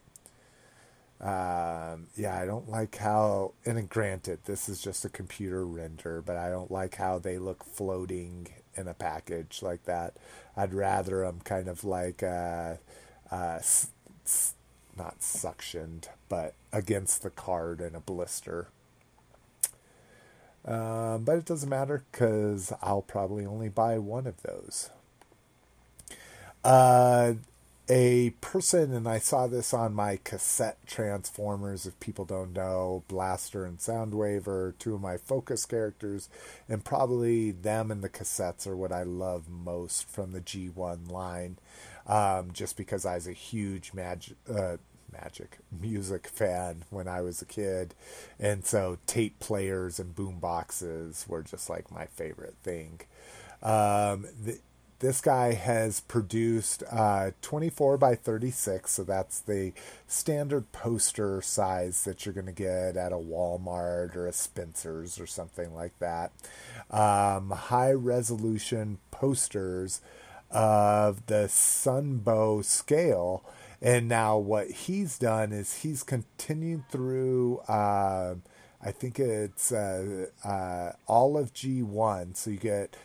[1.20, 3.52] um, yeah, I don't like how.
[3.66, 7.64] And granted, this is just a computer render, but I don't like how they look
[7.64, 10.14] floating in a package like that.
[10.56, 12.76] I'd rather them kind of like uh,
[13.30, 13.90] uh, s-
[14.24, 14.54] s-
[14.96, 18.68] not suctioned, but against the card in a blister.
[20.64, 24.90] Um, but it doesn't matter because I'll probably only buy one of those.
[26.62, 27.34] Uh,
[27.88, 33.64] a person, and I saw this on my cassette Transformers, if people don't know, Blaster
[33.64, 36.28] and Soundwave are two of my focus characters,
[36.68, 41.58] and probably them and the cassettes are what I love most from the G1 line,
[42.06, 44.36] um, just because I was a huge magic.
[44.48, 44.76] Uh,
[45.12, 47.94] magic music fan when I was a kid,
[48.38, 53.00] and so tape players and boom boxes were just like my favorite thing.
[53.62, 54.26] Um,
[55.00, 59.72] this guy has produced uh, 24 by 36, so that's the
[60.06, 65.26] standard poster size that you're going to get at a Walmart or a Spencer's or
[65.26, 66.32] something like that.
[66.90, 70.02] Um, high resolution posters
[70.50, 73.42] of the Sunbow scale.
[73.82, 77.58] And now what he's done is he's continued through.
[77.60, 78.34] Uh,
[78.82, 82.36] I think it's uh, uh, all of G1.
[82.36, 82.96] So you get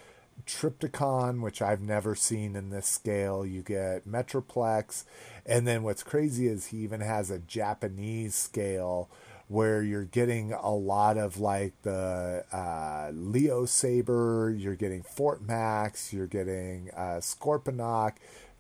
[0.45, 3.45] Trypticon, which I've never seen in this scale.
[3.45, 5.05] You get Metroplex.
[5.45, 9.09] And then what's crazy is he even has a Japanese scale
[9.47, 16.11] where you're getting a lot of like the uh, Leo Saber, you're getting Fort Max,
[16.11, 18.13] you're getting uh, Scorponok,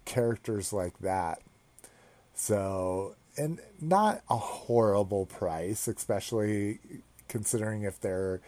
[0.05, 1.41] characters like that.
[2.35, 6.79] So, and not a horrible price, especially
[7.27, 8.41] considering if they're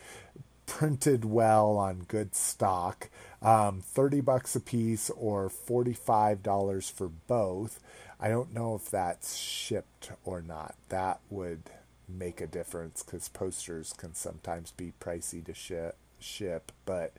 [0.65, 3.09] printed well on good stock.
[3.41, 7.79] Um, 30 bucks a piece or $45 for both.
[8.19, 10.75] I don't know if that's shipped or not.
[10.89, 11.63] That would
[12.09, 16.71] make a difference because posters can sometimes be pricey to ship, ship.
[16.85, 17.13] But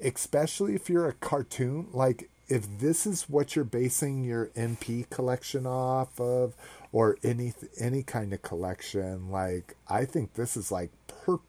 [0.00, 5.66] especially if you're a cartoon, like if this is what you're basing your MP collection
[5.66, 6.54] off of,
[6.92, 11.40] or any any kind of collection, like I think this is like per-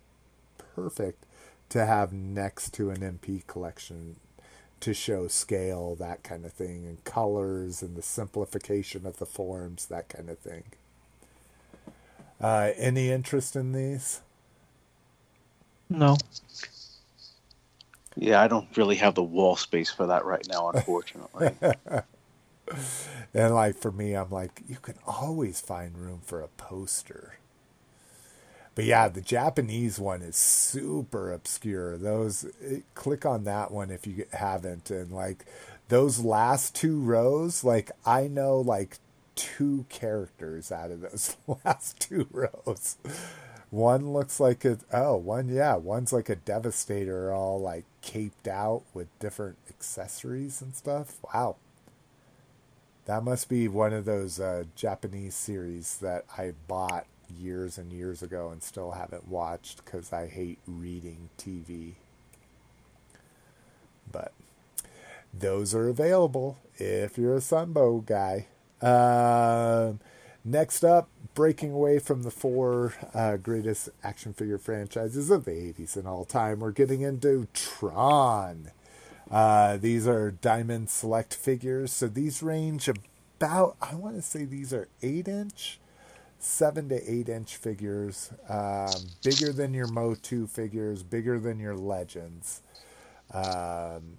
[0.76, 1.26] perfect
[1.70, 4.18] to have next to an MP collection
[4.82, 9.86] to show scale, that kind of thing, and colors and the simplification of the forms,
[9.88, 10.64] that kind of thing.
[12.42, 14.22] Uh, any interest in these?
[15.90, 16.18] No.
[18.20, 21.52] Yeah, I don't really have the wall space for that right now, unfortunately.
[23.34, 27.38] And like for me, I'm like, you can always find room for a poster.
[28.76, 31.98] but yeah, the Japanese one is super obscure.
[31.98, 35.46] Those eh, click on that one if you haven't, and like
[35.90, 39.00] those last two rows, like I know like
[39.36, 41.36] two characters out of those
[41.66, 42.98] last two rows.
[43.72, 48.82] One looks like a oh one yeah one's like a devastator all like caped out
[48.94, 51.18] with different accessories and stuff.
[51.34, 51.58] Wow,
[53.06, 57.06] that must be one of those uh, Japanese series that I bought
[57.38, 61.94] years and years ago and still haven't watched because I hate reading TV.
[64.12, 64.32] But
[65.34, 68.48] those are available if you're a Sunbow guy.
[68.82, 70.00] Um,
[70.44, 75.95] next up, breaking away from the four uh, greatest action figure franchises of the 80s
[75.95, 78.72] and all time, we're getting into Tron.
[79.30, 81.91] Uh, these are Diamond Select figures.
[81.91, 85.80] So these range about, I want to say these are 8 inch,
[86.40, 88.32] 7 to 8 inch figures.
[88.48, 88.90] Um,
[89.24, 92.61] bigger than your Motu figures, bigger than your Legends.
[93.32, 94.18] Um,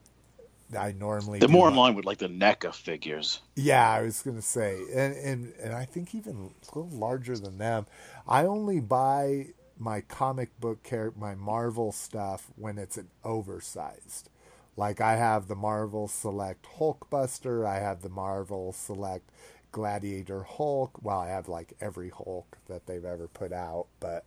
[0.78, 3.40] I normally They're more in line with like the NECA figures.
[3.56, 7.58] yeah, I was gonna say, and and and I think even a little larger than
[7.58, 7.86] them.
[8.28, 9.48] I only buy
[9.78, 14.28] my comic book character, my Marvel stuff when it's an oversized.
[14.76, 19.30] Like I have the Marvel Select Hulkbuster, I have the Marvel Select
[19.72, 21.02] Gladiator Hulk.
[21.02, 24.24] Well, I have like every Hulk that they've ever put out, but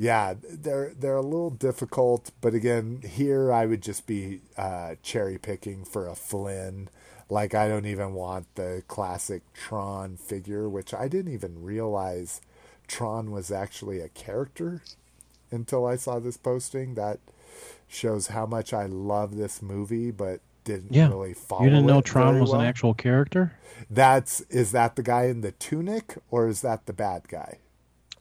[0.00, 5.36] yeah, they're they're a little difficult, but again, here I would just be uh, cherry
[5.36, 6.88] picking for a Flynn.
[7.28, 12.40] Like I don't even want the classic Tron figure, which I didn't even realize
[12.88, 14.80] Tron was actually a character
[15.50, 16.94] until I saw this posting.
[16.94, 17.18] That
[17.86, 21.08] shows how much I love this movie, but didn't Yeah.
[21.08, 21.64] really follow.
[21.64, 23.52] You didn't know Tron was an actual character?
[23.90, 27.58] That's is that the guy in the tunic or is that the bad guy?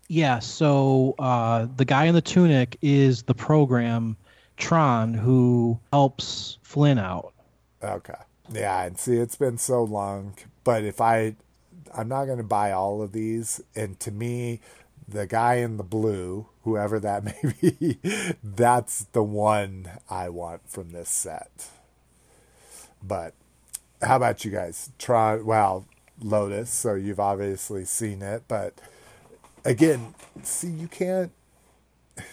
[0.10, 4.18] Yeah, so uh, the guy in the tunic is the program
[4.58, 7.32] Tron who helps Flynn out.
[7.84, 8.16] Okay.
[8.52, 10.34] Yeah, and see, it's been so long,
[10.64, 11.36] but if I,
[11.96, 14.62] I'm not going to buy all of these, and to me,
[15.08, 18.00] the guy in the blue, whoever that may be,
[18.44, 21.68] that's the one I want from this set.
[23.04, 23.36] But
[24.02, 24.90] how about you guys?
[24.98, 25.86] Tron, well,
[26.20, 26.72] Lotus.
[26.72, 28.74] So you've obviously seen it, but
[29.66, 30.14] again,
[30.44, 31.32] see, you can't.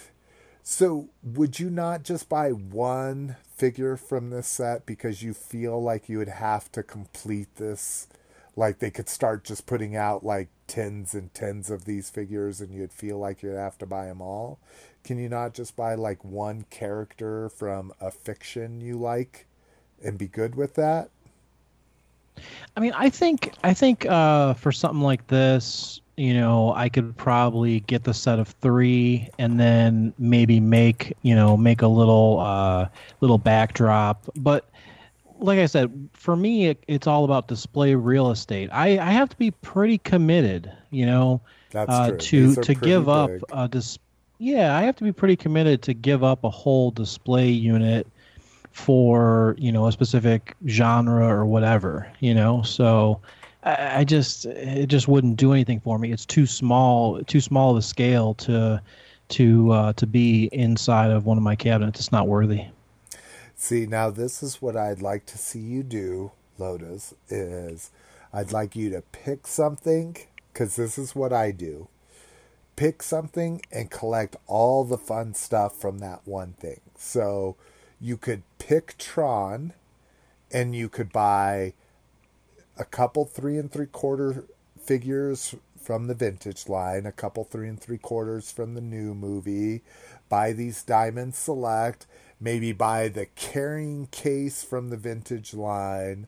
[0.69, 6.09] So, would you not just buy one figure from this set because you feel like
[6.09, 8.09] you would have to complete this?
[8.57, 12.75] Like they could start just putting out like tens and tens of these figures and
[12.75, 14.59] you'd feel like you'd have to buy them all?
[15.05, 19.47] Can you not just buy like one character from a fiction you like
[20.03, 21.11] and be good with that?
[22.77, 27.17] I mean, I think I think uh, for something like this, you know, I could
[27.17, 32.41] probably get the set of three, and then maybe make you know make a little
[32.41, 32.89] uh,
[33.21, 34.25] little backdrop.
[34.37, 34.69] But
[35.39, 38.71] like I said, for me, it, it's all about display real estate.
[38.73, 41.41] I, I have to be pretty committed, you know,
[41.71, 43.99] That's uh, to to give up a dis-
[44.39, 48.07] Yeah, I have to be pretty committed to give up a whole display unit
[48.77, 53.19] for you know a specific genre or whatever you know so
[53.67, 57.79] I, just it just wouldn't do anything for me it's too small too small of
[57.79, 58.81] a scale to
[59.29, 62.67] to uh, to be inside of one of my cabinets it's not worthy
[63.59, 67.91] See, now this is what I'd like to see you do, Lotus, is
[68.31, 70.19] I'd like you to pick something,
[70.53, 71.89] because this is what I do.
[72.77, 76.81] Pick something and collect all the fun stuff from that one thing.
[76.99, 77.57] So
[77.99, 79.73] you could pick Tron
[80.53, 81.73] and you could buy
[82.79, 84.45] a couple three and three quarter
[84.81, 89.83] figures from the vintage line, a couple three and three quarters from the new movie,
[90.29, 92.07] buy these Diamond Select,
[92.41, 96.27] maybe buy the carrying case from the vintage line,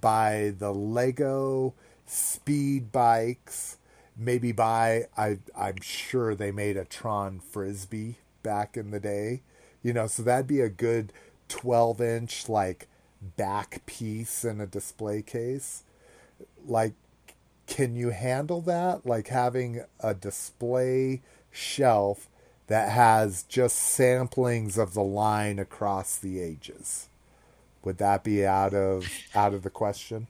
[0.00, 1.74] buy the Lego
[2.06, 3.78] speed bikes,
[4.16, 9.42] maybe buy I I'm sure they made a Tron frisbee back in the day.
[9.82, 11.12] You know, so that'd be a good
[11.48, 12.86] 12 inch like
[13.36, 15.82] back piece in a display case
[16.66, 16.94] like
[17.66, 19.06] can you handle that?
[19.06, 21.22] Like having a display
[21.52, 22.28] shelf
[22.66, 27.08] that has just samplings of the line across the ages.
[27.84, 30.26] Would that be out of out of the question?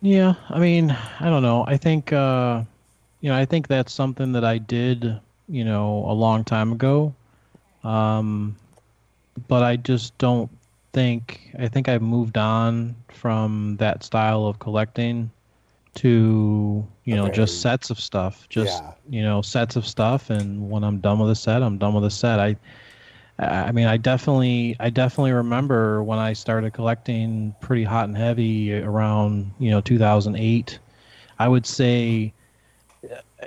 [0.00, 1.64] Yeah i mean i don't know.
[1.66, 2.62] I think uh
[3.20, 7.14] you know i think that's something that i did you know a long time ago.
[7.84, 8.56] Um
[9.48, 10.50] but i just don't
[10.92, 15.30] think i think i've moved on from that style of collecting
[15.94, 17.30] to you know Okay.
[17.30, 18.92] just sets of stuff just Yeah.
[19.08, 22.04] you know sets of stuff and when i'm done with a set i'm done with
[22.04, 22.56] a set i
[23.38, 28.74] i mean i definitely i definitely remember when i started collecting pretty hot and heavy
[28.80, 30.78] around you know 2008
[31.38, 32.32] i would say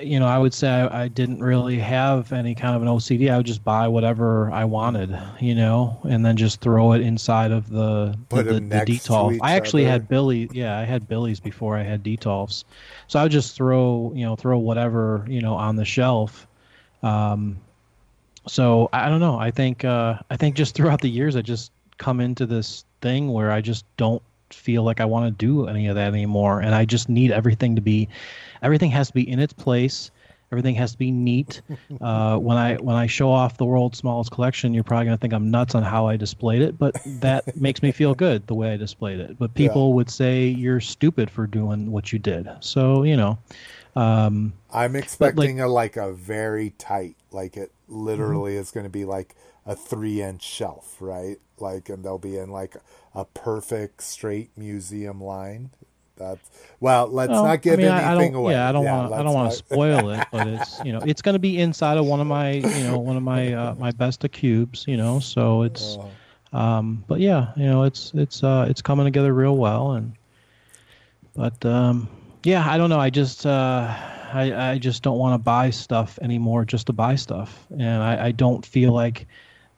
[0.01, 3.31] you know, I would say I, I didn't really have any kind of an OCD.
[3.31, 7.51] I would just buy whatever I wanted, you know, and then just throw it inside
[7.51, 9.37] of the the, Put the, the to detolf.
[9.41, 9.91] I actually other.
[9.91, 10.49] had Billy.
[10.51, 12.63] Yeah, I had Billy's before I had detolfs,
[13.07, 16.47] so I would just throw, you know, throw whatever you know on the shelf.
[17.03, 17.57] Um,
[18.47, 19.37] so I I don't know.
[19.37, 23.31] I think uh, I think just throughout the years, I just come into this thing
[23.31, 26.73] where I just don't feel like I want to do any of that anymore, and
[26.75, 28.07] I just need everything to be,
[28.61, 30.11] everything has to be in its place.
[30.51, 31.61] Everything has to be neat.
[32.01, 35.33] Uh, when I when I show off the world's smallest collection, you're probably gonna think
[35.33, 38.73] I'm nuts on how I displayed it, but that makes me feel good the way
[38.73, 39.39] I displayed it.
[39.39, 42.49] But people would say you're stupid for doing what you did.
[42.59, 43.39] So you know,
[43.95, 49.05] um, I'm expecting a like a very tight, like it literally is going to be
[49.05, 51.37] like a three inch shelf, right?
[51.59, 52.75] Like, and they'll be in like
[53.13, 55.71] a perfect straight museum line.
[56.17, 57.07] That's well.
[57.07, 58.53] Let's Well, not give I mean, anything I away.
[58.53, 59.13] Yeah, I don't want.
[59.13, 61.97] I don't want to spoil it, but it's you know, it's going to be inside
[61.97, 64.95] of one of my you know one of my uh, my best of cubes, you
[64.97, 65.19] know.
[65.19, 65.97] So it's,
[66.53, 66.57] Oh.
[66.57, 70.13] um, but yeah, you know, it's it's uh, it's coming together real well, and
[71.35, 72.07] but um,
[72.43, 72.99] yeah, I don't know.
[72.99, 73.93] I just uh,
[74.33, 78.27] I I just don't want to buy stuff anymore just to buy stuff, and I
[78.27, 79.27] I don't feel like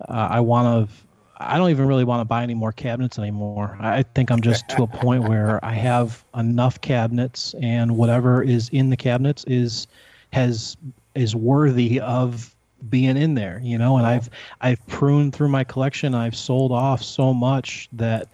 [0.08, 0.96] uh, I want to.
[1.40, 3.78] I don't even really want to buy any more cabinets anymore.
[3.80, 8.70] I think I'm just to a point where I have enough cabinets, and whatever is
[8.70, 9.88] in the cabinets is
[10.34, 10.78] has
[11.14, 12.56] is worthy of
[12.90, 13.98] being in there, you know.
[13.98, 14.30] And I've
[14.62, 16.16] I've pruned through my collection.
[16.16, 18.30] I've sold off so much that,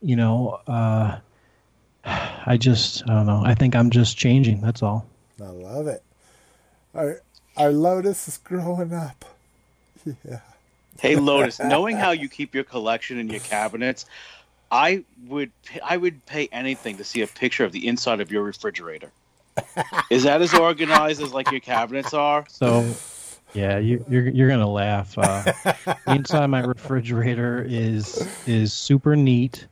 [0.00, 1.18] you know, uh,
[2.04, 3.42] I just I don't know.
[3.44, 4.62] I think I'm just changing.
[4.62, 5.06] That's all.
[5.42, 6.02] I love it.
[6.94, 7.20] Our
[7.58, 9.24] our Lotus is growing up.
[10.24, 10.38] Yeah.
[11.00, 14.06] Hey Lotus, knowing how you keep your collection in your cabinets,
[14.70, 15.50] I would
[15.84, 19.10] I would pay anything to see a picture of the inside of your refrigerator.
[20.10, 22.44] Is that as organized as like your cabinets are?
[22.48, 22.86] So,
[23.54, 25.16] yeah, you, you're you're gonna laugh.
[25.16, 25.52] Uh,
[26.08, 29.66] inside my refrigerator is is super neat.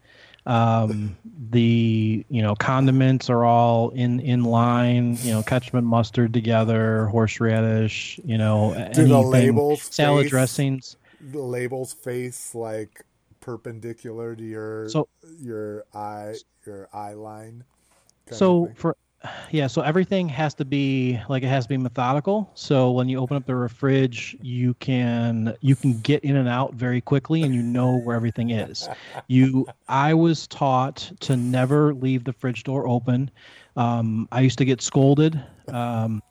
[0.47, 1.17] Um,
[1.51, 5.17] the you know condiments are all in in line.
[5.23, 8.19] You know, ketchup mustard together, horseradish.
[8.25, 10.97] You know, Do the anything- labels salad face- dressings.
[11.31, 13.05] The labels face like
[13.41, 16.35] perpendicular to your So- your eye
[16.67, 17.65] your eye line.
[18.31, 18.97] so for
[19.51, 22.51] yeah so everything has to be like it has to be methodical.
[22.55, 26.75] So when you open up the fridge you can you can get in and out
[26.75, 28.89] very quickly and you know where everything is.
[29.27, 33.31] You i was taught to never leave the fridge door open.
[33.77, 36.23] Um, i used to get scolded um,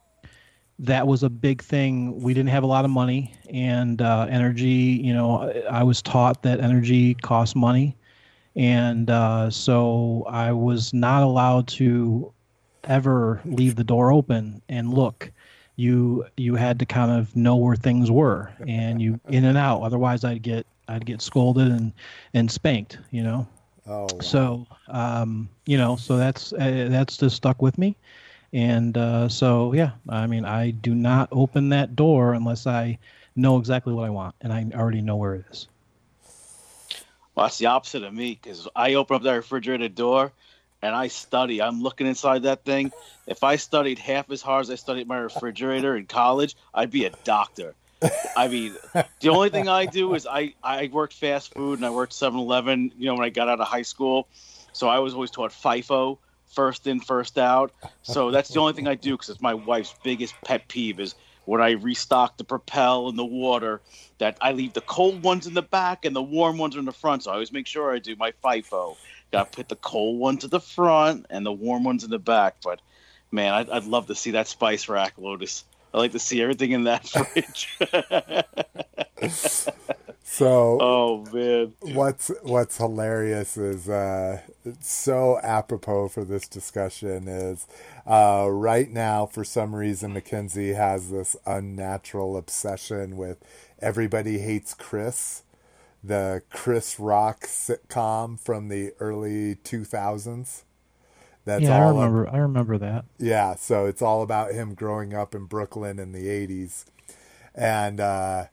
[0.84, 2.22] that was a big thing.
[2.22, 5.00] We didn't have a lot of money, and uh, energy.
[5.02, 7.96] You know, I was taught that energy costs money,
[8.56, 12.32] and uh, so I was not allowed to
[12.84, 15.32] ever leave the door open and look.
[15.78, 19.82] You you had to kind of know where things were, and you in and out.
[19.82, 21.94] Otherwise, I'd get I'd get scolded and
[22.34, 23.00] and spanked.
[23.12, 23.48] You know.
[23.88, 24.20] oh, wow.
[24.20, 27.96] So, um, you know, so that's uh, that's just stuck with me,
[28.54, 33.00] and uh, so yeah, I mean, I do not open that door unless I
[33.36, 35.68] know exactly what I want, and I already know where it is.
[37.36, 40.32] Well, that's the opposite of me because I open up that refrigerator door
[40.84, 41.62] and I study.
[41.62, 42.92] I'm looking inside that thing.
[43.26, 47.06] If I studied half as hard as I studied my refrigerator in college, I'd be
[47.06, 47.74] a doctor.
[48.36, 48.76] I mean,
[49.22, 52.38] the only thing I do is I, I worked fast food and I worked 7
[52.38, 54.28] Eleven, you know, when I got out of high school.
[54.74, 56.18] So I was always taught FIFO,
[56.54, 57.72] first in, first out.
[58.02, 61.16] So that's the only thing I do because it's my wife's biggest pet peeve is
[61.46, 63.82] when I restock the propel and the water
[64.18, 66.92] that I leave the cold ones in the back and the warm ones in the
[66.92, 67.24] front.
[67.24, 68.96] So I always make sure I do my FIFO.
[69.32, 72.20] Got to put the cold one to the front and the warm ones in the
[72.20, 72.58] back.
[72.64, 72.80] But
[73.32, 75.66] man, I'd, I'd love to see that spice rack, Lotus.
[75.94, 77.78] I like to see everything in that fridge.
[80.24, 84.40] so oh man, what's what's hilarious is uh
[84.80, 87.68] so apropos for this discussion is
[88.08, 93.38] uh right now for some reason Mackenzie has this unnatural obsession with
[93.80, 95.44] everybody hates Chris
[96.04, 100.64] the Chris Rock sitcom from the early 2000s
[101.46, 102.30] that's yeah, I all ab- remember.
[102.30, 103.06] I remember that.
[103.20, 106.86] yeah, so it's all about him growing up in Brooklyn in the 80s.
[107.56, 108.46] And uh,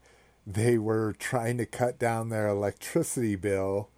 [0.47, 3.89] they were trying to cut down their electricity bill.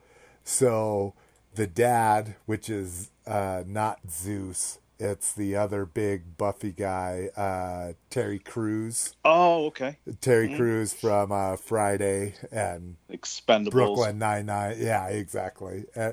[0.45, 1.15] So
[1.55, 8.39] the dad, which is uh, not Zeus, It's the other big Buffy guy, uh, Terry
[8.39, 9.17] Crews.
[9.25, 9.99] Oh, okay.
[10.21, 13.71] Terry Crews from uh, Friday and Expendables.
[13.73, 14.77] Brooklyn Nine Nine.
[14.79, 15.87] Yeah, exactly.
[15.97, 16.13] Uh,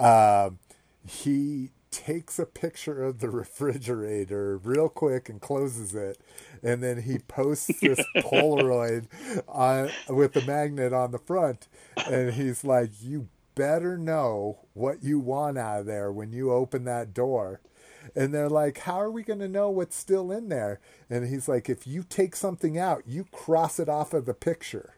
[0.00, 0.60] um,
[1.04, 6.18] he takes a picture of the refrigerator real quick and closes it,
[6.62, 9.06] and then he posts this Polaroid
[9.48, 15.18] on with the magnet on the front, and he's like, "You better know what you
[15.18, 17.60] want out of there when you open that door."
[18.16, 20.80] And they're like, How are we going to know what's still in there?
[21.10, 24.94] And he's like, If you take something out, you cross it off of the picture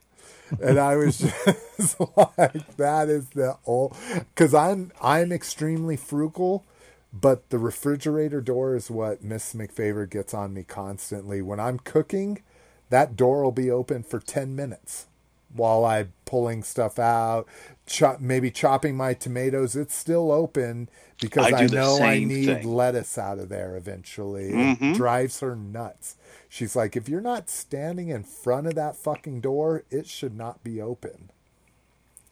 [0.60, 1.18] and I was
[1.76, 3.96] just like, that is the old,
[4.34, 6.64] because I'm I'm extremely frugal,
[7.12, 11.42] but the refrigerator door is what Miss McFavor gets on me constantly.
[11.42, 12.42] When I'm cooking,
[12.90, 15.06] that door will be open for ten minutes
[15.54, 17.46] while I'm pulling stuff out,
[17.86, 19.76] chop, maybe chopping my tomatoes.
[19.76, 20.88] It's still open
[21.20, 22.74] because I I, know I need thing.
[22.74, 24.50] lettuce out of there eventually.
[24.52, 24.92] Mhm.
[24.92, 26.16] It drives her nuts.
[26.48, 30.64] She's like, if you're not standing in front of that fucking door, it should not
[30.64, 31.30] be open.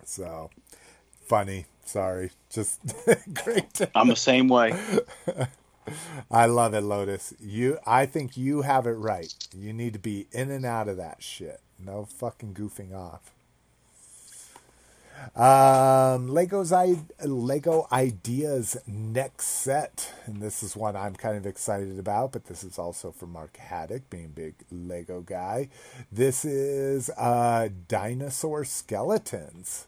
[0.05, 0.51] So
[1.31, 1.65] funny.
[1.85, 2.33] Sorry.
[2.51, 2.81] Just
[3.45, 3.81] great.
[3.95, 4.77] I'm the same way.
[6.31, 7.33] I love it, Lotus.
[7.39, 9.33] You I think you have it right.
[9.57, 11.61] You need to be in and out of that shit.
[11.79, 13.31] No fucking goofing off.
[15.37, 21.97] Um, Lego's I Lego Ideas next set, and this is one I'm kind of excited
[21.97, 22.33] about.
[22.33, 25.69] But this is also for Mark Haddock, being a big Lego guy.
[26.11, 29.87] This is uh, dinosaur skeletons.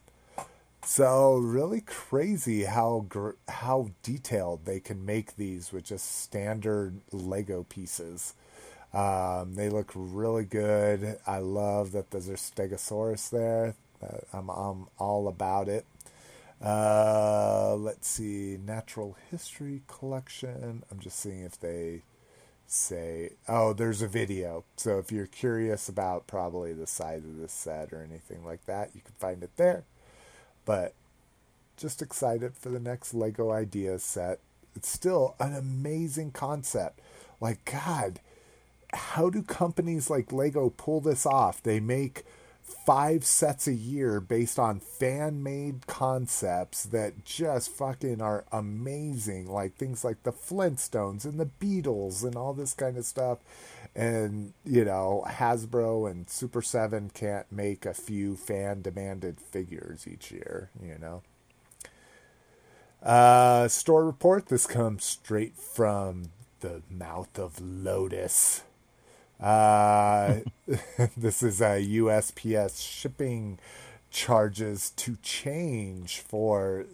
[0.84, 7.64] So really crazy how gr- how detailed they can make these with just standard Lego
[7.64, 8.34] pieces.
[8.92, 11.18] Um, they look really good.
[11.26, 13.74] I love that there's a Stegosaurus there.
[14.02, 15.86] Uh, I'm I'm all about it.
[16.62, 20.84] Uh, let's see, natural history collection.
[20.90, 22.02] I'm just seeing if they
[22.66, 23.32] say.
[23.48, 24.64] Oh, there's a video.
[24.76, 28.90] So if you're curious about probably the size of this set or anything like that,
[28.94, 29.84] you can find it there
[30.64, 30.94] but
[31.76, 34.38] just excited for the next Lego Ideas set.
[34.74, 37.00] It's still an amazing concept.
[37.40, 38.20] Like, God,
[38.92, 41.62] how do companies like Lego pull this off?
[41.62, 42.24] They make
[42.72, 49.50] five sets a year based on fan made concepts that just fucking are amazing.
[49.50, 53.38] Like things like the Flintstones and the Beatles and all this kind of stuff.
[53.94, 60.30] And, you know, Hasbro and Super 7 can't make a few fan demanded figures each
[60.30, 61.22] year, you know.
[63.02, 64.46] Uh, store report.
[64.46, 66.30] This comes straight from
[66.60, 68.62] the mouth of Lotus.
[69.42, 70.40] Uh,
[71.16, 73.58] this is a USPS shipping
[74.10, 76.86] charges to change for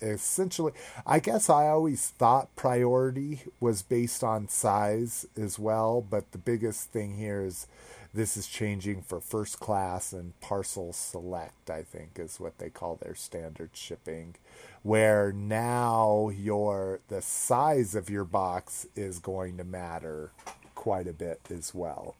[0.00, 0.72] essentially.
[1.06, 6.90] I guess I always thought priority was based on size as well, but the biggest
[6.90, 7.66] thing here is
[8.14, 12.96] this is changing for first class and parcel select, I think is what they call
[12.96, 14.36] their standard shipping,
[14.82, 20.30] where now your the size of your box is going to matter
[20.88, 22.16] quite a bit as well.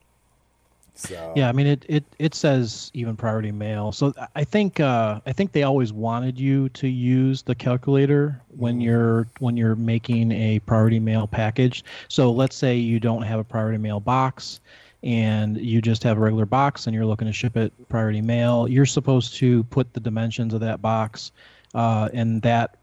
[0.94, 3.92] So Yeah, I mean it, it it says even priority mail.
[3.92, 8.82] So I think uh, I think they always wanted you to use the calculator when
[8.82, 11.82] you're when you're making a priority mail package.
[12.08, 14.60] So let's say you don't have a priority mail box
[15.02, 18.68] and you just have a regular box and you're looking to ship it priority mail.
[18.68, 21.32] You're supposed to put the dimensions of that box,
[21.74, 22.76] uh, and that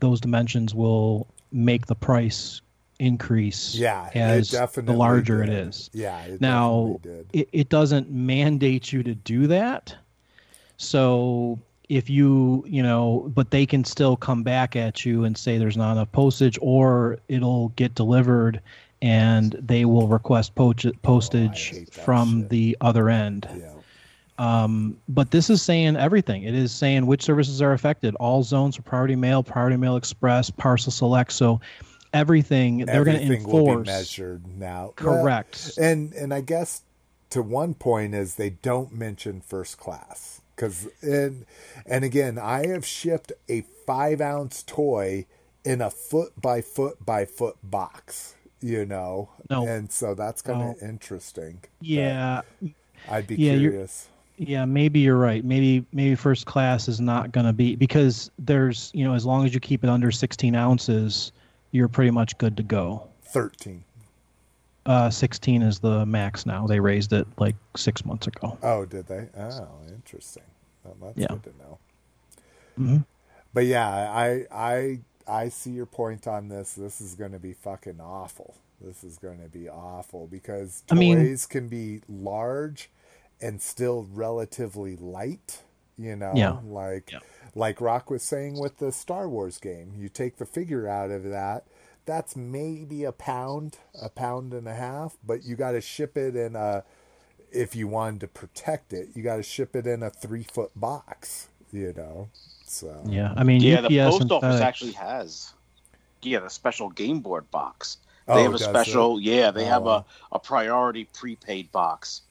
[0.00, 2.60] those dimensions will make the price
[3.00, 5.68] increase Yeah, it as the larger it did.
[5.68, 5.90] is.
[5.92, 7.00] Yeah, it now
[7.32, 9.94] it, it doesn't mandate you to do that.
[10.76, 11.58] So
[11.88, 15.76] if you, you know, but they can still come back at you and say there's
[15.76, 18.60] not enough postage, or it'll get delivered
[19.02, 22.48] and they will request po- postage Oh, from shit.
[22.50, 23.48] the other end.
[23.56, 23.72] Yeah.
[24.38, 26.44] Um, but this is saying everything.
[26.44, 28.14] It is saying which services are affected.
[28.16, 31.32] All zones for Priority Mail, Priority Mail Express, Parcel Select.
[31.32, 31.60] So
[32.12, 33.86] everything they're going to Everything will be enforce.
[33.86, 34.92] measured now.
[34.96, 35.72] Correct.
[35.76, 36.82] Well, and and I guess
[37.30, 41.46] to one point is they don't mention first class because and
[41.86, 45.26] and again I have shipped a five ounce toy
[45.64, 48.34] in a foot by foot by foot box.
[48.62, 49.66] You know, No.
[49.66, 50.70] and so that's kind No.
[50.72, 51.60] of interesting.
[51.80, 52.42] Yeah,
[53.08, 54.08] I'd be Yeah, curious.
[54.36, 55.42] Yeah, maybe you're right.
[55.42, 59.46] Maybe maybe first class is not going to be because there's you know as long
[59.46, 61.32] as you keep it under 16 ounces,
[61.72, 63.08] you're pretty much good to go.
[63.22, 63.84] Thirteen.
[64.86, 66.66] Uh, 16 is the max now.
[66.66, 68.56] They raised it like six months ago.
[68.62, 69.28] Oh, did they?
[69.38, 70.42] Oh, interesting.
[70.82, 71.26] Well, that's Yeah.
[71.28, 71.78] good to know.
[72.78, 73.04] Mhm.
[73.52, 76.72] But yeah, I I I see your point on this.
[76.72, 78.54] This is going to be fucking awful.
[78.80, 82.90] This is going to be awful because I mean- toys can be large
[83.40, 85.62] and still relatively light.
[86.00, 86.58] You know, Yeah.
[86.64, 87.18] like Yeah.
[87.54, 89.92] like Rock was saying with the Star Wars game.
[89.96, 91.64] You take the figure out of that.
[92.06, 96.34] That's maybe a pound, a pound and a half, but you got to ship it
[96.34, 96.84] in a.
[97.52, 100.70] If you wanted to protect it, you got to ship it in a three foot
[100.74, 101.48] box.
[101.72, 102.28] You know,
[102.66, 105.52] so Yeah, I mean, Yeah, the post and uh, office FedEx- actually has.
[106.22, 107.98] Yeah, the special game board box.
[108.26, 109.20] They Oh, have a does special.
[109.20, 109.90] Yeah, they have Oh.
[109.90, 112.22] a, a priority prepaid box.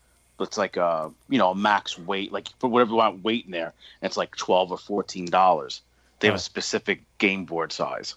[0.42, 3.46] It's like a you know a max weight, like you put whatever you want weight
[3.46, 3.74] in there.
[4.02, 5.82] And it's like twelve or fourteen dollars.
[6.20, 8.16] They have a specific game board size.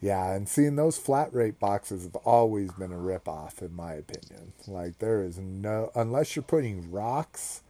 [0.00, 3.94] Yeah, and seeing those flat rate boxes have always been a rip off in my
[3.94, 4.52] opinion.
[4.66, 7.62] Like there is no unless you're putting rocks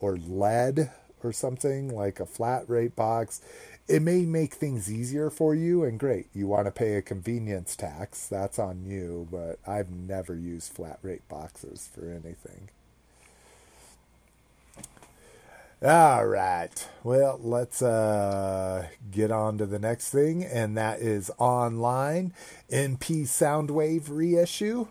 [0.00, 0.90] or lead
[1.22, 3.40] or something like a flat rate box,
[3.88, 6.26] it may make things easier for you and great.
[6.34, 10.98] You want to pay a convenience tax, that's on you, but I've never used flat
[11.02, 12.68] rate boxes for anything.
[15.84, 16.70] All right.
[17.02, 22.32] Well, let's uh, get on to the next thing, and that is online
[22.72, 24.86] MP Soundwave reissue.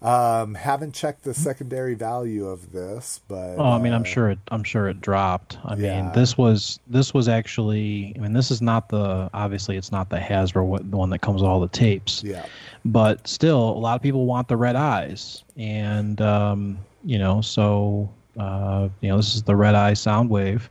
[0.00, 4.30] Um, haven't checked the secondary value of this, but Oh, I mean, I'm uh, sure
[4.30, 4.38] it.
[4.52, 5.58] I'm sure it dropped.
[5.64, 6.02] I Yeah.
[6.02, 8.14] mean, this was this was actually.
[8.16, 9.28] I mean, this is not the.
[9.34, 12.22] Obviously, it's not the Hasbro one- the one that comes with all the tapes.
[12.22, 12.46] Yeah,
[12.84, 18.08] But still, a lot of people want the red eyes, and um, you know, so
[18.38, 20.62] uh, you know, this is the red eye Soundwave.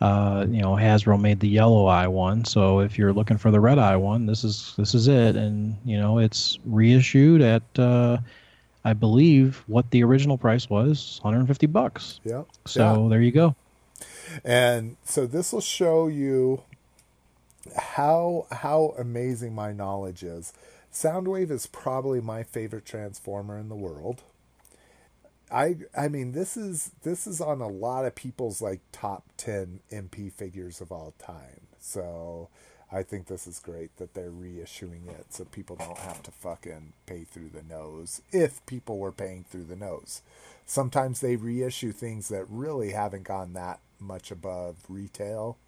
[0.00, 3.58] Uh, you know, Hasbro made the yellow eye one, so if you're looking for the
[3.58, 7.62] red eye one, this is this is it, and you know, it's reissued at.
[7.78, 8.18] Uh,
[8.84, 12.20] I believe what the original price was, 150 bucks.
[12.24, 12.44] yeah.
[12.64, 13.08] So yeah.
[13.10, 13.54] there you go.
[14.44, 16.62] And so this will show you
[17.76, 20.52] how how amazing my knowledge is.
[20.92, 24.22] Soundwave is probably my favorite transformer in the world.
[25.50, 29.80] I I mean this is this is on a lot of people's like top 10
[29.90, 31.68] MP figures of all time.
[31.80, 32.48] So
[32.90, 36.94] I think this is great that they're reissuing it so people don't have to fucking
[37.06, 40.22] pay through the nose if people were paying through the nose.
[40.66, 45.58] Sometimes they reissue things that really haven't gone that much above retail.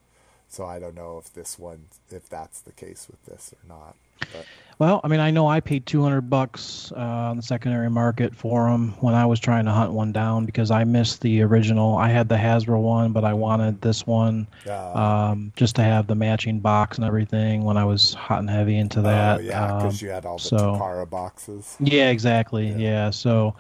[0.50, 3.94] So I don't know if this one if that's the case with this or not.
[4.32, 4.44] But
[4.80, 8.68] Well, I mean, I know I paid 200 bucks uh, on the secondary market for
[8.68, 11.96] them when I was trying to hunt one down because I missed the original.
[11.96, 14.92] I had the Hasbro one, but I wanted this one uh,
[15.30, 18.76] um, just to have the matching box and everything when I was hot and heavy
[18.76, 19.38] into that.
[19.38, 21.76] oh yeah, Um, because you had all the so- Takara boxes.
[21.78, 22.70] Yeah, exactly.
[22.70, 22.76] Yeah.
[22.78, 23.10] Yeah.
[23.10, 23.54] So,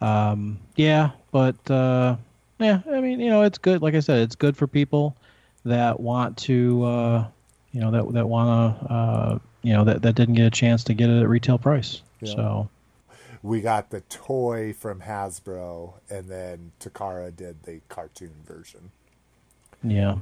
[0.00, 2.16] um, yeah, but uh,
[2.60, 3.82] yeah, I mean, you know, it's good.
[3.82, 5.16] Like I said, it's good for people
[5.68, 7.26] that want to, uh,
[7.72, 10.84] you know, that that want to, uh, you know, that that didn't get a chance
[10.84, 12.02] to get it at retail price.
[12.20, 12.34] Yeah.
[12.34, 12.68] So,
[13.42, 18.90] we got the toy from Hasbro, and then Takara did the cartoon version.
[19.82, 20.16] yeah.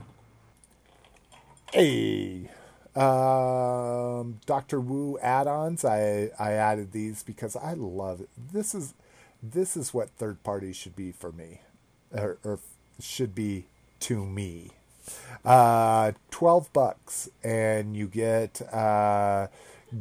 [1.72, 2.48] Hey,
[2.94, 5.84] um, Doctor Wu add-ons.
[5.84, 8.28] I I added these because I love it.
[8.52, 8.94] This is
[9.42, 11.60] this is what third parties should be for me,
[12.12, 12.58] or, or
[13.00, 13.66] should be
[14.00, 14.70] to me.
[15.44, 19.46] Uh, twelve bucks, and you get uh,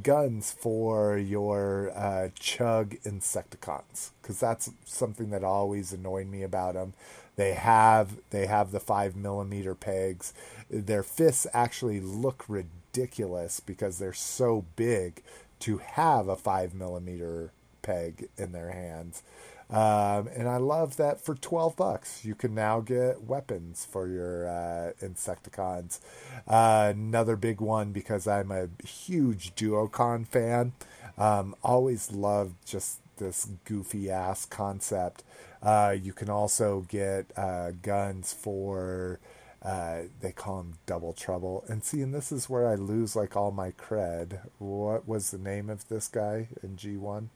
[0.01, 6.93] guns for your uh, Chug Insecticons, because that's something that always annoyed me about them.
[7.35, 10.33] They have they have the five millimeter pegs.
[10.69, 15.21] Their fists actually look ridiculous because they're so big
[15.59, 17.51] to have a five millimeter
[17.81, 19.21] peg in their hands.
[19.69, 24.47] Um, and I love that for 12 bucks, you can now get weapons for your
[24.47, 25.99] uh, Insecticons.
[26.47, 30.73] Uh, another big one because I'm a huge Duocon fan.
[31.17, 35.23] Um, always loved just this goofy ass concept.
[35.63, 39.19] Uh, you can also get uh, guns for.
[39.63, 41.65] Uh, they call them double trouble.
[41.67, 44.41] And see, and this is where I lose like all my cred.
[44.59, 47.29] What was the name of this guy in G1?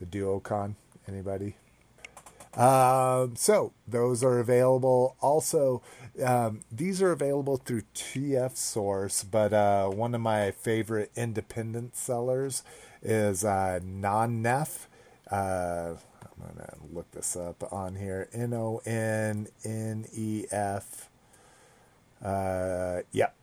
[0.00, 0.74] The Duocon.
[1.06, 1.54] Anybody?
[2.54, 5.16] Um, so those are available.
[5.20, 5.82] Also,
[6.24, 12.64] um, these are available through TF Source, but uh, one of my favorite independent sellers
[13.02, 14.88] is uh, Non-Nef.
[15.30, 18.28] Uh, I'm gonna look this up on here.
[18.32, 21.08] N O N N E F.
[22.24, 23.34] Uh, yep.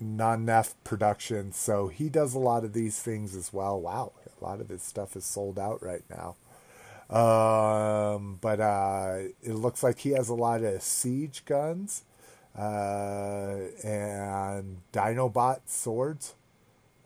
[0.00, 1.56] Non-Nef Productions.
[1.56, 3.80] So he does a lot of these things as well.
[3.80, 4.12] Wow,
[4.46, 6.36] lot of his stuff is sold out right now.
[7.08, 12.04] Um, but uh, it looks like he has a lot of siege guns.
[12.56, 16.34] Uh, and Dinobot swords.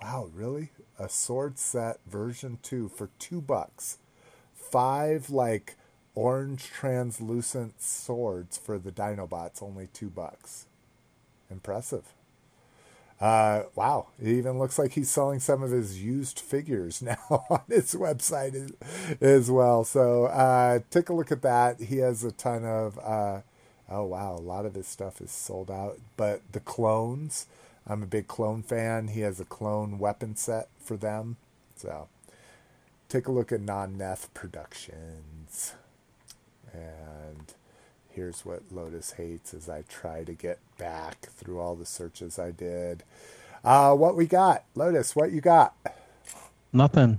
[0.00, 0.70] Wow, really?
[0.98, 3.98] A sword set version 2 for 2 bucks.
[4.54, 5.76] Five like
[6.14, 10.66] orange translucent swords for the Dinobots, only 2 bucks.
[11.50, 12.04] Impressive.
[13.20, 17.60] Uh, wow, it even looks like he's selling some of his used figures now on
[17.68, 18.72] his website
[19.20, 19.84] as, well.
[19.84, 21.80] So uh, take a look at that.
[21.80, 22.98] He has a ton of.
[22.98, 23.40] Uh,
[23.90, 25.98] oh wow, a lot of his stuff is sold out.
[26.16, 27.46] But the clones,
[27.86, 29.08] I'm a big clone fan.
[29.08, 31.36] He has a clone weapon set for them.
[31.76, 32.08] So
[33.10, 35.74] take a look at Non Nef Productions.
[36.72, 37.52] And
[38.12, 42.50] here's what Lotus hates as I try to get back through all the searches I
[42.50, 43.02] did.
[43.64, 45.14] Uh, what we got, Lotus?
[45.14, 45.74] What you got?
[46.72, 47.18] Nothing.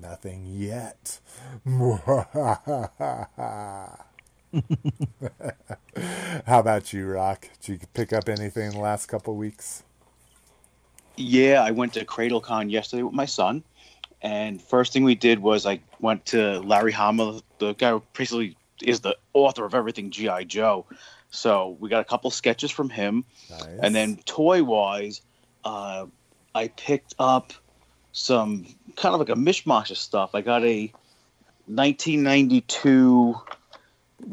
[0.00, 1.20] Nothing yet.
[6.46, 7.48] How about you, Rock?
[7.60, 9.82] Did you pick up anything in the last couple weeks?
[11.16, 13.62] Yeah, I went to CradleCon yesterday with my son,
[14.22, 18.56] and first thing we did was I went to Larry Hama, the guy who basically
[18.82, 20.86] is the author of everything GI Joe.
[21.30, 23.64] So we got a couple sketches from him, Nice.
[23.82, 25.22] and then toy wise,
[25.64, 26.06] uh,
[26.54, 27.52] I picked up
[28.12, 30.34] some kind of like a mishmash of stuff.
[30.34, 30.92] I got a
[31.66, 33.34] 1992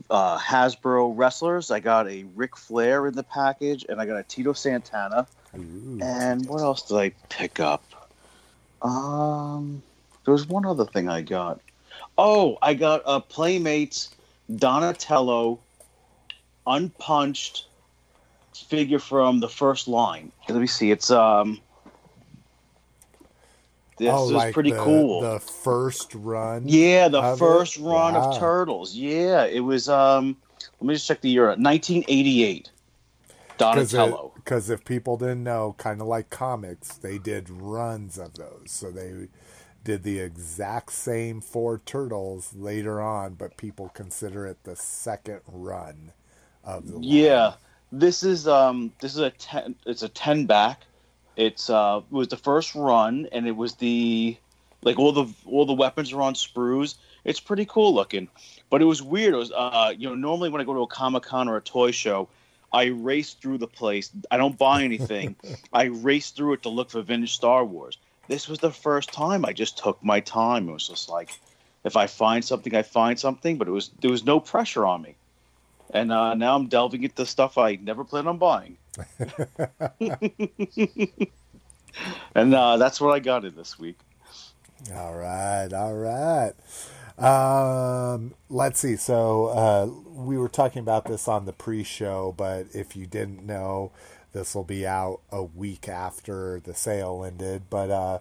[0.09, 1.71] uh, Hasbro wrestlers.
[1.71, 5.25] I got a Ric Flair in the package, and I got a Tito Santana.
[5.57, 5.99] Ooh.
[6.01, 7.83] And what else did I pick up?
[8.81, 9.81] Um,
[10.25, 11.59] there was one other thing I got.
[12.17, 14.11] Oh, I got a Playmates
[14.55, 15.59] Donatello
[16.65, 17.65] unpunched
[18.53, 20.31] figure from the first line.
[20.47, 20.91] Let me see.
[20.91, 21.59] It's um.
[23.97, 25.19] This oh, is like pretty the, cool.
[25.21, 26.63] The first run.
[26.65, 27.39] yeah, the of it?
[27.39, 28.31] first run Wow.
[28.31, 28.95] of Turtles.
[28.95, 30.37] Yeah, it was um.
[30.79, 31.47] Let me just check the year.
[31.47, 32.71] 1988.
[33.57, 34.31] Donatello.
[34.35, 38.67] Because if people didn't know, kind of like comics, they did runs of those.
[38.67, 39.27] So they
[39.83, 46.11] did the exact same four turtles later on, but people consider it the second run
[46.63, 47.03] of the line.
[47.03, 47.53] Yeah,
[47.91, 49.75] this is um this is a ten.
[49.85, 50.81] It's a ten back.
[51.35, 54.37] It's uh it was the first run, and it was the
[54.81, 56.95] like all the all the weapons are on sprues.
[57.25, 58.29] It's pretty cool looking,
[58.69, 59.33] but it was weird.
[59.33, 61.61] It was uh you know normally when I go to a comic con or a
[61.61, 62.29] toy show,
[62.71, 64.11] I race through the place.
[64.29, 65.35] I don't buy anything.
[65.73, 67.97] I race through it to look for vintage Star Wars.
[68.29, 70.69] This was the first time I just took my time.
[70.69, 71.37] It was just like,
[71.83, 73.57] if I find something, I find something.
[73.57, 75.15] But it was there was no pressure on me
[75.91, 78.77] and uh, now I'm delving into stuff I never planned on buying.
[82.35, 83.97] and uh, that's what I got in this week.
[84.95, 86.53] All right, all right.
[87.17, 88.95] Um, let's see.
[88.95, 93.91] So uh, we were talking about this on the pre-show, but if you didn't know,
[94.33, 97.63] this will be out a week after the sale ended.
[97.69, 98.19] But uh,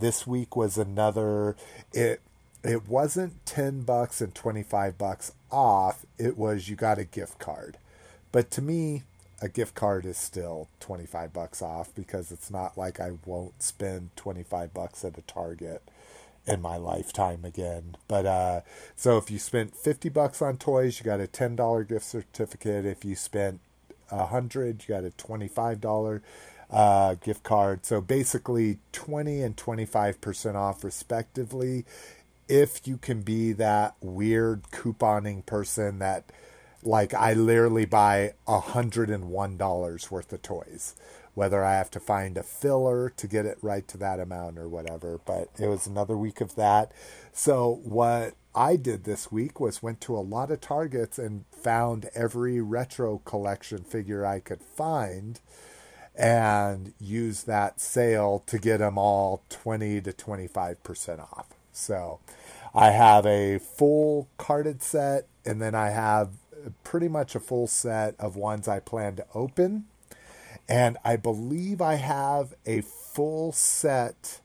[0.00, 1.56] this week was another.
[1.92, 2.20] It
[2.64, 6.04] it wasn't ten bucks and twenty five bucks off.
[6.18, 7.78] It was you got a gift card,
[8.32, 9.02] but to me.
[9.40, 14.10] A gift card is still 25 bucks off because it's not like I won't spend
[14.16, 15.80] 25 bucks at a Target
[16.48, 17.96] in my lifetime again.
[18.08, 18.60] But uh,
[18.96, 22.86] so if you spent 50 bucks on toys, you got a $10 gift certificate.
[22.86, 23.60] If you spent
[24.10, 26.20] a hundred, you got a $25
[26.70, 27.84] uh, gift card.
[27.86, 31.84] So basically 20 and 25% off respectively.
[32.48, 36.24] If you can be that weird couponing person that
[36.82, 40.94] like I literally buy a hundred and one dollars worth of toys,
[41.34, 44.68] whether I have to find a filler to get it right to that amount or
[44.68, 45.20] whatever.
[45.24, 46.92] But it was another week of that.
[47.32, 52.10] So what I did this week was went to a lot of Targets and found
[52.12, 55.38] every retro collection figure I could find
[56.16, 61.46] and use that sale to get them all 20 to 25% off.
[61.72, 62.18] So
[62.74, 66.30] I have a full carded set and then I have
[66.82, 69.84] pretty much a full set of ones I plan to open.
[70.68, 74.40] And I believe I have a full set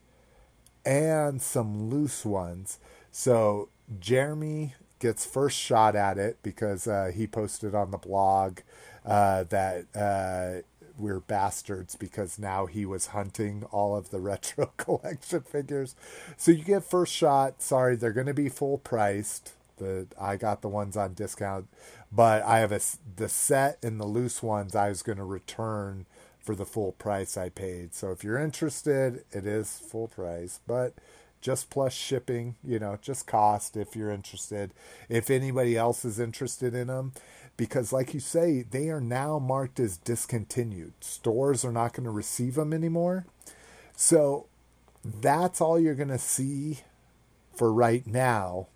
[0.86, 2.78] and some loose ones.
[3.12, 3.70] So
[4.00, 8.60] Jeremy gets first shot at it because uh, he posted on the blog
[9.06, 10.62] uh, that uh,
[10.98, 15.96] we're bastards because now he was hunting all of the retro collection figures.
[16.38, 17.62] So you get first shot.
[17.62, 19.54] Sorry, they're going to be full priced.
[19.78, 21.68] The I got the ones on discount,
[22.12, 22.80] but I have a
[23.16, 26.06] the set and the loose ones I was going to return
[26.40, 27.96] for the full price I paid.
[27.96, 30.94] So if you're interested, it is full price, but
[31.44, 34.72] just plus shipping, you know, just cost if you're interested.
[35.10, 37.12] If anybody else is interested in them,
[37.58, 40.94] because, like you say, they are now marked as discontinued.
[41.02, 43.26] Stores are not going to receive them anymore.
[43.94, 44.48] So
[45.04, 46.80] that's all you're going to see
[47.54, 48.68] for right now.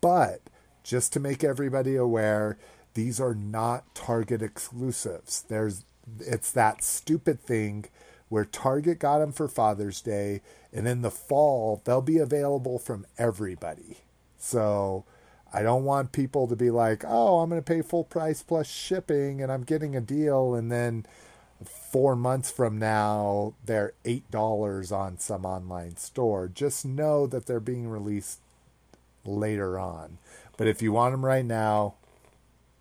[0.00, 0.40] But
[0.82, 2.56] just to make everybody aware,
[2.94, 5.42] these are not Target exclusives.
[5.42, 5.84] There's
[6.20, 7.84] it's that stupid thing
[8.28, 10.40] where Target got them for Father's Day,
[10.72, 13.98] and in the fall they'll be available from everybody.
[14.38, 15.04] So
[15.52, 18.66] I don't want people to be like, "Oh, I'm going to pay full price plus
[18.66, 21.06] shipping, and I'm getting a deal," and then
[21.64, 26.48] four months from now they're eight dollars on some online store.
[26.48, 28.40] Just know that they're being released
[29.24, 30.18] later on.
[30.56, 31.94] But if you want them right now,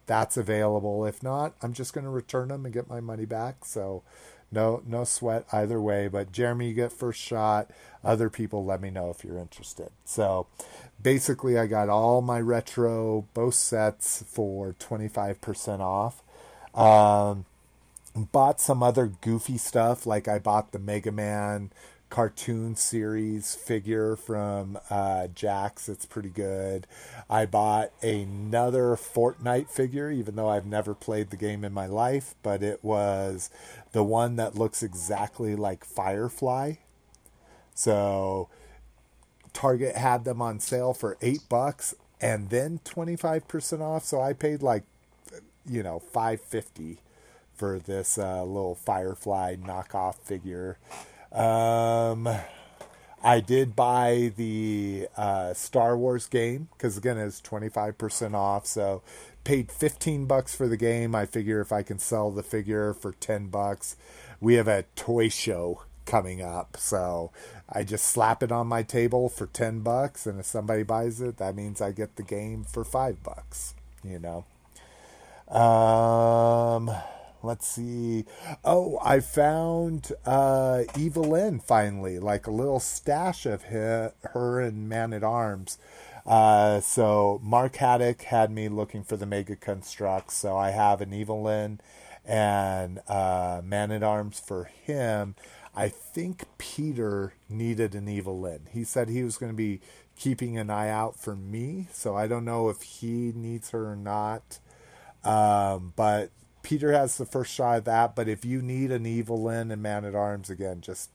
[0.06, 1.06] that's available.
[1.06, 3.66] If not, I'm just going to return them and get my money back.
[3.66, 4.04] So
[4.52, 6.08] no no sweat either way.
[6.08, 7.72] But Jeremy, you get first shot.
[8.04, 9.90] Other people, let me know if you're interested.
[10.06, 10.48] So
[11.02, 16.24] basically, I got all my retro both sets for 25% off.
[16.74, 17.46] Um,
[18.16, 21.72] bought some other goofy stuff, like I bought the Mega Man
[22.10, 25.90] cartoon series figure from uh, Jakks.
[25.90, 26.88] It's pretty good.
[27.30, 32.36] I bought another Fortnite figure, even though I've never played the game in my life,
[32.44, 33.50] but it was
[33.92, 36.74] the one that looks exactly like Firefly.
[37.76, 38.50] So
[39.54, 44.06] Target had them on sale for eight bucks and then 25% off.
[44.06, 44.84] So I paid like,
[45.66, 47.00] you know, 550
[47.56, 50.78] for this uh, little Firefly knockoff figure.
[51.38, 52.28] Um,
[53.24, 58.66] I did buy the uh, Star Wars game because again it's twenty five percent off.
[58.66, 59.04] So
[59.44, 61.14] paid fifteen bucks for the game.
[61.14, 63.96] I figure if I can sell the figure for ten bucks,
[64.42, 66.76] we have a toy show coming up.
[66.78, 67.32] So
[67.70, 71.38] I just slap it on my table for ten bucks, and if somebody buys it,
[71.38, 73.76] that means I get the game for five bucks.
[74.04, 74.46] You know.
[75.56, 76.90] Um
[77.48, 78.26] let's see.
[78.64, 85.14] Oh, I found uh, Evil-Lyn finally, like a little stash of her, her and Man
[85.14, 85.78] at Arms.
[86.26, 91.14] Uh, so Mark Haddock had me looking for the Mega Construx, so I have an
[91.14, 91.80] Evil-Lyn
[92.26, 95.36] and uh, Man at Arms for him.
[95.74, 98.68] I think Peter needed an Evil-Lyn.
[98.72, 99.80] He said he was going to be
[100.18, 103.96] keeping an eye out for me, so I don't know if he needs her or
[103.96, 104.60] not.
[105.24, 106.32] Um, but
[106.68, 110.04] Peter has the first shot at that, but if you need an Evil-Lyn and Man
[110.04, 111.12] at Arms again, just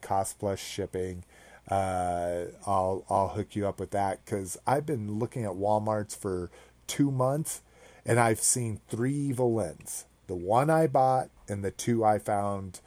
[0.00, 1.22] cost plus shipping.
[1.70, 6.50] Uh, I'll I'll hook you up with that because I've been looking at WalMarts for
[6.88, 7.62] two months,
[8.04, 10.06] and I've seen three Evil-Lyns.
[10.26, 12.80] The one I bought and the two I found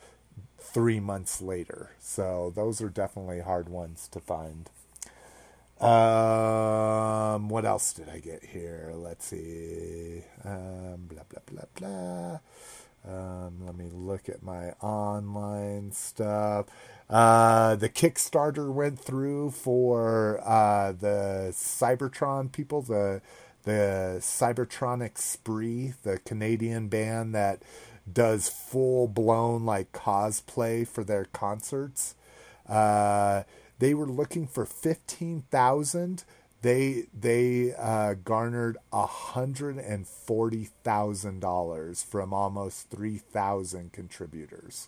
[0.60, 1.92] three months later.
[1.98, 4.70] So those are definitely hard ones to find.
[5.82, 8.92] Um, what else did I get here?
[8.96, 10.24] Let's see.
[10.46, 12.40] Um, blah blah blah blah.
[13.04, 16.68] Um, let me look at my online stuff.
[17.10, 23.22] Uh, the Kickstarter went through for uh, the Cybertron people, the
[23.64, 27.64] the Cybertronic Spree, the Canadian band that
[28.12, 32.16] does full blown like cosplay for their concerts.
[32.68, 33.44] Uh,
[33.82, 36.24] they were looking for fifteen thousand.
[36.62, 44.88] They they uh, garnered hundred and forty thousand dollars from almost three thousand contributors.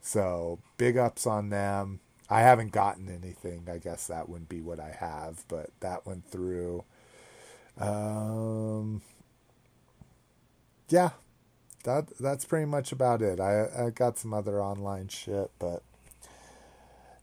[0.00, 2.00] So big ups on them.
[2.30, 3.68] I haven't gotten anything.
[3.70, 6.84] I guess that wouldn't be what I have, but that went through.
[7.78, 9.02] Um,
[10.88, 11.10] yeah,
[11.84, 13.38] that that's pretty much about it.
[13.38, 15.82] I I got some other online shit, but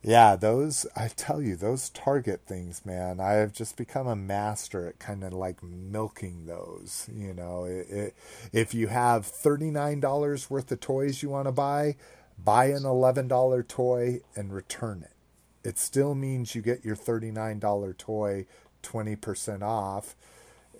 [0.03, 3.19] yeah, those I tell you, those Target things, man.
[3.19, 7.07] I have just become a master at kind of like milking those.
[7.14, 8.15] You know, it, it,
[8.52, 11.98] if you have thirty nine dollars worth of toys you want to buy,
[12.44, 15.68] buy an eleven dollar toy and return it.
[15.68, 18.48] It still means you get your thirty nine dollar toy
[18.82, 20.15] twenty percent off,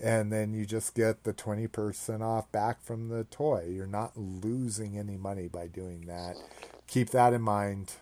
[0.02, 3.68] and then you just get the twenty percent off back from the toy.
[3.72, 6.34] You're not losing any money by doing that.
[6.88, 7.92] Keep that in mind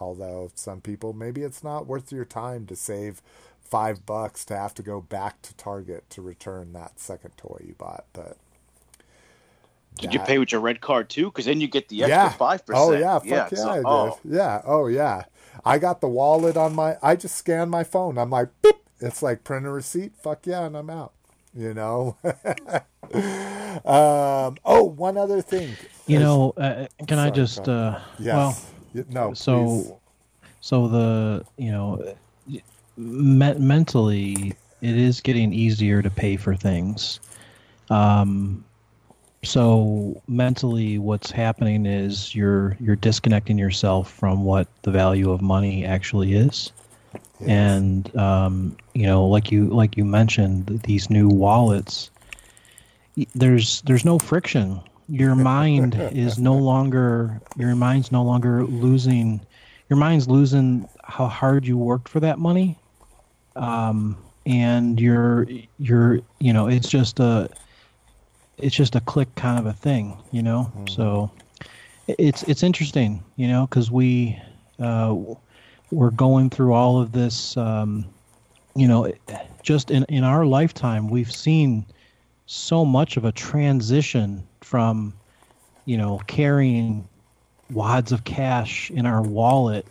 [0.00, 3.20] Although some people, maybe it's not worth your time to save
[3.60, 7.74] five bucks to have to go back to Target to return that second toy you
[7.78, 8.04] bought.
[8.12, 8.36] But
[9.96, 11.26] did you pay with your red card too?
[11.26, 12.24] Because then you get the yeah.
[12.24, 12.84] extra five percent.
[12.84, 13.84] Oh yeah, fuck yeah, yeah, so- I did.
[13.86, 14.18] oh.
[14.24, 15.24] Yeah, oh yeah.
[15.64, 16.96] I got the wallet on my.
[17.02, 18.16] I just scanned my phone.
[18.18, 18.76] I'm like, beep.
[19.00, 20.14] It's like print a receipt.
[20.16, 21.12] Fuck yeah, and I'm out.
[21.54, 22.16] You know.
[23.84, 24.56] um.
[24.64, 25.76] Oh, one other thing.
[26.06, 27.68] You know, uh, can I just?
[27.68, 28.34] Uh, Yes.
[28.34, 29.34] Well, Y- no.
[29.34, 29.92] so please.
[30.60, 32.14] so the you know
[32.96, 37.20] me- mentally it is getting easier to pay for things
[37.90, 38.64] Um,
[39.42, 45.84] so mentally, what's happening is you're you're disconnecting yourself from what the value of money
[45.84, 46.72] actually is.
[47.46, 52.10] And um, you know, like you like you mentioned, these new wallets,
[53.34, 54.80] there's there's no friction.
[55.10, 59.40] Your mind is no longer your mind's no longer losing.
[59.88, 62.78] Your mind's losing how hard you worked for that money,
[63.56, 64.16] um,
[64.46, 67.50] and you're you're you know it's just a
[68.58, 70.70] it's just a click kind of a thing, you know.
[70.88, 71.30] So
[72.06, 74.40] it's it's interesting, you know, because we
[74.78, 75.16] uh,
[75.90, 77.56] we're going through all of this.
[77.56, 78.06] Um,
[78.76, 79.12] you know,
[79.64, 81.84] just in in our lifetime, we've seen
[82.46, 85.14] so much of a transition from,
[85.84, 87.08] you know, carrying
[87.70, 89.86] wads of cash in our wallet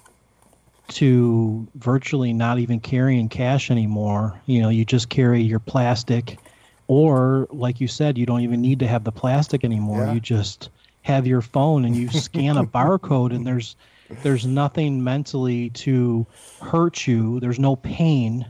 [0.89, 4.39] to virtually not even carrying cash anymore.
[4.45, 6.39] You know, you just carry your plastic,
[6.87, 10.05] or like you said, you don't even need to have the plastic anymore.
[10.05, 10.13] Yeah.
[10.13, 10.69] You just
[11.03, 13.75] have your phone and you scan a barcode, and there's
[14.23, 16.25] there's nothing mentally to
[16.61, 17.39] hurt you.
[17.39, 18.45] There's no pain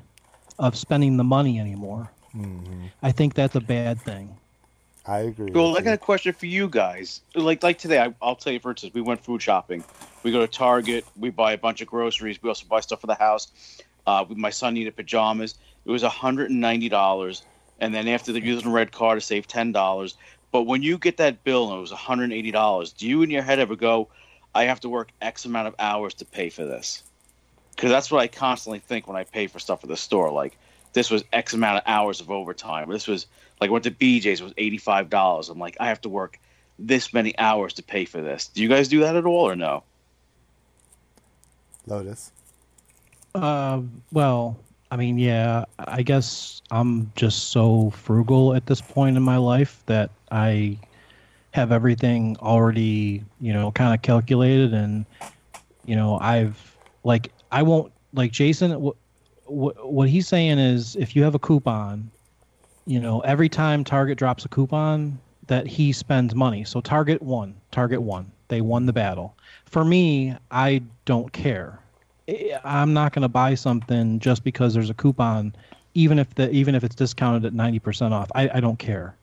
[0.57, 2.09] of spending the money anymore.
[2.35, 2.87] Mm-hmm.
[3.01, 4.38] I think that's a bad thing.
[5.09, 5.49] I agree.
[5.51, 5.95] Well, I got you.
[5.95, 7.21] a question for you guys.
[7.33, 9.83] Like like today, I, I'll tell you for instance, we went food shopping.
[10.21, 11.03] We go to Target.
[11.17, 12.39] We buy a bunch of groceries.
[12.43, 13.47] We also buy stuff for the house.
[14.05, 15.55] Uh, my son needed pajamas.
[15.85, 17.41] It was hundred and ninety dollars,
[17.79, 20.15] and then after they're using a red card to save ten dollars.
[20.51, 23.23] But when you get that bill and it was hundred and eighty dollars, do you
[23.23, 24.09] in your head ever go,
[24.53, 27.01] "I have to work X amount of hours to pay for this"?
[27.75, 30.31] Because that's what I constantly think when I pay for stuff at the store.
[30.31, 30.59] Like
[30.93, 32.89] this was X amount of hours of overtime.
[32.89, 33.27] This was
[33.61, 35.49] like I went to BJ's was eighty five dollars.
[35.49, 36.39] I'm like I have to work
[36.77, 38.47] this many hours to pay for this.
[38.47, 39.83] Do you guys do that at all or no?
[41.85, 42.31] Lotus.
[43.35, 44.57] Uh, well,
[44.91, 49.83] I mean, yeah, I guess I'm just so frugal at this point in my life
[49.85, 50.77] that I
[51.51, 55.05] have everything already, you know, kind of calculated, and
[55.85, 58.91] you know, I've like I won't like Jason.
[59.49, 62.11] What he's saying is, if you have a coupon,
[62.85, 66.63] you know, every time Target drops a coupon, that he spends money.
[66.63, 67.55] So Target won.
[67.71, 68.31] Target won.
[68.47, 69.35] They won the battle.
[69.65, 71.79] For me, I don't care.
[72.63, 75.55] I'm not going to buy something just because there's a coupon,
[75.95, 78.31] even if the even if it's discounted at ninety percent off.
[78.35, 79.15] I, I don't care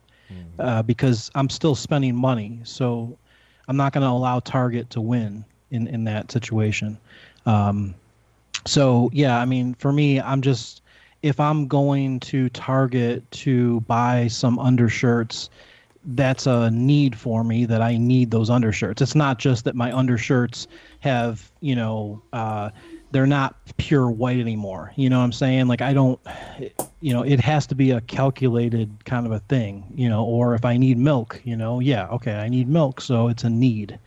[0.58, 2.60] uh, because I'm still spending money.
[2.64, 3.16] So
[3.68, 6.98] I'm not going to allow Target to win in in that situation.
[7.46, 7.94] Um,
[8.66, 10.82] so yeah, I mean, for me, I'm just
[11.22, 15.50] if I'm going to Target to buy some undershirts,
[16.04, 19.02] that's a need for me that I need those undershirts.
[19.02, 20.68] It's not just that my undershirts
[21.00, 22.70] have, you know, uh,
[23.10, 24.92] they're not pure white anymore.
[24.96, 25.66] You know what I'm saying?
[25.68, 26.20] Like I don't,
[27.00, 30.54] you know, it has to be a calculated kind of a thing, you know, or
[30.54, 33.98] if I need milk, you know, yeah, okay, I need milk, so it's a need.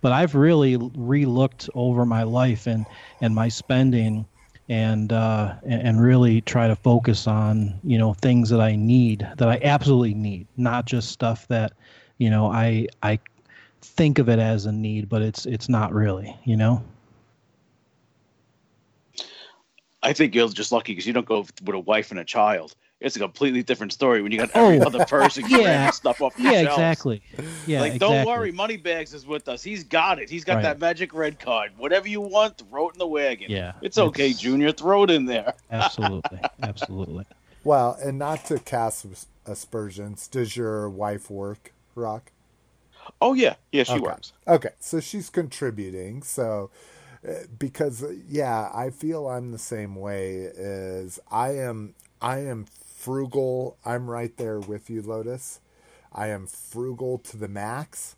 [0.00, 2.86] But I've really re-looked over my life and
[3.20, 4.26] and my spending
[4.68, 9.48] and uh, and really try to focus on you know things that I need that
[9.48, 11.72] I absolutely need, not just stuff that
[12.18, 13.18] you know I I
[13.82, 16.82] think of it as a need, but it's it's not really, you know.
[20.02, 22.74] I think you're just lucky because you don't go with a wife and a child.
[23.00, 25.56] It's a completely different story when you got every Oh, other person yeah.
[25.62, 26.66] grabbing stuff off the Yeah, shelves.
[26.74, 27.22] exactly.
[27.66, 27.98] Yeah, like, exactly.
[27.98, 29.62] don't worry, Moneybags is with us.
[29.62, 30.28] He's got it.
[30.28, 30.62] He's got Right.
[30.64, 31.72] that magic red card.
[31.78, 33.50] Whatever you want, throw it in the wagon.
[33.50, 34.70] Yeah, it's okay, Junior.
[34.72, 35.54] Throw it in there.
[35.70, 37.24] Absolutely, absolutely.
[37.64, 39.06] Well, and not to cast
[39.46, 42.32] aspersions, does your wife work, Rock?
[43.20, 44.00] Oh yeah, yeah, she okay.
[44.00, 44.32] works.
[44.46, 46.22] Okay, so she's contributing.
[46.22, 46.70] So,
[47.26, 50.46] uh, because uh, yeah, I feel I'm the same way.
[50.46, 52.66] As I am, I am
[53.00, 53.76] frugal.
[53.84, 55.60] I'm right there with you, Lotus.
[56.12, 58.16] I am frugal to the max,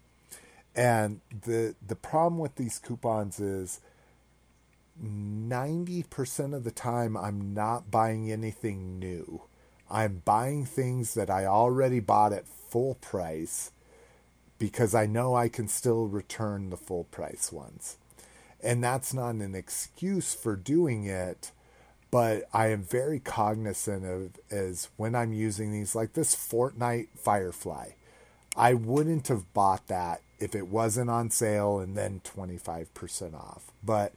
[0.74, 3.80] and the the problem with these coupons is.
[5.02, 9.42] 90% of the time, I'm not buying anything new.
[9.90, 13.72] I'm buying things that I already bought at full price
[14.58, 17.96] because I know I can still return the full price ones.
[18.62, 21.50] And that's not an excuse for doing it,
[22.12, 27.92] but I am very cognizant of is when I'm using these, like this Fortnite Firefly.
[28.54, 33.72] I wouldn't have bought that if it wasn't on sale and then 25% off.
[33.82, 34.12] But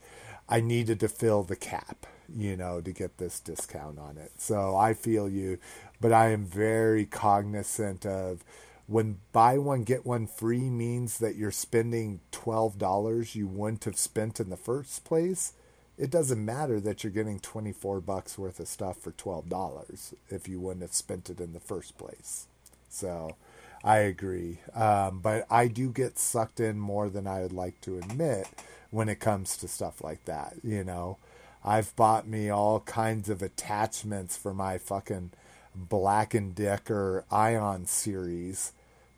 [0.46, 4.32] I needed to fill the cap, you know, to get this discount on it.
[4.36, 5.58] So I feel you,
[5.98, 8.44] but I am very cognizant of
[8.86, 14.38] when buy one get one free means that you're spending $12 you wouldn't have spent
[14.38, 15.54] in the first place.
[15.98, 20.60] It doesn't matter that you're getting 24 bucks worth of stuff for $12 if you
[20.60, 22.46] wouldn't have spent it in the first place.
[22.88, 23.36] So
[23.82, 24.58] I agree.
[24.74, 28.48] Um, but I do get sucked in more than I would like to admit
[28.90, 30.56] when it comes to stuff like that.
[30.62, 31.18] You know,
[31.64, 35.30] I've bought me all kinds of attachments for my fucking
[35.74, 38.72] Black and Decker Ion series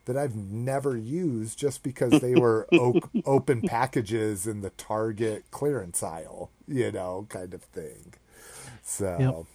[0.08, 2.66] that I've never used just because they were
[3.24, 8.14] open packages in the Target clearance aisle, you know, kind of thing.
[8.82, 9.46] So, Yep.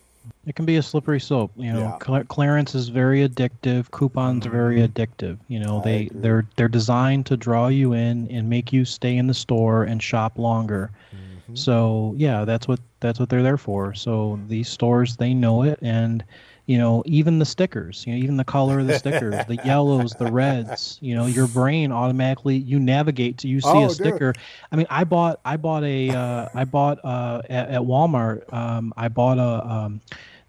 [0.48, 1.52] It can be a slippery slope.
[1.58, 1.98] You know, Yeah.
[2.02, 3.92] Cl- clearance is very addictive.
[3.92, 5.38] Coupons are very addictive.
[5.50, 6.22] You know, I they agree.
[6.22, 10.02] they're they're designed to draw you in and make you stay in the store and
[10.02, 10.92] shop longer.
[11.14, 11.56] Mm-hmm.
[11.56, 13.94] So yeah, that's what that's what they're there for.
[13.96, 16.24] So these stores they know it, and
[16.66, 20.14] you know even the stickers, you know even the color of the stickers, the yellows,
[20.14, 20.98] the reds.
[21.02, 23.96] You know your brain automatically you navigate to you see Oh, a dude.
[23.98, 24.34] sticker.
[24.72, 28.52] I mean, I bought I bought a uh, I bought uh, at, at Walmart.
[28.54, 30.02] Um, I bought a um,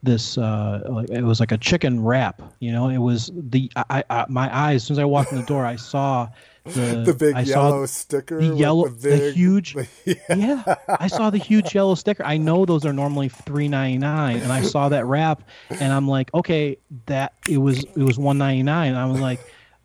[0.03, 2.43] this uh, it was like a chicken wrap.
[2.61, 5.37] You know, it was the I, I my eyes as soon as I walked in
[5.37, 6.29] the door, I saw
[6.65, 10.15] the the big I yellow sticker, the yellow the, the, big, huge yeah.
[10.35, 12.25] yeah i saw the huge yellow sticker.
[12.25, 16.79] I know those are normally 399 and i saw that wrap and i'm like okay
[17.07, 19.41] that it was it was 199 i was like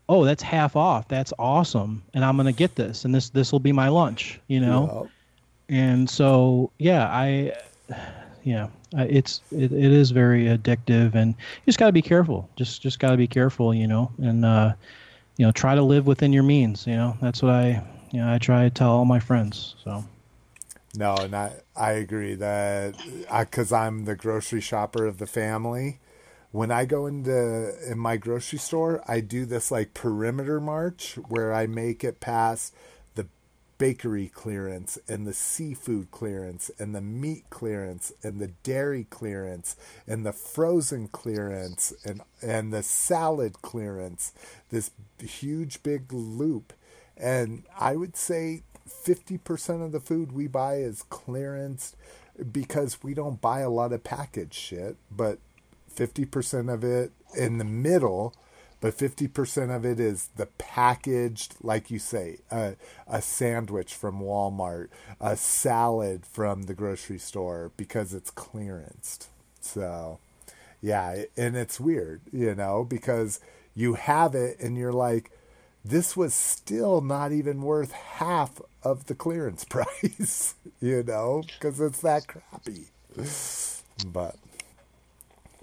[0.08, 1.06] oh that's half off.
[1.06, 4.60] That's awesome and i'm gonna get this and this this will be my lunch you
[4.60, 5.08] know?
[5.68, 7.52] And so yeah i
[8.42, 12.48] yeah it's it, it is very addictive and you just got to be careful.
[12.56, 14.10] Just just got to be careful you know?
[14.18, 14.72] And uh
[15.40, 18.30] you know try to live within your means you know that's what i you know
[18.30, 20.04] i try to tell all my friends so
[20.94, 21.52] No, and I,
[21.92, 22.96] agree that
[23.30, 26.00] because I'm the grocery shopper of the family.
[26.50, 31.54] When I go into in my grocery store, I do this like perimeter march where
[31.54, 32.74] I make it past
[33.80, 39.74] bakery clearance and the seafood clearance and the meat clearance and the dairy clearance
[40.06, 44.32] and the frozen clearance and and the salad clearance.
[44.68, 46.74] This huge big loop.
[47.16, 51.96] And I would say 50% of the food we buy is clearance
[52.52, 55.38] because we don't buy a lot of packaged shit, but
[55.94, 58.34] 50% of it in the middle,
[58.80, 62.76] but 50% of it is the packaged, like you say, a,
[63.06, 64.88] a sandwich from Walmart,
[65.20, 69.26] a salad from the grocery store because it's clearanced.
[69.60, 70.18] So,
[70.80, 73.40] yeah, and it's weird, you know, because
[73.74, 75.30] you have it and you're like,
[75.84, 82.00] this was still not even worth half of the clearance price, you know, because it's
[82.00, 82.86] that crappy.
[84.06, 84.36] But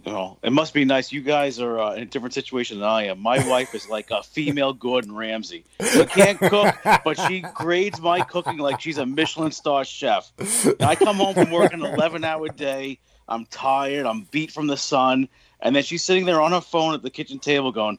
[0.10, 1.12] Oh, it must be nice.
[1.12, 3.20] You guys are uh, in a different situation than I am.
[3.20, 5.66] My wife is like a female Gordon Ramsay.
[5.92, 6.74] She can't cook,
[7.04, 10.32] but she grades my cooking like she's a Michelin star chef.
[10.38, 13.00] And I come home from work an 11 hour day.
[13.28, 14.06] I'm tired.
[14.06, 15.28] I'm beat from the sun.
[15.60, 17.98] And then she's sitting there on her phone at the kitchen table going,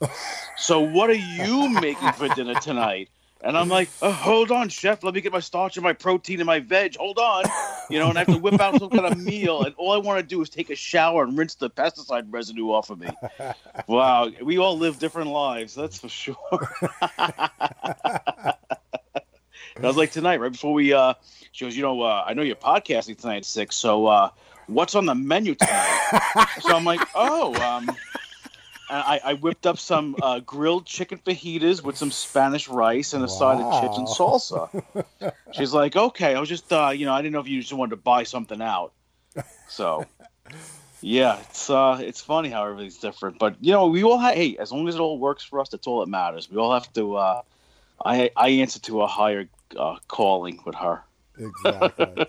[0.56, 3.10] So, what are you making for dinner tonight?
[3.40, 5.04] And I'm like, oh, hold on, chef.
[5.04, 6.96] Let me get my starch and my protein and my veg.
[6.96, 7.44] Hold on.
[7.88, 9.62] You know, and I have to whip out some kind of meal.
[9.62, 12.70] And all I want to do is take a shower and rinse the pesticide residue
[12.70, 13.08] off of me.
[13.86, 14.30] Wow.
[14.42, 15.74] We all live different lives.
[15.74, 16.36] That's for sure.
[19.78, 21.14] And I was like, tonight, right before we, uh,
[21.52, 23.76] she goes, you know, uh, I know you're podcasting tonight at six.
[23.76, 24.30] So, uh,
[24.66, 26.20] what's on the menu tonight?
[26.60, 27.88] so I'm like, oh, um,
[28.90, 33.28] I, I whipped up some uh, grilled chicken fajitas with some Spanish rice and a
[33.28, 34.84] side of chips and salsa.
[35.52, 36.34] She's like, okay.
[36.34, 38.22] I was just, uh, you know, I didn't know if you just wanted to buy
[38.22, 38.92] something out.
[39.68, 40.06] So,
[41.00, 43.38] yeah, it's uh, it's funny how everything's different.
[43.38, 44.34] But you know, we all have.
[44.34, 46.50] Hey, as long as it all works for us, that's all that matters.
[46.50, 47.16] We all have to.
[47.16, 47.42] Uh,
[48.04, 51.04] I I answer to a higher uh, calling with her.
[51.38, 52.26] exactly,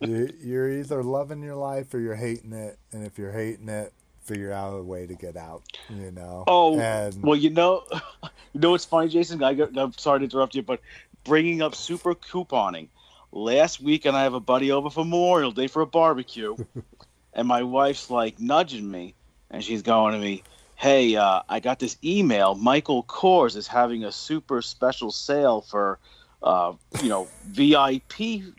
[0.40, 3.92] you're either loving your life or you're hating it, and if you're hating it,
[4.28, 5.62] figure out a way to get out.
[5.88, 6.44] You know.
[6.46, 7.84] Oh, and well, you know,
[8.52, 9.42] you know what's funny, Jason?
[9.42, 10.80] I got, I'm sorry to interrupt you, but
[11.24, 12.88] bringing up super couponing.
[13.32, 16.56] Last weekend, I have a buddy over for Memorial Day for a barbecue,
[17.34, 19.14] and my wife's like nudging me,
[19.50, 20.42] and she's going to me,
[20.76, 22.54] "Hey, uh, I got this email.
[22.54, 25.98] Michael Kors is having a super special sale for,
[26.42, 26.72] uh,
[27.02, 28.54] you know, VIP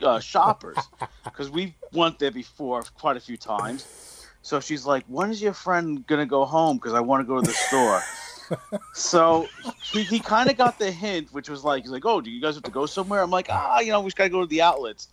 [0.00, 0.78] uh, shoppers
[1.24, 4.13] because we went there before quite a few times."
[4.44, 6.76] So she's like, "When is your friend gonna go home?
[6.76, 8.02] Because I want to go to the store."
[8.92, 9.48] so
[9.90, 12.42] he, he kind of got the hint, which was like, he's like, "Oh, do you
[12.42, 14.46] guys have to go somewhere?" I'm like, "Ah, you know, we just gotta go to
[14.46, 15.08] the outlets."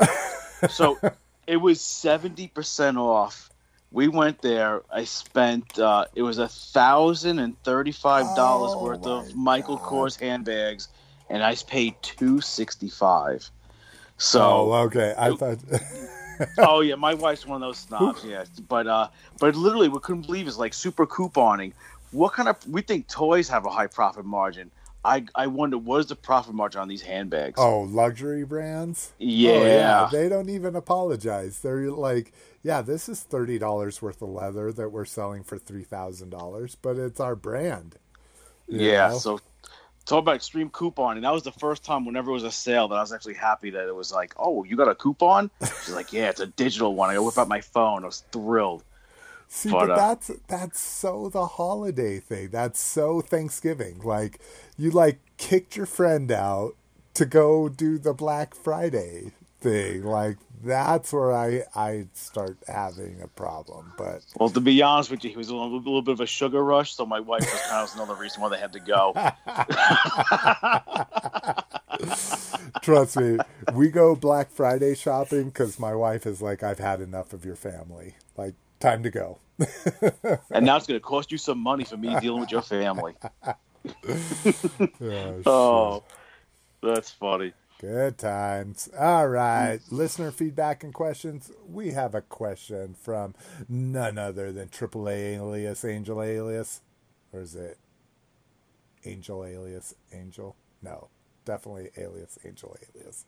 [0.69, 0.99] so
[1.47, 3.49] it was seventy percent off.
[3.93, 4.81] We went there.
[4.91, 9.87] I spent uh, it was a thousand and thirty-five dollars Oh worth of Michael God.
[9.87, 10.89] Kors handbags,
[11.29, 13.49] and I paid two sixty-five.
[14.17, 15.15] So oh, okay.
[15.17, 15.59] I thought.
[16.57, 18.23] oh yeah, my wife's one of those snobs.
[18.25, 19.07] Yeah, but uh,
[19.39, 21.73] but literally, we couldn't believe is like super couponing,
[22.11, 24.71] what kind of we think toys have a high profit margin.
[25.03, 27.55] I I wonder what is the profit margin on these handbags?
[27.57, 29.11] Oh, luxury brands?
[29.17, 29.51] yeah.
[29.51, 30.09] Oh, yeah.
[30.11, 31.59] They don't even apologize.
[31.59, 35.83] They're like, yeah, this is thirty dollars worth of leather that we're selling for three
[35.83, 37.95] thousand dollars, but it's our brand.
[38.67, 39.17] Yeah, know?
[39.17, 39.39] so
[40.11, 42.87] talk about extreme coupon, and that was the first time whenever it was a sale
[42.89, 45.49] that I was actually happy that it was like, oh, you got a coupon?
[45.61, 47.09] She's like, yeah, it's a digital one.
[47.09, 48.03] I whip out my phone.
[48.03, 48.83] I was thrilled.
[49.47, 52.49] See, But, but uh, that's that's so the holiday thing.
[52.49, 53.99] That's so Thanksgiving.
[54.01, 54.39] Like
[54.77, 56.75] you like kicked your friend out
[57.15, 59.31] to go do the Black Friday
[59.61, 60.03] thing.
[60.03, 63.93] Like that's where I I start having a problem.
[63.97, 66.19] But Well, to be honest with you, he was a little, a little bit of
[66.19, 68.79] a sugar rush, so my wife was kind of another reason why they had to
[68.79, 69.13] go.
[72.81, 73.37] trust me,
[73.73, 77.55] we go Black Friday shopping because my wife is like, I've had enough of your
[77.55, 78.15] family.
[78.37, 79.39] Like time to go.
[80.51, 83.15] And now it's going to cost you some money for me dealing with your family.
[85.01, 86.03] Oh, Oh,
[86.83, 87.51] that's funny.
[87.81, 88.89] Good times.
[88.95, 89.79] All right.
[89.89, 91.51] Listener feedback and questions.
[91.67, 93.33] We have a question from
[93.67, 96.81] none other than Triple A alias Angel alias.
[97.33, 97.79] Or is it
[99.03, 100.55] Angel alias Angel?
[100.83, 101.07] No,
[101.43, 103.25] definitely alias Angel alias.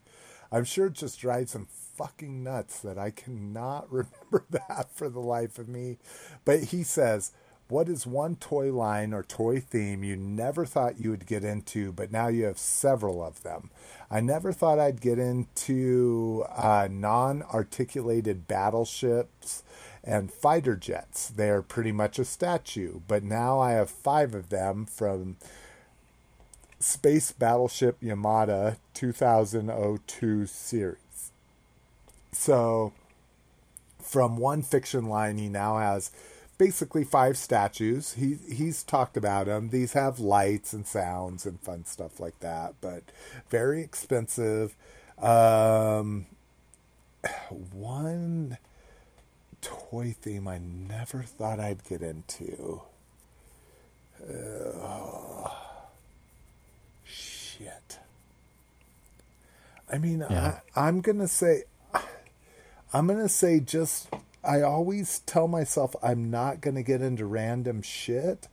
[0.52, 1.66] I'm sure it just drives him
[1.98, 5.98] fucking nuts that I cannot remember that for the life of me.
[6.46, 7.32] But he says,
[7.70, 11.92] What is one toy line or toy theme you never thought you would get into,
[11.92, 13.72] but now you have several of them?
[14.14, 19.64] I never thought I'd get into uh, non articulated battleships
[20.04, 21.30] and fighter jets.
[21.30, 25.38] They are pretty much a statue, but now I have five of them from
[26.80, 31.32] Space Battleship Yamato 2002 series.
[32.32, 32.94] So,
[34.00, 36.12] from one fiction line, he now has
[36.64, 38.14] basically five statues.
[38.14, 39.70] He he's talked about them.
[39.70, 43.04] These have lights and sounds and fun stuff like that, but
[43.50, 44.74] very expensive.
[45.22, 46.26] Um,
[47.74, 48.58] one
[49.62, 52.82] toy theme I never thought I'd get into.
[54.22, 55.50] Uh,
[57.04, 58.00] shit.
[59.92, 60.60] I mean, Yeah.
[60.78, 61.64] I, I'm gonna say,
[62.94, 64.08] I'm gonna say just.
[64.44, 68.48] I always tell myself I'm not gonna get into random shit,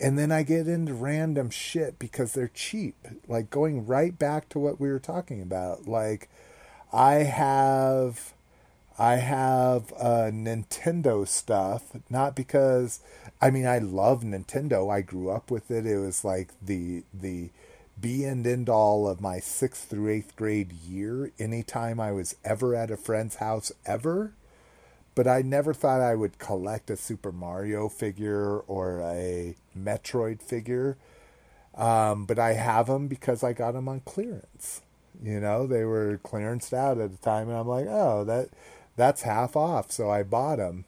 [0.00, 2.96] and then I get into random shit because they're cheap.
[3.28, 5.86] Like going right back to what we were talking about.
[5.86, 6.28] Like,
[6.92, 8.34] I have
[8.98, 13.00] I have uh, Nintendo stuff, not because
[13.40, 14.92] I mean I love Nintendo.
[14.92, 15.86] I grew up with it.
[15.86, 17.50] It was like the the
[18.00, 21.32] be and end all of my sixth through eighth grade year.
[21.38, 24.32] Anytime I was ever at a friend's house, ever.
[25.14, 30.96] But I never thought I would collect a Super Mario figure or a Metroid figure.
[31.76, 34.82] Um, but I have them because I got them on clearance.
[35.22, 38.48] You know, they were clearanced out at the time, and I'm like, oh, that
[38.96, 40.84] that's half off, so I bought them.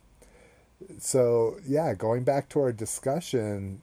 [0.98, 3.82] So yeah, going back to our discussion,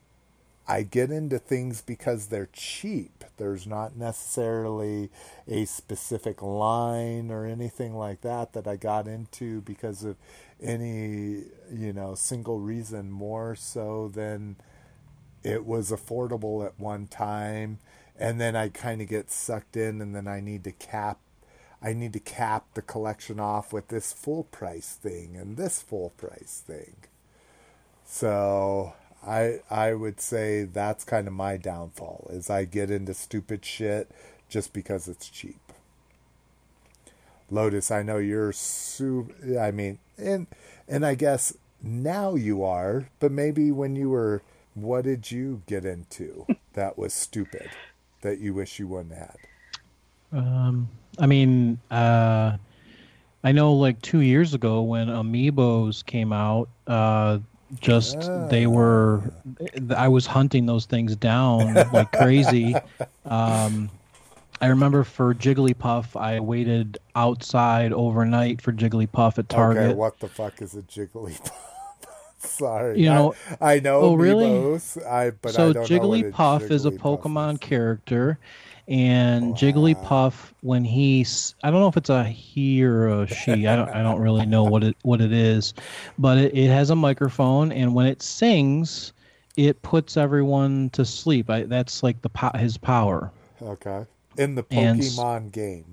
[0.68, 3.13] I get into things because they're cheap.
[3.38, 5.10] There's not necessarily
[5.48, 10.18] a specific line or anything like that that I got into because of
[10.62, 14.58] any, you know, single reason more so than
[15.44, 17.80] it was affordable at one time
[18.18, 21.20] and then I kind of get sucked in and then I need to cap
[21.82, 26.12] I need to cap the collection off with this full price thing and this full
[26.12, 26.96] price thing.
[28.06, 28.94] So
[29.26, 34.10] I I would say that's kind of my downfall is I get into stupid shit
[34.50, 35.60] just because it's cheap.
[37.50, 39.30] Lotus, I know you're su
[39.60, 40.48] I mean, and
[40.88, 44.42] and I guess now you are, but maybe when you were
[44.74, 47.70] what did you get into that was stupid
[48.22, 49.38] that you wish you wouldn't have
[50.32, 50.40] had?
[50.40, 50.90] Um,
[51.20, 52.58] I mean, uh,
[53.44, 57.40] I know like two years ago when Amiibos came out, uh,
[57.80, 59.22] just they were,
[59.96, 62.76] I was hunting those things down like crazy.
[63.26, 63.90] Um,
[64.60, 69.84] I remember for Jigglypuff, I waited outside overnight for Jigglypuff at Target.
[69.84, 71.52] Okay, what the fuck is a Jigglypuff?
[72.38, 74.02] Sorry, You know- I, I know.
[74.02, 74.76] Oh, really?
[75.10, 77.60] I but so I don't know what a Jigglypuff is a Pokemon is.
[77.60, 78.38] character,
[78.88, 83.68] and Jigglypuff when he's I don't know if it's a he or a she.
[83.68, 85.74] I don't I don't really know what it what it is,
[86.18, 89.14] but it, it has a microphone, and when it sings,
[89.56, 91.50] it puts everyone to sleep.
[91.50, 93.32] I, that's like the po- his power
[93.62, 94.06] Okay,
[94.38, 95.86] in the And Pokemon game,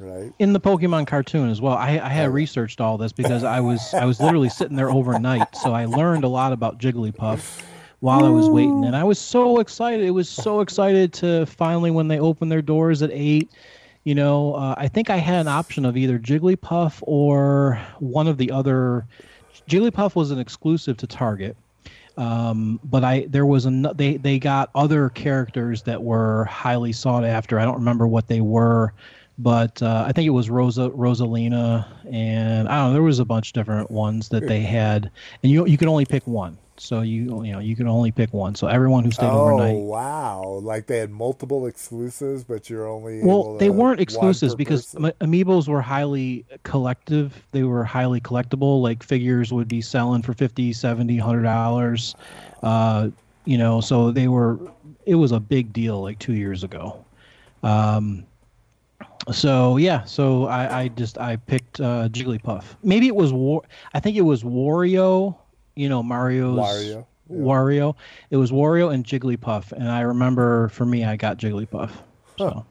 [0.00, 0.32] right?
[0.40, 1.74] in the Pokemon cartoon as well.
[1.74, 4.90] I, I had oh, researched all this because I was I was literally sitting there
[4.90, 7.62] overnight, so I learned a lot about Jigglypuff
[8.04, 10.04] while I was waiting, and I was so excited.
[10.04, 13.50] It was so excited to finally when they opened their doors at eight.
[14.04, 18.36] You know, uh, I think I had an option of either Jigglypuff or one of
[18.36, 19.06] the other.
[19.70, 21.56] Jigglypuff was an exclusive to Target,
[22.18, 27.24] um, but I there was an they they got other characters that were highly sought
[27.24, 27.58] after.
[27.58, 28.92] I don't remember what they were,
[29.38, 32.92] but uh, I think it was Rosa Rosalina, and I don't know.
[32.92, 35.10] There was a bunch of different ones that they had,
[35.42, 36.58] and you you could only pick one.
[36.76, 38.54] So you you know you can only pick one.
[38.54, 39.74] So everyone who stayed Oh overnight.
[39.80, 40.60] Oh wow!
[40.62, 45.12] Like they had multiple exclusives, but you're only Well, they weren't exclusives because person?
[45.20, 47.46] amiibos were highly collective.
[47.52, 48.82] They were highly collectible.
[48.82, 52.14] Like figures would be selling for 50, 70, 100 dollars.
[52.62, 53.10] Uh,
[53.44, 54.58] you know, so they were
[55.06, 57.04] it was a big deal like 2 years ago.
[57.62, 58.26] Um
[59.32, 62.76] so yeah, so I, I just I picked uh, Jigglypuff.
[62.82, 63.62] Maybe it was War.
[63.94, 65.36] I think it was Wario.
[65.74, 67.36] You know Mario's Wario, yeah.
[67.36, 67.94] Wario.
[68.30, 71.90] It was Wario and Jigglypuff, and I remember for me, I got Jigglypuff.
[72.38, 72.64] So,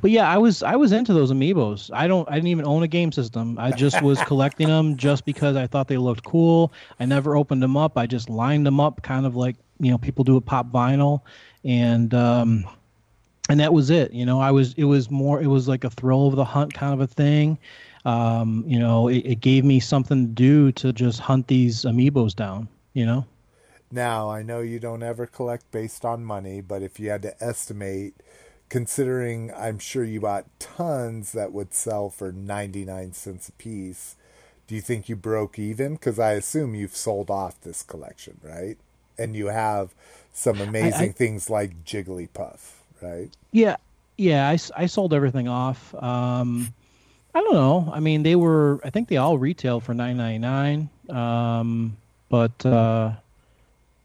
[0.00, 1.90] but yeah, I was I was into those amiibos.
[1.92, 3.58] I don't I didn't even own a game system.
[3.58, 6.72] I just was collecting them just because I thought they looked cool.
[7.00, 7.98] I never opened them up.
[7.98, 11.22] I just lined them up, kind of like you know people do with pop vinyl,
[11.64, 12.64] and um,
[13.48, 14.12] and that was it.
[14.12, 16.74] You know, I was it was more it was like a thrill of the hunt
[16.74, 17.58] kind of a thing.
[18.06, 22.34] Um, you know, it, it gave me something to do to just hunt these amiibos
[22.34, 22.68] down.
[22.94, 23.26] You know.
[23.90, 27.42] Now, I know you don't ever collect based on money, but if you had to
[27.42, 28.14] estimate,
[28.68, 34.16] considering I'm sure you bought tons that would sell for 99 cents a piece,
[34.66, 35.94] do you think you broke even?
[35.94, 38.76] Because I assume you've sold off this collection, right?
[39.18, 39.94] And you have
[40.32, 43.30] some amazing things like Jigglypuff, right?
[43.52, 43.76] Yeah,
[44.18, 44.48] yeah.
[44.48, 45.94] I, I sold everything off.
[45.94, 46.74] Um,
[47.36, 47.92] I don't know.
[47.92, 48.80] I mean, they were.
[48.82, 50.88] I think they all retail for nine ninety nine.
[51.10, 51.94] Um,
[52.30, 53.12] but uh,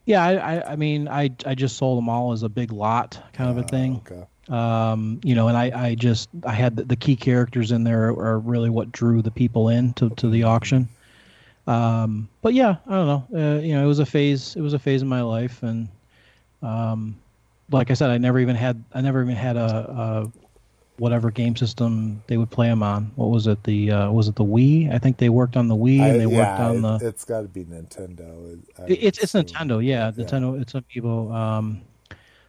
[0.05, 3.23] yeah, I, I, I mean, I I just sold them all as a big lot
[3.31, 4.01] kind of a thing.
[4.05, 4.25] Okay.
[4.49, 8.09] Um, you know, and I, I just I had the, the key characters in there
[8.09, 10.89] are really what drew the people in to, to the auction.
[11.67, 13.27] Um, but yeah, I don't know.
[13.33, 14.57] Uh, you know, it was a phase.
[14.57, 15.87] It was a phase in my life, and
[16.61, 17.15] um,
[17.69, 20.40] like I said, I never even had I never even had a, a
[21.01, 23.11] whatever game system they would play them on.
[23.15, 23.63] What was it?
[23.63, 24.93] The uh, was it the Wii?
[24.93, 27.07] I think they worked on the Wii and they I- worked on it, the.
[27.07, 28.59] it's got to be Nintendo.
[28.87, 29.33] It- it's it's.
[29.33, 30.11] Nintendo, yeah.
[30.11, 31.33] Nintendo, it's Amiibo.
[31.33, 31.81] Um,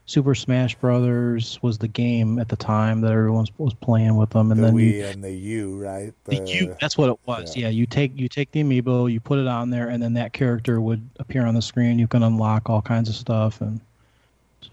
[0.05, 4.51] Super Smash Brothers was the game at the time that everyone was, playing with them,
[4.51, 6.13] and The then Wii U, and the U, right?
[6.25, 7.57] the U, that's what it was.
[7.57, 7.63] yeah.
[7.63, 7.69] Yeah.
[7.71, 10.81] you take you take the Amiibo, you put it on there, and then that character
[10.81, 11.99] would appear on the screen.
[11.99, 13.81] You can unlock all kinds of stuff, and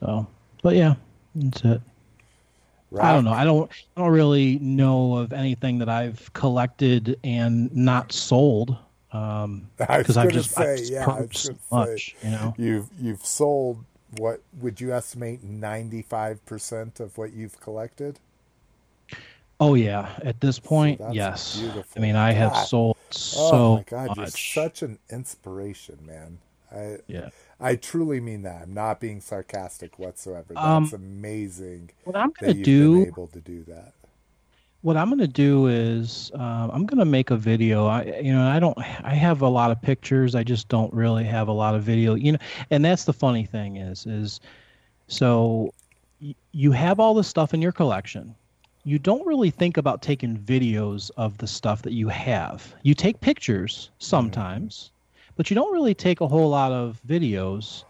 [0.02, 0.28] so.
[0.64, 0.96] But yeah,
[1.36, 1.82] that's it.
[2.98, 3.32] I don't know.
[3.32, 3.72] I don't.
[3.96, 8.76] I don't really know of anything that I've collected and not sold.
[9.12, 12.30] Um, I because I've just, I've just yeah, I purchased so gonna say, much, you
[12.32, 12.54] know.
[12.58, 13.84] You've you've sold
[14.18, 18.20] what would you estimate ninety five percent of what you've collected?
[19.60, 21.64] Oh yeah, at this point, that's yes.
[21.96, 22.64] I mean, I have God.
[22.64, 24.54] sold oh so my god, you're much.
[24.54, 26.40] such an inspiration, man.
[26.72, 27.30] I yeah.
[27.60, 28.64] I truly mean that.
[28.64, 30.58] I'm not being sarcastic whatsoever.
[30.62, 33.94] That's Um, amazing What I'm gonna you've do, able to do that.
[34.82, 37.86] what I'm gonna do is, um, I'm gonna make a video.
[37.88, 40.36] I, you know, I don't, I have a lot of pictures.
[40.36, 42.16] I just don't really have a lot of video.
[42.16, 42.38] You know,
[42.72, 44.40] and that's the funny thing is, is,
[45.08, 45.74] so
[46.22, 48.36] y- you have all the stuff in your collection.
[48.86, 52.76] You don't really think about taking videos of the stuff that you have.
[52.84, 54.92] You take pictures sometimes,
[55.40, 57.86] but you don't really take a whole lot of videos.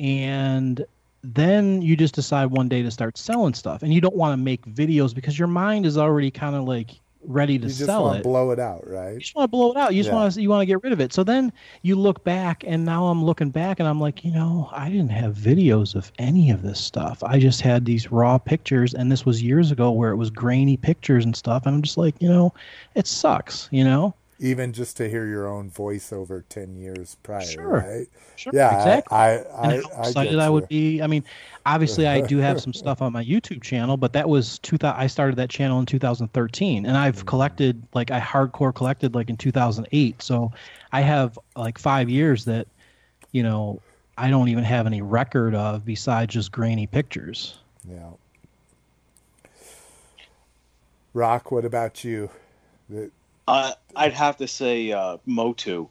[0.00, 0.84] And
[1.22, 3.84] then you just decide one day to start selling stuff.
[3.84, 6.90] And you don't want to make videos because your mind is already kind of like
[7.22, 9.14] ready to You just sell want it to blow it out, right?
[9.14, 9.94] you just want to blow it out.
[9.94, 10.16] You just Yeah.
[10.16, 11.12] want to you want to get rid of it.
[11.12, 11.52] So then
[11.82, 15.10] you look back, and now I'm looking back, and I'm like, you know, I didn't
[15.12, 17.22] have videos of any of this stuff.
[17.22, 20.76] I just had these raw pictures, and this was years ago where it was grainy
[20.76, 21.66] pictures and stuff.
[21.66, 22.52] And I'm just like, you know,
[22.96, 23.68] it sucks.
[23.70, 27.68] You know, Even just to hear your own voice over ten years prior, Sure.
[27.68, 28.08] right?
[28.34, 29.16] sure, Yeah, exactly.
[29.16, 31.00] I I, and I, how I excited I would be.
[31.00, 31.22] I mean,
[31.64, 34.76] obviously, I do have some stuff on my YouTube channel, but that was two.
[34.82, 36.96] I started that channel in 2013, and.
[37.04, 37.26] I've mm-hmm.
[37.26, 40.22] collected like I hardcore collected like in 2008.
[40.22, 40.52] So
[40.92, 42.66] I have like five years that,
[43.32, 43.80] you know,
[44.16, 47.58] I don't even have any record of besides just grainy pictures.
[47.88, 48.10] Yeah.
[51.12, 52.30] Rock, what about you?
[52.88, 53.10] The-
[53.46, 55.88] Uh, I'd have to say uh, Motu,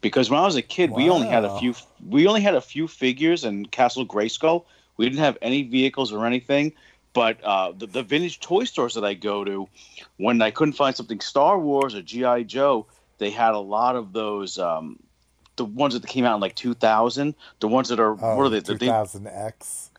[0.00, 1.74] because when I was a kid, we only had a few.
[2.06, 4.64] We only had a few figures in Castle Grayskull.
[4.96, 6.72] We didn't have any vehicles or anything.
[7.14, 9.68] But uh, the, the vintage toy stores that I go to,
[10.18, 12.86] when I couldn't find something Star Wars or GI Joe,
[13.18, 14.98] they had a lot of those um,
[15.56, 17.34] the ones that came out in like 2000.
[17.60, 18.60] The ones that are Oh, what are they?
[18.60, 19.90] they 2000X.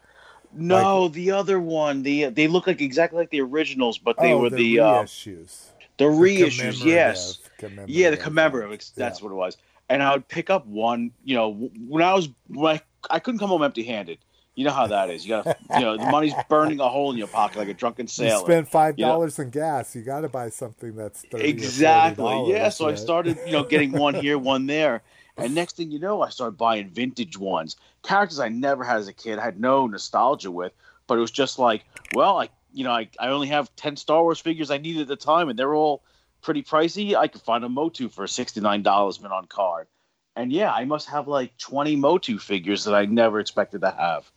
[0.54, 2.04] no, the other one.
[2.04, 5.04] The they look like exactly like the originals, but they oh, were the, the uh,
[5.04, 5.69] reissues.
[6.00, 6.84] The reissues.
[6.84, 7.38] Yes,
[7.86, 8.72] yeah, the commemorative.
[8.96, 9.24] That's Yeah.
[9.24, 9.58] what it was.
[9.90, 11.12] And I would pick up one.
[11.24, 14.18] You know, when I was when I, I couldn't come home empty-handed.
[14.56, 15.26] You know how that is.
[15.26, 18.06] You got you know the money's burning a hole in your pocket like a drunken
[18.06, 18.44] You sailor.
[18.46, 19.12] spend five you know?
[19.12, 19.96] dollars in gas.
[19.96, 22.26] You got to buy something that's 30 or Exactly.
[22.26, 22.70] $40, Yeah.
[22.70, 25.02] So I started, you know, getting one here, one there,
[25.38, 29.08] and next thing you know, I started buying vintage ones, characters I never had as
[29.08, 30.74] a kid, I had no nostalgia with,
[31.08, 34.22] but it was just like, well, I, you know, I, I only have ten Star
[34.22, 36.04] Wars figures I needed at the time, and they're all
[36.42, 37.16] pretty pricey.
[37.16, 39.88] I could find a Motu for sixty nine dollars mint on card,
[40.36, 44.30] and yeah, I must have like twenty Motu figures that I never expected to have.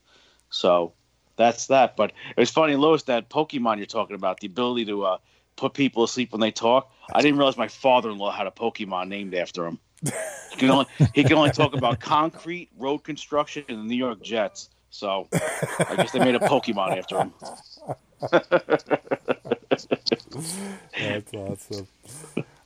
[0.51, 0.93] So
[1.37, 1.97] that's that.
[1.97, 5.19] But it was funny, Lois, that Pokemon you're talking about, the ability to uh,
[5.57, 6.93] put people asleep when they talk.
[7.13, 9.79] I didn't realize my father-in-law had a Pokemon named after him.
[10.51, 14.23] He can only he can only talk about concrete, road construction, and the New York
[14.23, 14.69] Jets.
[14.91, 17.33] So I guess they made a Pokemon after him.
[20.99, 21.89] That's awesome.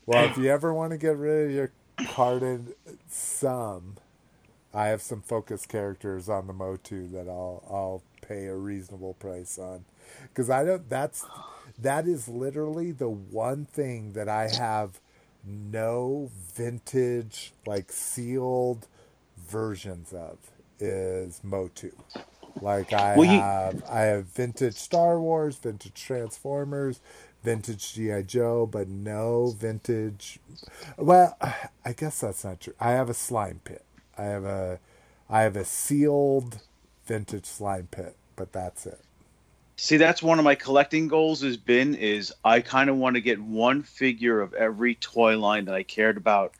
[0.06, 1.72] Well, if you ever want to get rid of your
[2.09, 2.74] carded
[3.09, 3.97] sum,
[4.74, 9.59] I have some focus characters on the Motu that I'll I'll pay a reasonable price
[9.59, 9.84] on,
[10.22, 10.88] because I don't.
[10.90, 11.26] That's
[11.78, 15.01] that is literally the one thing that I have
[15.44, 18.86] no vintage like sealed
[19.38, 20.38] versions of
[20.80, 21.93] is Motu.
[22.61, 27.01] Like I Well, you- have, I have vintage Star Wars, vintage Transformers,
[27.45, 30.41] vintage GI Joe, but no vintage.
[30.99, 31.37] Well,
[31.85, 32.74] I guess that's not true.
[32.81, 33.85] I have a slime pit.
[34.19, 34.81] I have a,
[35.31, 36.60] I have a sealed
[37.07, 39.01] vintage slime pit, but that's it.
[39.78, 43.20] See, that's one of my collecting goals has been is I kind of want to
[43.23, 46.55] get one figure of every toy line that I cared about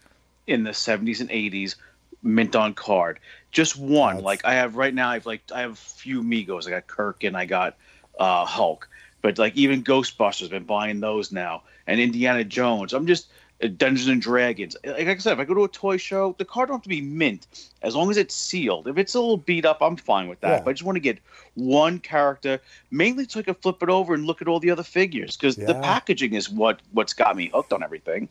[0.47, 1.77] in the 70s and 80s
[2.23, 3.21] mint on card.
[3.57, 4.17] Just one.
[4.17, 6.67] That's- Like I have right now I have like I have a few Megos.
[6.67, 7.79] I got Kirk and I got
[8.21, 8.87] uh Hulk.
[9.23, 12.93] But like even Ghostbusters been buying those now and Indiana Jones.
[12.93, 13.29] I'm just
[13.65, 14.77] uh, Dungeons and Dragons.
[14.85, 16.89] Like I said, if I go to a toy show, the card don't have to
[16.91, 17.47] be mint
[17.81, 18.89] as long as it's sealed.
[18.89, 20.51] If it's a little beat up, I'm fine with that.
[20.51, 20.63] Yeah.
[20.63, 21.19] But I just want to get
[21.55, 22.61] one character,
[22.91, 25.57] mainly so I can flip it over and look at all the other figures because
[25.57, 28.29] the packaging is what what's got me hooked on everything.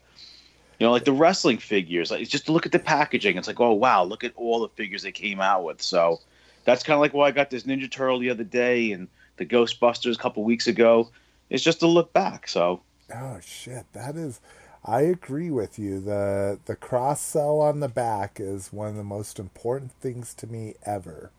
[0.79, 2.11] You know, like the wrestling figures.
[2.11, 3.37] Like, just look at the packaging.
[3.37, 5.81] It's like, oh wow, look at all the figures they came out with.
[5.81, 6.19] So
[6.65, 9.45] that's kind of like why I got this Ninja Turtle the other day and the
[9.45, 11.09] Ghostbusters a couple weeks ago.
[11.49, 12.47] It's just to look back.
[12.47, 12.81] So
[13.13, 14.39] Oh shit, that is.
[14.83, 15.99] I agree with you.
[15.99, 20.47] the The cross sell on the back is one of the most important things to
[20.47, 21.31] me ever.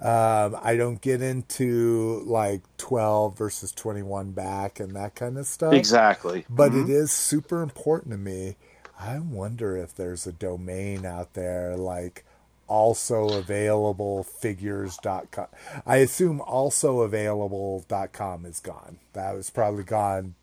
[0.00, 5.46] Um, I don't get into like twelve versus twenty one back and that kind of
[5.46, 5.86] stuff.
[5.90, 6.46] exactly.
[6.48, 6.74] But Mhm.
[6.74, 8.56] it is super important to me.
[8.98, 12.24] I wonder if there's a domain out there like
[12.68, 15.48] also available figures.com.
[15.86, 18.98] I assume also available.com is gone.
[19.14, 20.34] That was probably gone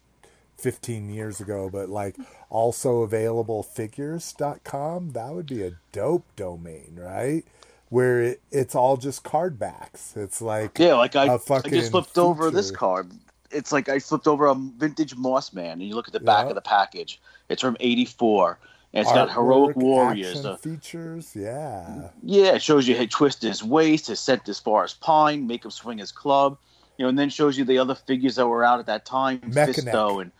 [0.57, 2.17] 15 years ago, but like
[2.49, 7.43] also available figures.com, that would be a dope domain, right?
[7.89, 10.13] Where it, it's all just card backs.
[10.15, 11.37] It's like Yeah, like I, I
[11.69, 13.11] just flipped over this card.
[13.49, 16.45] It's like I flipped over a vintage Moss Man, and you look at the back
[16.45, 16.49] Yeah.
[16.49, 17.21] of the package.
[17.47, 18.59] It's from '84,
[18.93, 20.45] and it's got heroic warriors.
[20.45, 22.09] uh, features, yeah.
[22.23, 25.63] yeah, it shows you he twist his waist, his set as far as pine, make
[25.63, 26.57] him swing his club,
[26.97, 29.39] you know, and then shows you the other figures that were out at that time,
[29.39, 29.75] Mechaneck.
[29.93, 30.31] Fisto and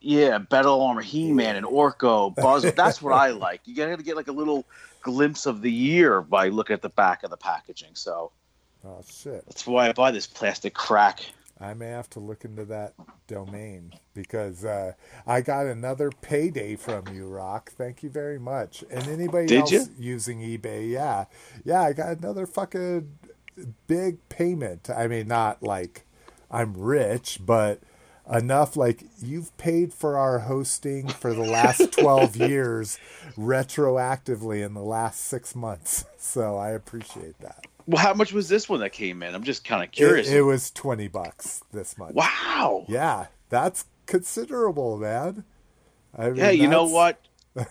[0.00, 2.62] yeah, Battle Armor, He Man, and Orko, Buzz.
[2.76, 3.60] That's what I like.
[3.66, 4.64] You gotta get like a little
[5.10, 7.94] glimpse of the year by looking at the back of the packaging.
[7.94, 8.32] So
[8.84, 9.46] Oh shit.
[9.46, 11.20] that's why I buy this plastic crack.
[11.60, 12.94] I may have to look into that
[13.26, 14.92] domain because uh,
[15.26, 17.72] I got another payday from you, Rock.
[17.72, 18.84] Thank you very much.
[18.90, 19.86] And anybody Did else you?
[19.98, 21.26] using eBay, yeah,
[21.64, 23.18] yeah, I got another fucking
[23.88, 24.90] big payment.
[24.90, 26.06] I mean, not like
[26.50, 27.80] I'm rich, but
[28.30, 32.98] enough like you've paid for our hosting for the last 12 years
[33.36, 36.04] retroactively in the last six months.
[36.20, 37.64] So I appreciate that.
[37.86, 39.34] Well, how much was this one that came in?
[39.34, 40.28] I'm just kind of curious.
[40.28, 42.14] it was 20 bucks this month.
[42.16, 42.84] wow.
[42.86, 45.44] Yeah, that's considerable, man.
[46.14, 47.18] I mean, Yeah, you know what?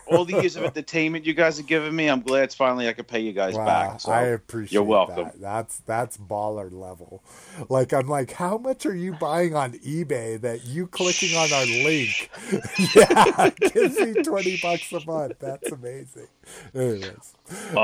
[0.07, 2.93] All the years of entertainment you guys have given me, I'm glad it's finally I
[2.93, 4.01] can pay you guys Wow, back.
[4.01, 5.25] So I appreciate you're welcome.
[5.25, 5.41] That.
[5.41, 7.23] That's that's baller level.
[7.69, 11.65] Like I'm like, how much are you buying on eBay that you clicking on our
[11.65, 12.29] link?
[12.95, 15.33] yeah, gives me twenty bucks a month.
[15.39, 16.27] That's amazing.
[16.73, 17.33] Anyways,
[17.75, 17.77] Oh,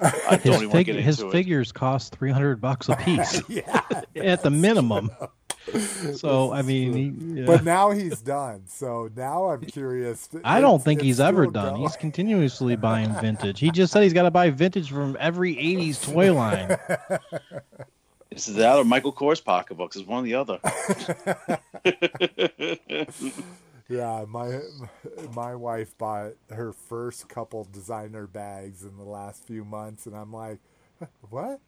[0.00, 1.32] uh, I His, don't even want to fig- get his into it.
[1.32, 3.80] figures cost 300 bucks a piece yeah,
[4.16, 5.10] at the minimum.
[6.14, 7.46] So I mean, he, yeah.
[7.46, 8.64] But now he's done.
[8.66, 10.28] So now I'm curious.
[10.44, 11.70] I don't It's- think it's he's ever done.
[11.70, 11.82] going.
[11.82, 13.60] He's continuously buying vintage.
[13.60, 16.76] He just said he's got to buy vintage from every '80s toy line.
[18.30, 19.96] This is that or Michael Kors pocketbooks.
[19.96, 20.58] It's one or the other.
[23.88, 24.60] Yeah, my
[25.34, 30.32] my wife bought her first couple designer bags in the last few months, and I'm
[30.32, 30.58] like,
[31.28, 31.60] what?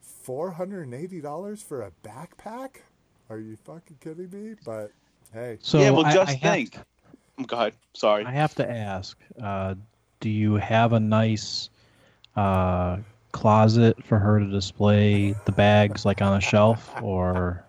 [0.00, 2.78] Four hundred and eighty dollars for a backpack?
[3.30, 4.54] Are you fucking kidding me?
[4.64, 4.92] But
[5.32, 6.78] hey, So yeah, well, just I have think.
[7.46, 7.74] Go ahead.
[7.94, 8.24] Sorry.
[8.24, 9.74] I have to ask: uh,
[10.20, 11.70] Do you have a nice
[12.36, 12.98] uh,
[13.32, 17.64] closet for her to display the bags, like on a shelf, or?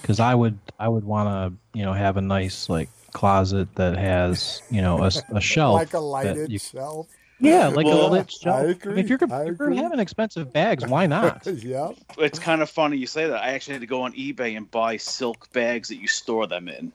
[0.00, 3.96] Because I would, I would want to, you know, have a nice like closet that
[3.98, 7.08] has, you know, a shelf like a that lighted you- shelf.
[7.40, 8.56] Yeah, like Well, a lit shelf.
[8.56, 9.76] I I mean, agree, if you're, if you're agree.
[9.76, 11.46] having expensive bags, why not?
[11.46, 11.96] yep.
[12.18, 13.42] It's kind of funny you say that.
[13.42, 16.68] I actually had to go on eBay and buy silk bags that you store them
[16.68, 16.92] in.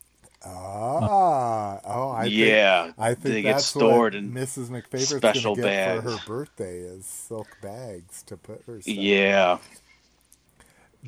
[0.48, 4.70] Ah, oh, I think, yeah, I think they get that's stored what in Mrs.
[4.70, 8.80] McFavorite's special gonna for her birthday is silk bags to put her.
[8.82, 8.94] stuff.
[8.94, 9.58] Yeah,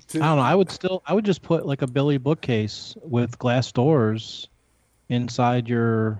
[0.10, 0.42] To- I don't know.
[0.44, 4.48] I would still, I would just put like a Billy bookcase with glass doors
[5.10, 6.20] inside your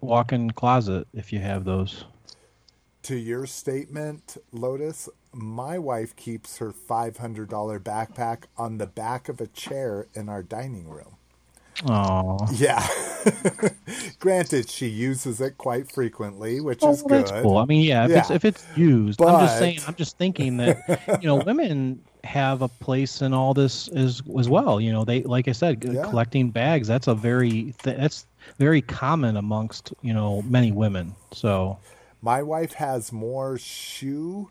[0.00, 2.04] walk-in closet if you have those.
[3.02, 7.46] To your statement, Lotus, my wife keeps her $500
[7.80, 11.16] backpack on the back of a chair in our dining room.
[11.88, 12.86] Oh, Yeah.
[14.18, 17.26] Granted, she uses it quite frequently, which is good.
[17.42, 17.58] cool.
[17.58, 19.80] I mean, yeah, if it's if it's used, I'm just saying.
[19.86, 24.48] I'm just thinking that you know, women have a place in all this as as
[24.48, 24.80] well.
[24.80, 26.04] You know, they like I said, Yeah.
[26.04, 26.88] collecting bags.
[26.88, 28.26] That's a very th- that's
[28.58, 31.14] very common amongst you know many women.
[31.32, 31.78] So
[32.22, 34.50] My wife has more shoe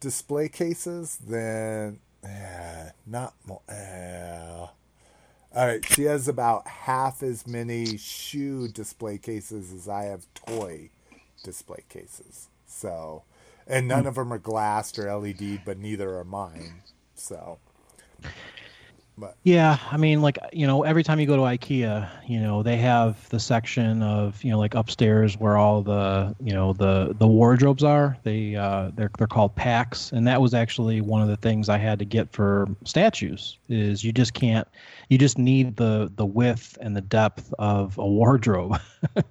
[0.00, 3.60] display cases than eh, not more.
[3.68, 4.66] eh.
[5.54, 10.90] all right, she has about half as many shoe display cases as I have toy
[11.42, 12.48] display cases.
[12.66, 13.24] So,
[13.66, 16.82] and none of them are glassed or LED, but neither are mine.
[17.14, 17.58] So,
[19.18, 22.62] but Yeah, I mean, like you know, every time you go to IKEA, you know,
[22.62, 27.14] they have the section of you know, like upstairs where all the you know the
[27.18, 28.16] the wardrobes are.
[28.22, 31.78] They uh, they're they're called PAX, and that was actually one of the things I
[31.78, 33.58] had to get for statues.
[33.68, 34.66] Is you just can't,
[35.08, 38.80] you just need the the width and the depth of a wardrobe.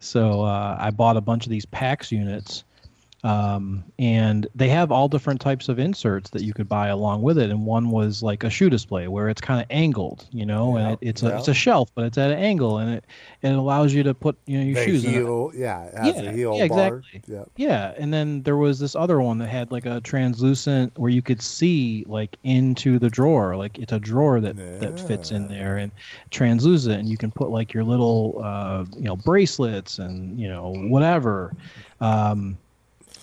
[0.00, 2.64] so uh, I bought a bunch of these PAX units
[3.24, 7.36] um, and they have all different types of inserts that you could buy along with
[7.36, 7.50] it.
[7.50, 10.92] And one was like a shoe display where it's kind of angled, you know, and
[10.92, 13.04] it, it's a it's a shelf, but it's at an angle, and it
[13.42, 15.04] it allows you to put you know your the shoes.
[15.04, 15.60] in it.
[15.60, 17.22] yeah, Yeah, heel yeah, exactly.
[17.26, 17.44] Yeah.
[17.56, 21.22] Yeah, and then there was this other one that had like a translucent where you
[21.22, 25.76] could see like into the drawer, like it's a drawer that that fits in there
[25.76, 25.90] and
[26.30, 30.72] translucent, and you can put like your little uh, you know bracelets and you know
[30.88, 31.52] whatever.
[32.00, 32.56] Um,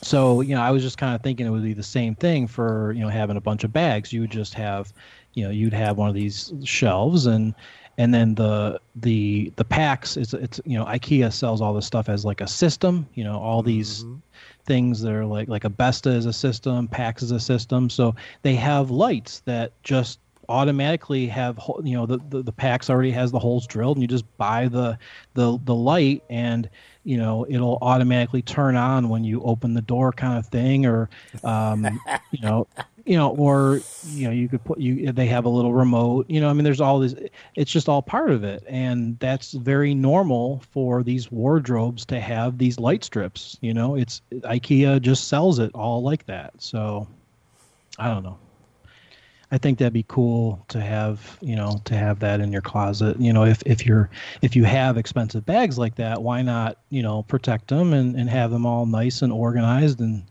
[0.05, 2.45] so you know, I was just kind of thinking it would be the same thing
[2.45, 4.13] for you know having a bunch of bags.
[4.13, 4.93] You would just have,
[5.33, 7.55] you know, you'd have one of these shelves and
[7.97, 12.07] and then the the the PAX is it's you know IKEA sells all this stuff
[12.07, 13.07] as like a system.
[13.15, 14.17] You know, all these mm-hmm.
[14.65, 17.89] things that are like like a Besta is a system, PAX is a system.
[17.89, 20.19] So they have lights that just
[20.49, 24.07] automatically have you know the, the the PAX already has the holes drilled and you
[24.07, 24.99] just buy the
[25.33, 26.69] the the light and
[27.05, 31.09] you know it'll automatically turn on when you open the door kind of thing or
[31.43, 32.01] um
[32.31, 32.67] you know
[33.05, 36.41] you know or you know you could put you they have a little remote you
[36.41, 37.15] know i mean there's all this
[37.55, 38.63] it's just all part of it.
[38.67, 44.21] And that's very normal for these wardrobes to have these light strips you know it's
[44.31, 46.53] ikea just sells it all like that.
[46.57, 47.07] So
[47.99, 48.37] i don't know
[49.55, 53.17] I think that'd be cool to have, you know, to have that in your closet.
[53.21, 54.09] You know, if, if you're
[54.41, 58.29] if you have expensive bags like that, why not, you know, protect them and, and
[58.29, 60.23] have them all nice and organized and,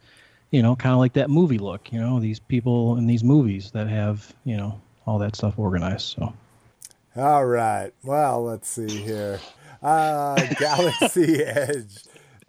[0.50, 1.90] you know, kind of like that movie look.
[1.90, 6.02] You know, these people in these movies that have, you know, all that stuff organized.
[6.02, 6.34] So
[7.16, 7.92] All right.
[8.02, 9.40] Well, let's see here.
[9.82, 12.02] Uh, Galaxy Edge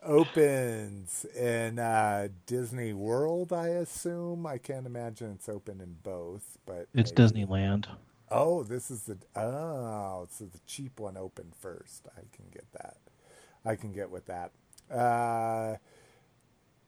[0.05, 4.45] opens in uh, Disney World, I assume.
[4.45, 7.45] I can't imagine it's open in both, but it's maybe.
[7.45, 7.87] Disneyland.
[8.29, 12.07] Oh, this is the oh, so the cheap one opened first.
[12.17, 12.97] I can get that.
[13.63, 14.51] I can get with that.
[14.91, 15.77] Uh,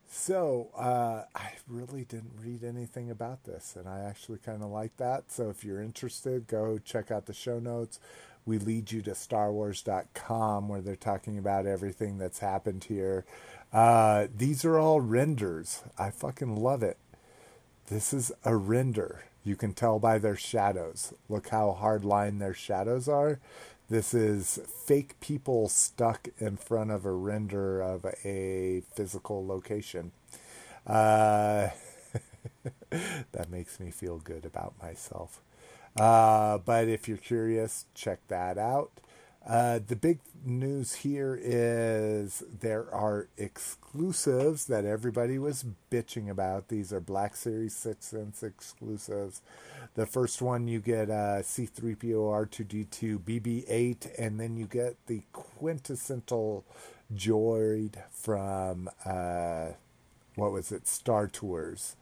[0.09, 4.97] so uh, I really didn't read anything about this, and I actually kind of like
[4.97, 5.31] that.
[5.31, 7.99] So if you're interested, go check out the show notes.
[8.47, 13.25] We lead you to StarWars.com, where they're talking about everything that's happened here.
[13.73, 15.83] Uh, these are all renders.
[15.99, 16.97] I fucking love it.
[17.87, 19.25] This is a render.
[19.43, 21.13] You can tell by their shadows.
[21.27, 23.39] Look how hard line their shadows are.
[23.89, 30.11] This is fake people stuck in front of a render of a physical location.
[30.85, 31.69] Uh,
[32.89, 35.41] that makes me feel good about myself.
[35.97, 38.91] Uh, but if you're curious, check that out.
[39.47, 46.67] Uh, the big news here is there are exclusives that everybody was bitching about.
[46.67, 49.41] These are Black Series 6 Sense exclusives.
[49.95, 55.21] The first one, you get uh, C3PO R2D2 BB 8, and then you get the
[55.31, 56.65] quintessential
[57.15, 59.69] droid from, uh,
[60.35, 61.95] what was it, Star Tours,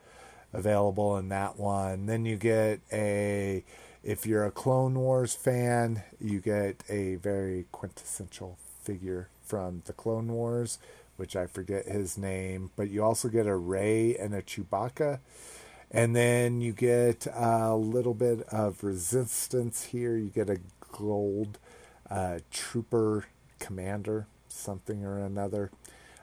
[0.51, 2.07] available in that one.
[2.07, 3.63] Then you get a
[4.05, 10.27] if you're a Clone Wars fan, you get a very quintessential figure from the Clone
[10.27, 10.77] Wars,
[11.17, 15.19] which I forget his name, but you also get a Rey and a Chewbacca.
[15.89, 20.15] And then you get a little bit of resistance here.
[20.17, 20.59] You get a
[20.91, 21.57] gold
[22.09, 23.25] uh, trooper
[23.59, 25.71] commander, something or another.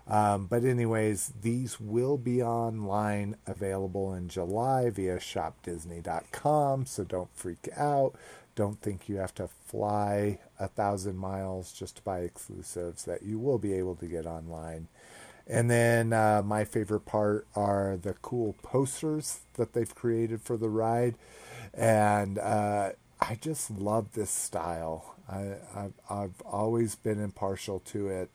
[0.09, 6.87] Um, but, anyways, these will be online available in July via shopdisney.com.
[6.87, 8.15] So don't freak out.
[8.55, 13.39] Don't think you have to fly a thousand miles just to buy exclusives that you
[13.39, 14.89] will be able to get online.
[15.47, 20.69] And then uh, my favorite part are the cool posters that they've created for the
[20.69, 21.17] ride.
[21.75, 22.91] And uh,
[23.21, 25.17] I just love this style.
[25.29, 25.57] I,
[26.11, 28.31] I've always been impartial to it.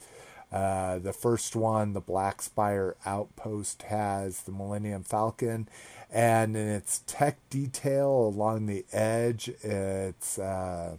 [0.51, 5.67] Uh, the first one, the Black Spire Outpost, has the Millennium Falcon,
[6.09, 10.95] and in its tech detail along the edge, it's uh,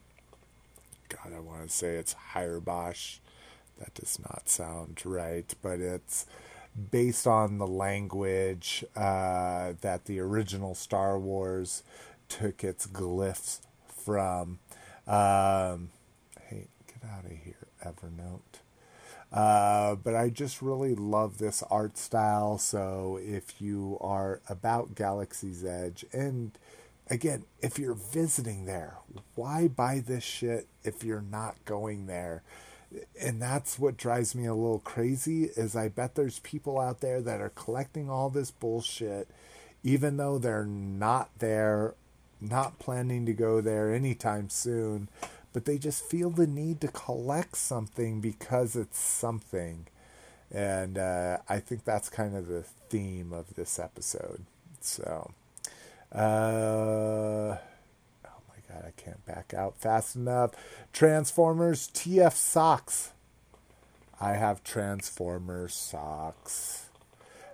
[1.09, 3.18] God, I want to say it's Hirebosh.
[3.78, 6.27] That does not sound right, but it's
[6.91, 11.83] based on the language uh, that the original Star Wars
[12.28, 14.59] took its glyphs from.
[15.07, 15.91] Um,
[16.49, 18.60] hey, get out of here, Evernote.
[19.33, 22.59] Uh, but I just really love this art style.
[22.59, 26.53] So if you are about Galaxy's Edge, and
[27.11, 28.99] again, if you're visiting there,
[29.35, 32.43] why buy this shit if you're not going there?
[33.21, 37.21] And that's what drives me a little crazy is I bet there's people out there
[37.21, 39.29] that are collecting all this bullshit
[39.83, 41.95] even though they're not there,
[42.41, 45.09] not planning to go there anytime soon
[45.52, 49.86] but they just feel the need to collect something because it's something.
[50.51, 54.44] And uh, I think that's kind of the theme of this episode.
[54.81, 55.33] So,
[56.15, 57.59] uh, oh
[58.49, 60.52] my God, I can't back out fast enough.
[60.93, 63.12] Transformers TF socks.
[64.20, 66.86] I have Transformers socks.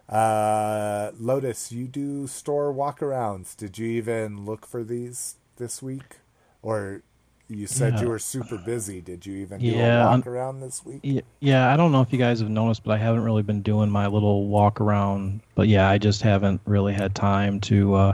[0.08, 3.56] Uh, Lotus, you do store walkarounds.
[3.56, 6.18] Did you even look for these this week?
[6.62, 7.02] Or
[7.48, 8.00] you said Yeah.
[8.02, 9.00] you were super busy.
[9.00, 11.24] Did you even do Yeah, a I'm- walk around this week?
[11.40, 13.90] Yeah, I don't know if you guys have noticed, but I haven't really been doing
[13.90, 15.40] my little walk around.
[15.54, 17.94] But yeah, I just haven't really had time to.
[17.94, 18.12] Uh,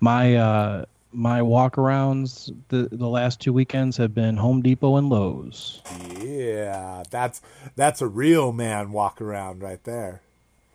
[0.00, 5.08] my uh, my walk arounds the the last two weekends have been Home Depot and
[5.08, 5.80] Lowe's.
[6.20, 7.40] Yeah, that's
[7.76, 10.20] that's a real man walk around right there.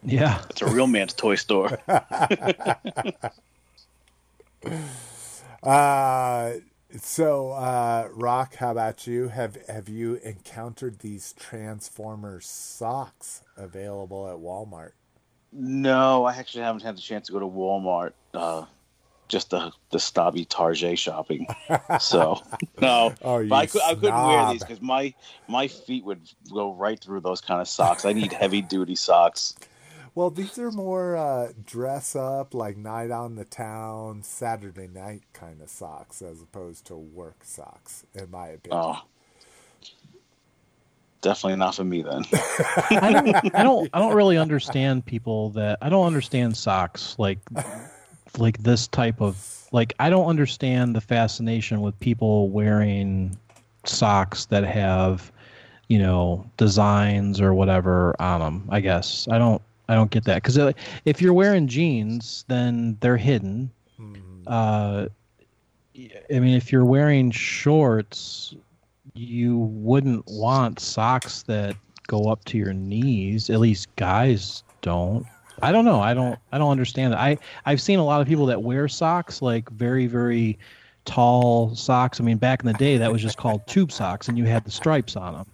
[0.04, 1.78] Yeah, It's a real man's toy store.
[5.64, 6.54] Uh,
[6.98, 9.30] so uh, Rock, how about you?
[9.30, 14.92] Have have you encountered these Transformers socks available at Walmart?
[15.54, 18.14] No, I actually haven't had the chance to go to Walmart.
[18.34, 18.66] Uh,
[19.28, 21.48] just the the snobby Target shopping.
[22.00, 22.42] So
[22.82, 25.14] no, Oh, but I, could, I couldn't wear these because my
[25.48, 26.22] my feet would
[26.54, 28.06] go right through those kind of socks.
[28.06, 29.56] I need heavy duty socks.
[30.14, 35.62] Well, these are more uh, dress up, like night on the town, Saturday night kind
[35.62, 38.82] of socks, as opposed to work socks, in my opinion.
[38.84, 39.00] Oh,
[41.22, 42.26] definitely not for me then.
[42.90, 47.40] I don't, I don't, I don't really understand people that I don't understand socks like,
[48.38, 53.38] like this type of like I don't understand the fascination with people wearing
[53.86, 55.32] socks that have,
[55.88, 58.68] you know, designs or whatever on them.
[58.70, 63.18] I guess I don't, I don't get that because if you're wearing jeans, then they're
[63.18, 63.70] hidden.
[64.48, 65.08] Uh,
[66.34, 68.56] I mean, if you're wearing shorts,
[69.14, 71.76] you wouldn't want socks that
[72.08, 73.50] go up to your knees.
[73.50, 75.26] At least guys don't.
[75.62, 76.00] I don't know.
[76.00, 76.40] I don't.
[76.54, 77.20] I don't understand that.
[77.20, 80.58] I I've seen a lot of people that wear socks like very very
[81.04, 82.22] tall socks.
[82.22, 84.64] I mean, back in the day, that was just called tube socks, and you had
[84.64, 85.46] the stripes on them.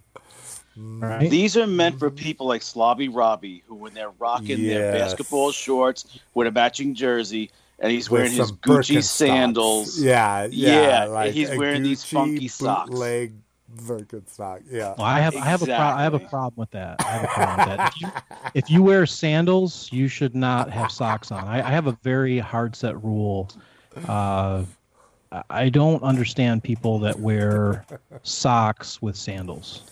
[0.78, 1.28] Right?
[1.28, 6.18] These are meant for people like Slobby Robbie, who when they're rocking their basketball shorts
[6.34, 7.50] with a matching jersey,
[7.80, 9.02] and he's with wearing his Gucci Birkenstocks.
[9.04, 10.00] sandals.
[10.00, 12.90] Yeah, yeah, Yeah, like he's a wearing these Gucci funky socks.
[12.90, 13.32] bootleg
[13.76, 14.62] Birkenstock.
[14.70, 16.96] Yeah, Well, I have I have a pro- I have a problem with that.
[17.00, 17.92] I have a problem with that.
[17.94, 18.08] If you,
[18.54, 21.44] if you wear sandals, you should not have socks on.
[21.44, 23.50] I, I have a very hard set rule.
[24.06, 24.64] Uh,
[25.30, 27.84] I- I don't understand people that wear
[28.22, 29.82] socks with sandals.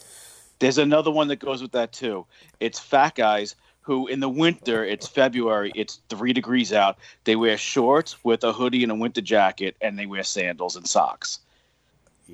[0.58, 2.26] There's another one that goes with that too.
[2.60, 6.98] It's fat guys who, in the winter, it's February, it's three degrees out.
[7.24, 10.86] They wear shorts with a hoodie and a winter jacket, and they wear sandals and
[10.86, 11.38] socks.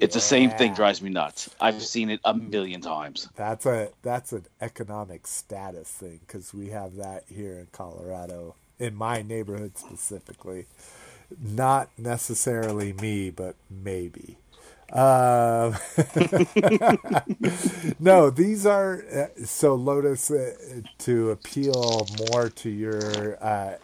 [0.01, 0.73] It's the same thing.
[0.73, 1.51] Drives me nuts.
[1.60, 3.28] I've seen it a million times.
[3.36, 8.94] That's a that's an economic status thing because we have that here in Colorado, in
[8.94, 10.67] my neighborhood specifically.
[11.39, 14.39] Not necessarily me, but maybe.
[14.93, 15.77] Uh,
[18.01, 20.55] no, these are uh, so Lotus uh,
[20.99, 23.75] to appeal more to your uh,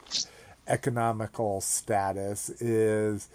[0.68, 3.28] economical status is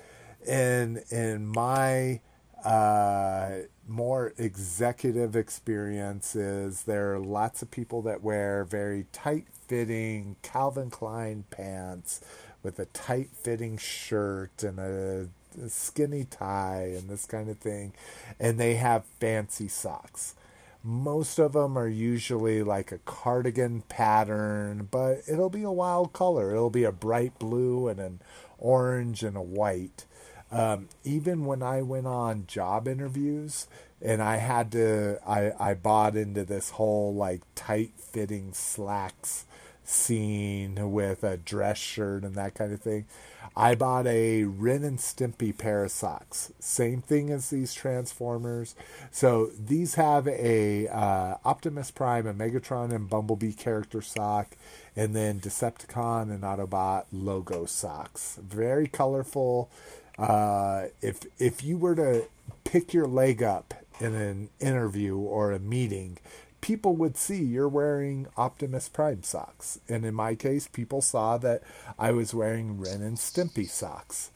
[0.48, 2.22] in in my
[2.66, 3.52] uh,
[3.88, 6.84] more executive experiences.
[6.84, 12.22] There are lots of people that wear very tight fitting Calvin Klein pants
[12.64, 15.27] with a tight fitting shirt and a, a
[15.69, 17.93] skinny tie and this kind of thing,
[18.40, 20.35] and they have fancy socks.
[20.83, 26.51] Most of them are usually like a cardigan pattern, but it'll be a wild color.
[26.51, 28.19] It'll be a bright blue and an
[28.57, 30.06] orange and a white.
[30.51, 33.67] Um, even when I went on job interviews
[34.01, 39.45] and I had to, I, I bought into this whole like tight fitting slacks
[39.85, 43.06] scene with a dress shirt and that kind of thing.
[43.55, 46.51] I bought a Ren and Stimpy pair of socks.
[46.59, 48.75] Same thing as these Transformers.
[49.11, 54.55] So these have a uh, Optimus Prime, a Megatron, and Bumblebee character sock,
[54.95, 58.39] and then Decepticon and Autobot logo socks.
[58.41, 59.69] Very colorful.
[60.17, 62.25] Uh, if if you were to
[62.63, 66.17] pick your leg up in an interview or a meeting,
[66.64, 69.82] people would see you're wearing Optimus Prime socks.
[69.90, 71.61] And in my case, people saw that
[72.00, 74.32] I was wearing Ren and Stimpy socks.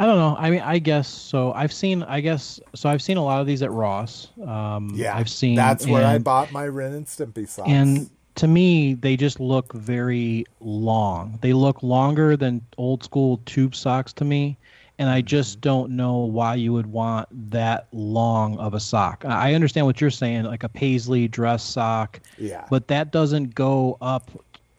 [0.00, 0.34] I don't know.
[0.36, 1.52] I mean, I guess so.
[1.52, 2.02] I've seen.
[2.02, 2.88] I guess so.
[2.88, 4.28] I've seen a lot of these at Ross.
[4.44, 5.54] Um, Yeah, I've seen.
[5.54, 7.68] That's where I bought my Ren and Stimpy socks.
[7.70, 11.38] And to me, they just look very long.
[11.42, 14.56] They look longer than old school tube socks to me.
[15.02, 19.24] And I just don't know why you would want that long of a sock.
[19.26, 23.98] I understand what you're saying, like a paisley dress sock, yeah, but that doesn't go
[24.00, 24.30] up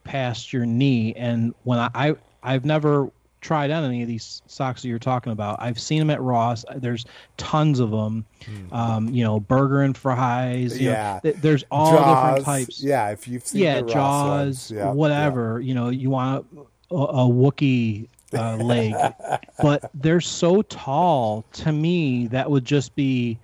[0.05, 1.13] past your knee.
[1.15, 3.11] And when I, I I've never
[3.41, 5.61] tried on any of these socks that you're talking about.
[5.61, 6.63] I've seen them at Ross.
[6.73, 8.25] There's tons of them.
[8.71, 10.79] Um, you know, burger and fries.
[10.79, 10.93] you know.
[10.93, 11.19] Yeah.
[11.21, 15.59] th- there's all different types Yeah, if you've seen yeah, the Ross Jaws, yeah, whatever.
[15.59, 16.47] You know, you want
[16.89, 18.93] a, a Wookiee uh, leg,
[19.61, 21.45] but they're so tall.
[21.53, 23.37] To me, that would just be,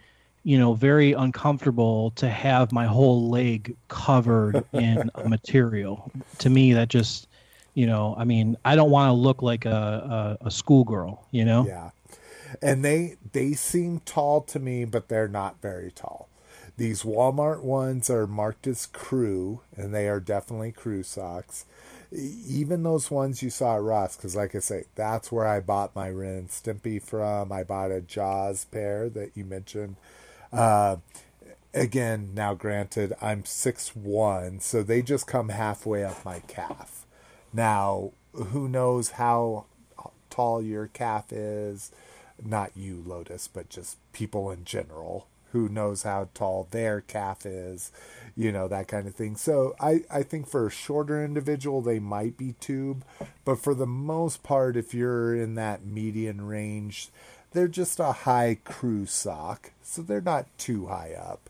[0.43, 6.11] you know, very uncomfortable to have my whole leg covered in material.
[6.39, 7.27] To me, that just,
[7.73, 11.25] you know, I mean, I don't want to look like a a, a schoolgirl.
[11.31, 11.65] You know.
[11.67, 11.91] Yeah.
[12.61, 16.27] And they they seem tall to me, but they're not very tall.
[16.77, 21.65] These Walmart ones are marked as crew, and they are definitely crew socks.
[22.11, 25.95] Even those ones you saw at Ross, because like I say, that's where I bought
[25.95, 27.51] my Ren and Stimpy from.
[27.51, 29.95] I bought a Jaws pair that you mentioned.
[30.51, 30.97] Uh,
[31.73, 37.05] again, now granted, I'm six one, so they just come halfway up my calf.
[37.53, 39.65] Now, who knows how
[40.29, 41.91] tall your calf is?
[42.43, 45.27] Not you, Lotus, but just people in general.
[45.51, 47.91] Who knows how tall their calf is?
[48.39, 49.35] You know, that kind of thing.
[49.35, 53.03] So I, I think for a shorter individual, they might be tube.
[53.43, 57.09] But for the most part, if you're in that median range,
[57.51, 59.71] they're just a high crew sock.
[59.83, 61.49] So they're not too high up.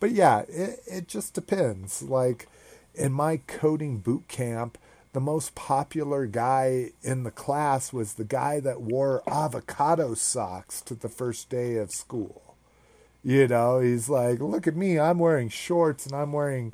[0.00, 2.02] But yeah, it, it just depends.
[2.02, 2.48] Like
[2.94, 4.78] in my coding boot camp,
[5.12, 10.94] the most popular guy in the class was the guy that wore avocado socks to
[10.94, 12.49] the first day of school.
[13.22, 16.72] You know, he's like, look at me, I'm wearing shorts and I'm wearing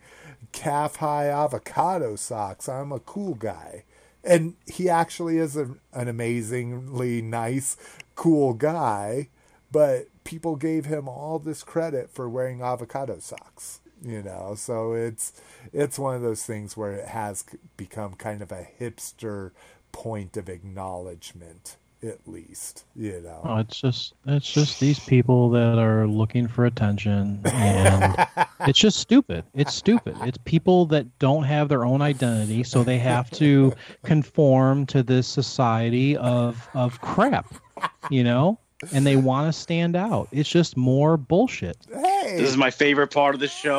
[0.53, 2.69] calf high avocado socks.
[2.69, 3.85] I'm a cool guy.
[4.23, 7.77] And he actually is a, an amazingly nice,
[8.15, 9.29] cool guy,
[9.71, 15.33] but people gave him all this credit for wearing avocado socks you know so it's
[15.73, 17.45] it's one of those things where it has
[17.77, 19.53] become kind of a hipster
[19.93, 22.85] point of acknowledgement at least.
[22.95, 23.41] You know.
[23.45, 28.27] Oh, it's just it's just these people that are looking for attention, and
[28.61, 29.45] it's just stupid.
[29.55, 30.17] It's stupid.
[30.23, 33.73] It's people that don't have their own identity, so they have to
[34.05, 37.55] conform to this society of of crap,
[38.11, 38.59] you know,
[38.93, 40.29] and they want to stand out.
[40.33, 41.77] It's just more bullshit.
[41.93, 43.79] Hey, This is my favorite part of the show.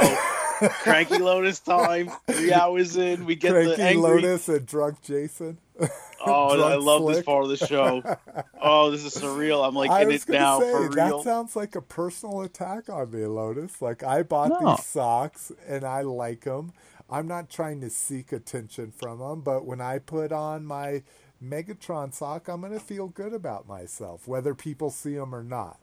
[0.59, 2.11] Cranky Lotus time.
[2.27, 4.01] Three hours in, we get Cranky the angry.
[4.03, 5.57] Lotus and drunk Jason.
[6.29, 8.01] Oh, I drunk love this part of the show.
[8.61, 9.65] Oh, this is surreal.
[9.65, 13.11] I'm like I in it now say for that sounds like a personal attack on
[13.11, 13.81] me, Lotus.
[13.81, 14.75] Like I bought No.
[14.75, 16.73] these socks and I like them.
[17.09, 21.03] I'm not trying to seek attention from them, but when I put on my
[21.41, 25.77] Megatron sock, I'm gonna feel good about myself, whether people see them or not.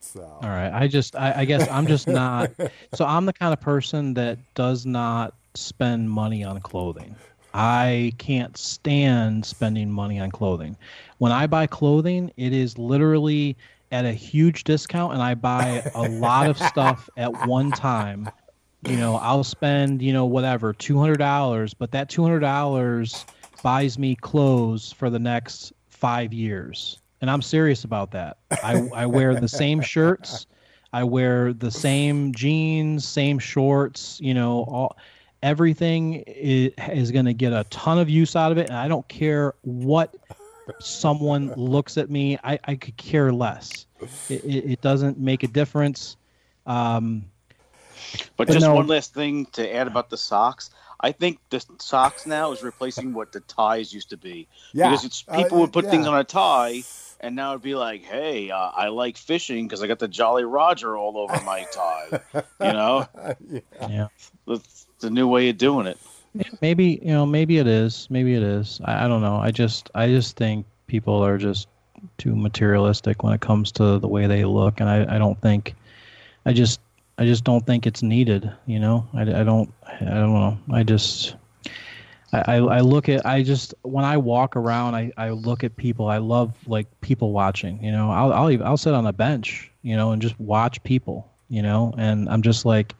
[0.00, 0.72] So All right.
[0.72, 2.50] I just, I, I guess I'm just not.
[2.94, 7.16] so I'm the kind of person that does not spend money on clothing.
[7.54, 10.76] I can't stand spending money on clothing.
[11.18, 13.56] When I buy clothing, it is literally
[13.92, 18.30] at a huge discount, and I buy a lot of stuff at one time.
[18.86, 23.24] You know, I'll spend, you know, whatever, $200, but that $200
[23.62, 26.98] buys me clothes for the next five years.
[27.26, 28.36] And I'm serious about that.
[28.62, 30.46] I, I wear the same shirts.
[30.92, 34.96] I wear the same jeans, same shorts, you know, all
[35.42, 38.86] everything is, is going to get a ton of use out of it and I
[38.86, 40.14] don't care what
[40.78, 42.38] someone looks at me.
[42.44, 43.86] I, I could care less.
[44.28, 46.16] It, it, it doesn't make a difference.
[46.64, 47.24] Um,
[48.36, 48.76] But But just no.
[48.76, 50.70] one last thing to add about the socks.
[51.00, 54.46] I think the socks now is replacing what the ties used to be.
[54.72, 54.90] Yeah.
[54.90, 55.90] Because it's Uh, people would put yeah.
[55.90, 56.84] things on a tie,
[57.20, 60.44] and now it'd be like, "Hey, uh, I like fishing because I got the Jolly
[60.44, 63.06] Roger all over my tie." you know,
[63.88, 64.08] yeah.
[64.46, 65.98] that's the new way of doing it.
[66.60, 69.90] maybe you know maybe it is maybe it is I, I don't know i just
[69.94, 71.68] i just think people are just
[72.18, 75.74] too materialistic when it comes to the way they look and i, I don't think
[76.44, 76.80] i just
[77.18, 80.82] i just don't think it's needed you know i, I don't i don't know i
[80.82, 81.36] just
[82.46, 85.76] I, I I look at I just when I walk around I, I look at
[85.76, 86.08] people.
[86.08, 88.10] I love like people watching you know?
[88.10, 91.62] I'll I'll even, I'll sit on a bench you know and just watch people you
[91.62, 91.94] know?
[91.96, 92.94] And I'm just like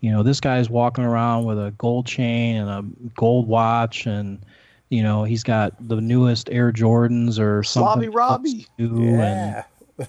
[0.00, 4.44] you know this guy's walking around with a gold chain and a gold watch and
[4.90, 8.66] you know he's got the newest Air Jordans or something Slobby Robbie.
[8.78, 9.64] new and
[9.98, 10.06] yeah,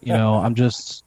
[0.00, 1.04] you know i'm just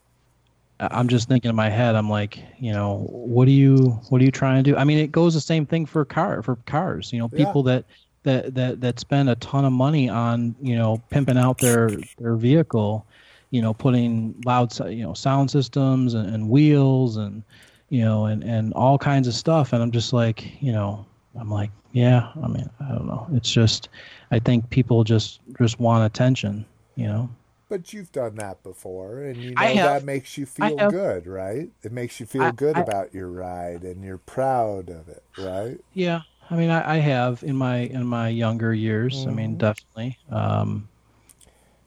[0.91, 4.25] i'm just thinking in my head i'm like you know what are you what are
[4.25, 4.77] you trying to do?
[4.77, 7.45] I mean it goes the same thing for car for cars you know Yeah.
[7.45, 7.85] people that
[8.23, 12.35] that that that spend a ton of money on you know pimping out their their
[12.35, 13.05] vehicle
[13.51, 17.43] you know putting loud you know sound systems and, and wheels and
[17.89, 19.73] you know and and all kinds of stuff.
[19.73, 21.05] And i'm just like you know
[21.39, 23.27] i'm like yeah i mean i don't know.
[23.33, 23.89] It's just
[24.31, 27.29] i think people just just want attention you know
[27.73, 31.69] but you've done that before, and you know that makes you feel good, right?
[31.81, 35.23] It makes you feel I- good I- about your ride, and you're proud of it,
[35.35, 35.79] right?
[35.93, 39.25] Yeah, I mean, I, I have in my in my younger years.
[39.27, 40.17] I mean, definitely.
[40.29, 40.87] Um,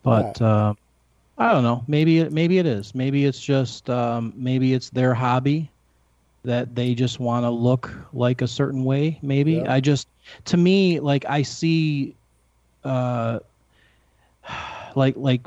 [0.03, 0.75] but uh,
[1.39, 1.85] I don't know.
[1.89, 2.95] Maybe it maybe it is.
[2.95, 5.71] Maybe it's just um, maybe it's their hobby
[6.45, 9.19] that they just want to look like a certain way.
[9.23, 9.73] Maybe Yeah.
[9.73, 10.09] I just
[10.47, 12.17] to me like I see,
[12.85, 13.41] uh,
[14.95, 15.47] like like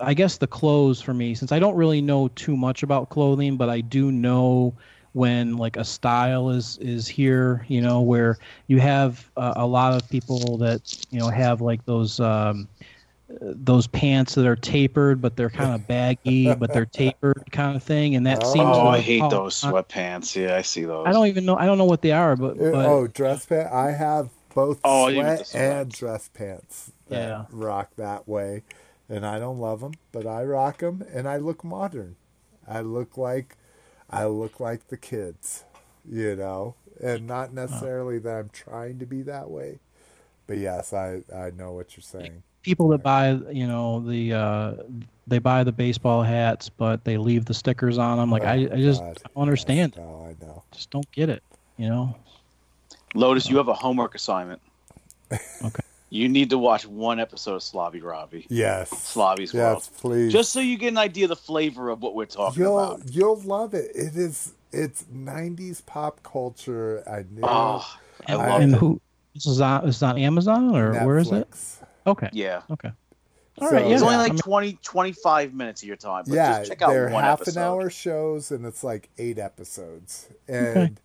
[0.00, 3.56] I guess the clothes for me, since I don't really know too much about clothing,
[3.56, 4.74] but I do know
[5.12, 8.38] when like a style is is here, you know, where
[8.68, 10.80] you have uh, a lot of people that
[11.10, 12.68] you know have like those um,
[13.40, 17.82] those pants that are tapered, but they're kind of baggy, but they're tapered kind of
[17.82, 18.52] thing, and that Oh.
[18.52, 18.64] seems.
[18.66, 20.34] Oh, I hate oh, those I- sweatpants.
[20.34, 21.06] Yeah, I see those.
[21.06, 21.56] I don't even know.
[21.56, 23.72] I don't know what they are, but, Uh, but oh, dress pants.
[23.72, 27.44] I have both Oh, you sweat and dress pants that Yeah.
[27.50, 28.62] rock that way,
[29.12, 32.16] and I don't love them, but I rock them, and I look modern.
[32.66, 33.58] I look like
[34.08, 35.64] I look like the kids,
[36.10, 39.80] you know, and not necessarily that I'm trying to be that way,
[40.46, 42.42] but yes, I I know what you're saying.
[42.62, 44.74] people that buy, you know, the uh,
[45.26, 48.30] they buy the baseball hats, but they leave the stickers on them.
[48.30, 49.18] Like I, Oh, I just God.
[49.26, 49.94] I don't understand.
[49.94, 50.62] Yes, no, I know.
[50.72, 51.42] Just don't get it.
[51.76, 52.16] You know.
[53.14, 54.62] Lotus, you have a homework assignment.
[55.30, 55.82] Okay.
[56.12, 58.46] You need to watch one episode of Slobby Robbie.
[58.50, 59.78] Yes, Slobby's World.
[59.78, 60.30] yes, please.
[60.30, 63.00] Just so you get an idea of the flavor of what we're talking You'll about.
[63.10, 63.90] you'll love it.
[63.94, 67.02] It is it's '90s pop culture.
[67.08, 67.40] I knew.
[67.42, 67.88] Oh,
[68.28, 68.78] I And, I- love and it.
[68.78, 69.00] who?
[69.34, 69.86] This is on.
[69.86, 71.48] This is on Amazon or where is it?
[72.06, 72.28] Okay.
[72.34, 72.60] Yeah.
[72.70, 72.90] Okay.
[73.58, 73.86] All So- right.
[73.86, 73.94] Yeah.
[73.94, 76.24] It's only like I 20, 25 minutes of your time.
[76.26, 77.58] But yeah, just check out they're one half episode.
[77.60, 81.00] an hour shows, and it's like eight episodes, and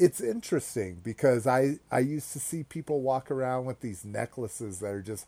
[0.00, 4.90] it's interesting because I I used to see people walk around with these necklaces that
[4.90, 5.26] are just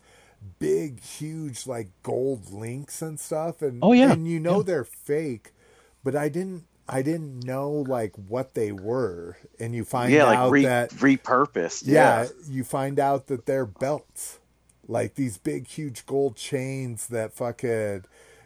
[0.59, 3.61] big, huge, like gold links and stuff.
[3.61, 4.11] And Oh, yeah.
[4.11, 4.63] and you know Yeah.
[4.63, 5.53] they're fake,
[6.03, 6.65] but I didn't.
[6.89, 10.89] I didn't know like what they were, and you find yeah, out like re- that
[10.91, 11.83] repurposed.
[11.85, 12.29] yeah, Yeah.
[12.49, 14.39] you find out that they're belts,
[14.85, 18.03] like these big, huge gold chains that fucking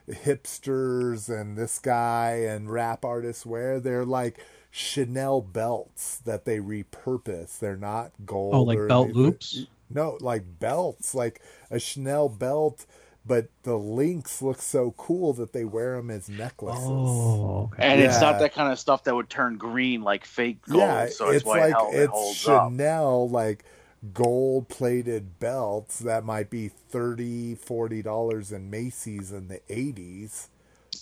[0.07, 3.79] hipsters and this guy and rap artists wear.
[3.79, 4.39] They're like
[4.71, 7.59] Chanel belts that they repurpose.
[7.59, 8.53] They're not gold.
[8.55, 9.21] Oh, like or belt anything.
[9.23, 9.65] loops?
[9.89, 12.85] No, like belts, like a Chanel belt.
[13.25, 16.85] But the links look so cool that they wear them as necklaces.
[16.87, 17.83] Oh, okay.
[17.83, 20.79] And it's not that kind of stuff that would turn green like fake gold.
[20.79, 22.71] yeah, so it's, it's why like it it's holds up.
[22.71, 23.65] Chanel like
[24.13, 30.47] gold plated belts that might be 30 40 dollars in Macy's in the 80s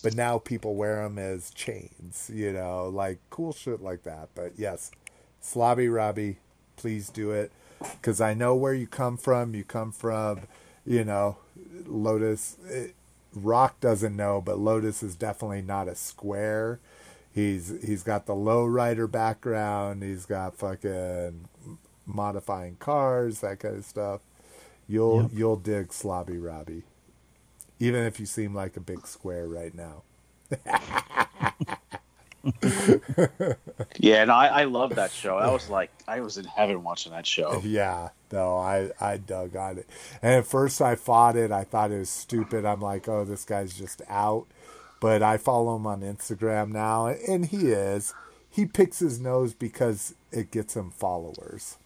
[0.06, 4.54] but now people wear them as chains you know like cool shit like that but
[4.58, 4.92] yes
[5.44, 6.38] slobby robbie
[6.78, 7.52] please do it
[8.00, 10.42] because I know where you come from you come from
[10.86, 11.38] you know
[11.86, 12.96] Lotus it,
[13.34, 16.80] Rock doesn't know but Lotus is definitely not a square
[17.34, 20.04] He's he's got the lowrider background.
[20.04, 21.50] He's got fucking
[22.06, 24.22] modifying cars, that kind of stuff.
[24.88, 25.32] You'll Yep.
[25.34, 26.84] you'll dig Slobby Robbie,
[27.80, 30.04] even if you seem like a big square right now.
[33.98, 35.38] Yeah, and I, I love that show.
[35.38, 37.62] I was like, I was in heaven watching that show.
[37.66, 39.88] Yeah, no, I I dug on it,
[40.22, 41.52] and at first I fought it.
[41.52, 42.66] I thought it was stupid.
[42.66, 44.46] I'm like, oh, this guy's just out.
[45.00, 48.14] But I follow him on Instagram now, and he is.
[48.50, 51.78] He picks his nose because it gets him followers.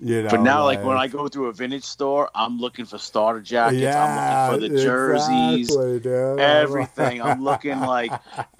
[0.00, 2.98] You know, But now, like when I go through a vintage store, I'm looking for
[2.98, 3.84] starter jackets.
[3.96, 7.20] I'm looking for the jerseys, exactly, everything.
[7.22, 8.12] I'm looking like,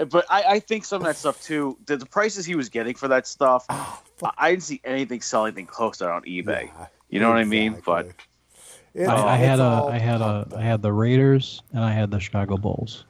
[0.09, 1.79] but I, I think some of that stuff too.
[1.87, 5.21] The, the prices he was getting for that stuff, oh, I, I didn't see anything
[5.21, 6.65] sell anything close to that on eBay.
[6.77, 7.81] Yeah, you know what I mean?
[7.85, 8.07] But.
[8.07, 10.63] It's- I, I had it's a all had a pumped I up.
[10.63, 13.05] had the Raiders and I had the Chicago Bulls.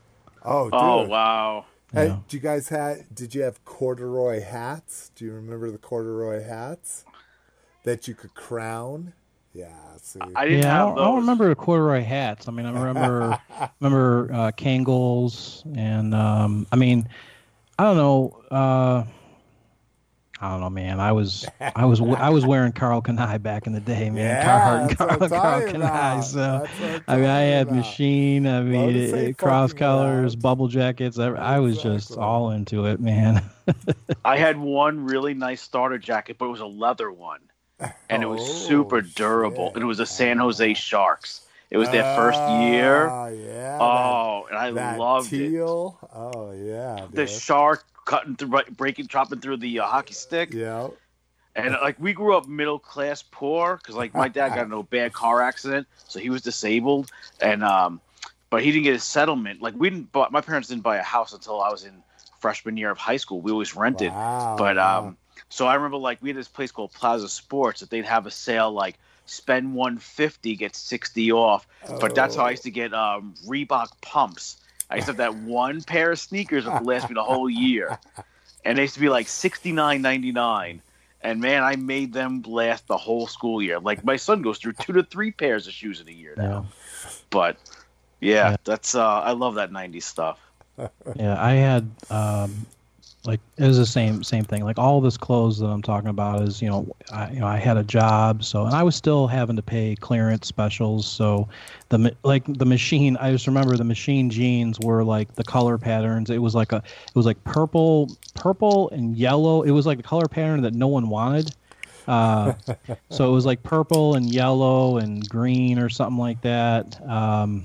[0.44, 0.74] Oh, oh dude.
[0.74, 2.16] oh wow, Hey, Yeah.
[2.28, 3.06] do you guys had?
[3.14, 5.10] Did you have corduroy hats?
[5.14, 7.04] Do you remember the corduroy hats
[7.88, 9.12] that you could crown?
[9.54, 9.72] Yeah.
[10.00, 10.20] See.
[10.36, 11.02] I didn't yeah, I have don't, those.
[11.02, 12.48] I don't remember the corduroy hats.
[12.48, 13.38] I mean, I remember
[13.80, 17.08] remember uh, Kangols and um, I mean,
[17.78, 18.42] I don't know.
[18.50, 19.04] Uh,
[20.40, 21.00] I don't know, man.
[21.00, 24.16] I was I was I was wearing Karl Kani back in the day, man.
[24.18, 26.24] Yeah, Carhartt and that's Karl, Karl Kani.
[26.24, 27.76] So That's I'm mean, I had about.
[27.76, 28.46] machine.
[28.46, 30.42] I mean, Lotus it- cross fucking colors, around.
[30.42, 31.18] bubble jackets.
[31.18, 33.42] I, I was just all into it, man.
[34.24, 37.40] I had one really nice starter jacket, but it was a leather one,
[38.08, 39.72] and it was Oh, super durable.
[39.72, 39.82] shit.
[39.82, 41.42] It was the San Jose Sharks.
[41.70, 43.08] It was their first year.
[43.10, 43.78] Oh, yeah.
[43.80, 45.60] Oh, and I that, that loved it.
[45.60, 47.06] Oh, yeah.
[47.12, 47.30] The dude.
[47.30, 50.54] shark cutting through, breaking, chopping through the uh, hockey stick.
[50.54, 50.88] Yeah.
[51.54, 54.82] And like we grew up middle class poor because like my dad got in a
[54.82, 58.00] bad car accident, so he was disabled, and um,
[58.48, 59.60] but he didn't get a settlement.
[59.60, 62.00] Like we didn't, buy, my parents didn't buy a house until I was in
[62.40, 63.40] freshman year of high school.
[63.40, 64.54] We always rented, Wow.
[64.56, 65.16] but um,
[65.48, 68.30] so I remember like we had this place called Plaza Sports that they'd have a
[68.30, 71.66] sale like spend one fifty get sixty off.
[72.00, 74.56] But that's how I used to get um, Reebok pumps.
[74.90, 77.48] I used to have that one pair of sneakers that would last me the whole
[77.48, 77.98] year,
[78.64, 80.82] and they used to be like sixty nine ninety nine.
[81.20, 83.80] And man, I made them last the whole school year.
[83.80, 86.66] Like my son goes through two to three pairs of shoes in a year now.
[87.30, 87.56] But
[88.20, 88.56] yeah, Yeah.
[88.64, 90.38] that's uh, I love that '90s stuff.
[91.16, 92.66] Yeah, I had um,
[93.24, 94.64] like it was the same same thing.
[94.64, 97.56] Like all this clothes that I'm talking about is you know I you know I
[97.56, 101.06] had a job so and I was still having to pay clearance specials.
[101.06, 101.48] So
[101.88, 106.30] the like the machine I just remember the machine jeans were like the color patterns.
[106.30, 109.62] It was like a it was like purple purple and yellow.
[109.62, 111.54] It was like the color pattern that no one wanted.
[112.06, 112.54] Uh,
[113.10, 117.00] so it was like purple and yellow and green or something like that.
[117.06, 117.64] Um,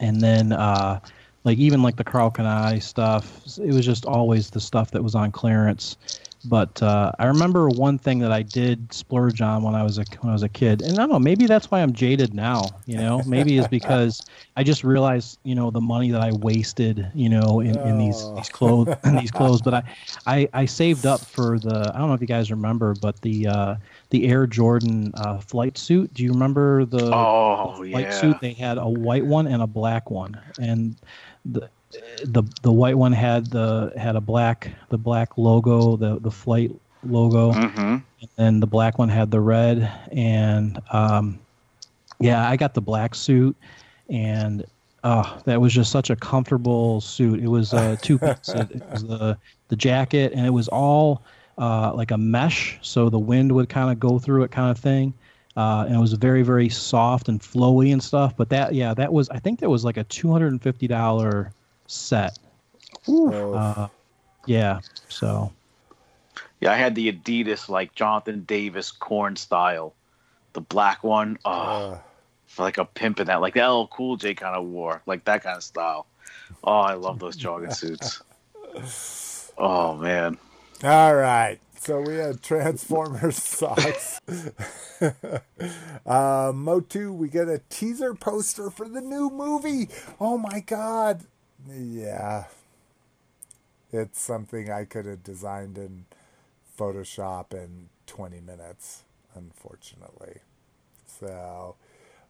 [0.00, 1.00] and then uh,
[1.46, 5.14] like even like the Karl Kani stuff, it was just always the stuff that was
[5.14, 5.96] on clearance.
[6.44, 10.06] But uh, I remember one thing that I did splurge on when I was a
[10.20, 12.82] when I was a kid, and I don't know, maybe that's why I'm jaded now.
[12.86, 14.22] You know, maybe is because
[14.56, 18.30] I just realized, you know, the money that I wasted, you know, in, in these
[18.30, 18.36] Oh.
[18.36, 19.62] these clothes, in these clothes.
[19.62, 19.82] But I,
[20.26, 21.92] I, I saved up for the.
[21.94, 23.76] I don't know if you guys remember, but the uh,
[24.10, 26.14] the Air Jordan uh, flight suit.
[26.14, 27.28] Do you remember the
[27.60, 28.40] Oh flight yeah, suit?
[28.40, 30.96] They had a white one and a black one, and
[31.52, 31.70] the
[32.24, 36.70] the the white one had the had a black the black logo, the the flight
[37.02, 37.96] logo, hmm
[38.38, 39.90] and the black one had the red.
[40.12, 41.40] And um,
[42.18, 43.56] yeah, I got the black suit,
[44.08, 44.64] and
[45.04, 47.40] uh, that was just such a comfortable suit.
[47.40, 48.54] It was uh, two piece.
[48.54, 51.24] It, it was the the jacket, and it was all
[51.58, 54.78] uh, like a mesh, so the wind would kind of go through it, kind of
[54.78, 55.14] thing.
[55.56, 58.36] Uh, and it was very very soft and flowy and stuff.
[58.36, 60.86] But that yeah, that was I think that was like a two hundred and fifty
[60.86, 61.52] dollar
[61.86, 62.38] set.
[63.08, 63.88] Uh,
[64.46, 65.52] yeah, so
[66.60, 69.94] Yeah, I had the Adidas like Jonathan Davis Korn style,
[70.52, 71.38] the black one.
[71.44, 71.98] Oh, uh,
[72.46, 75.24] for like a pimp in that, like the LL Cool J kind of wore, like
[75.24, 76.06] that kind of style.
[76.64, 78.22] Oh, I love those jogging suits.
[79.58, 80.36] Oh man,
[80.84, 81.58] all right.
[81.86, 84.20] So we had Transformers socks.
[86.04, 89.88] uh, Motu, we get a teaser poster for the new movie.
[90.20, 91.22] Oh my god.
[91.72, 92.46] Yeah.
[93.92, 96.06] It's something I could have designed in
[96.76, 99.04] Photoshop in 20 minutes,
[99.36, 100.40] unfortunately.
[101.06, 101.76] So,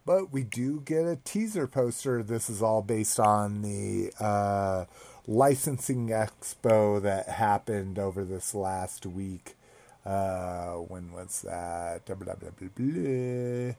[0.05, 2.23] but we do get a teaser poster.
[2.23, 4.85] This is all based on the uh,
[5.27, 9.57] licensing expo that happened over this last week.
[10.05, 12.07] Uh, when was that?
[12.07, 13.75] Blah, blah, blah, blah.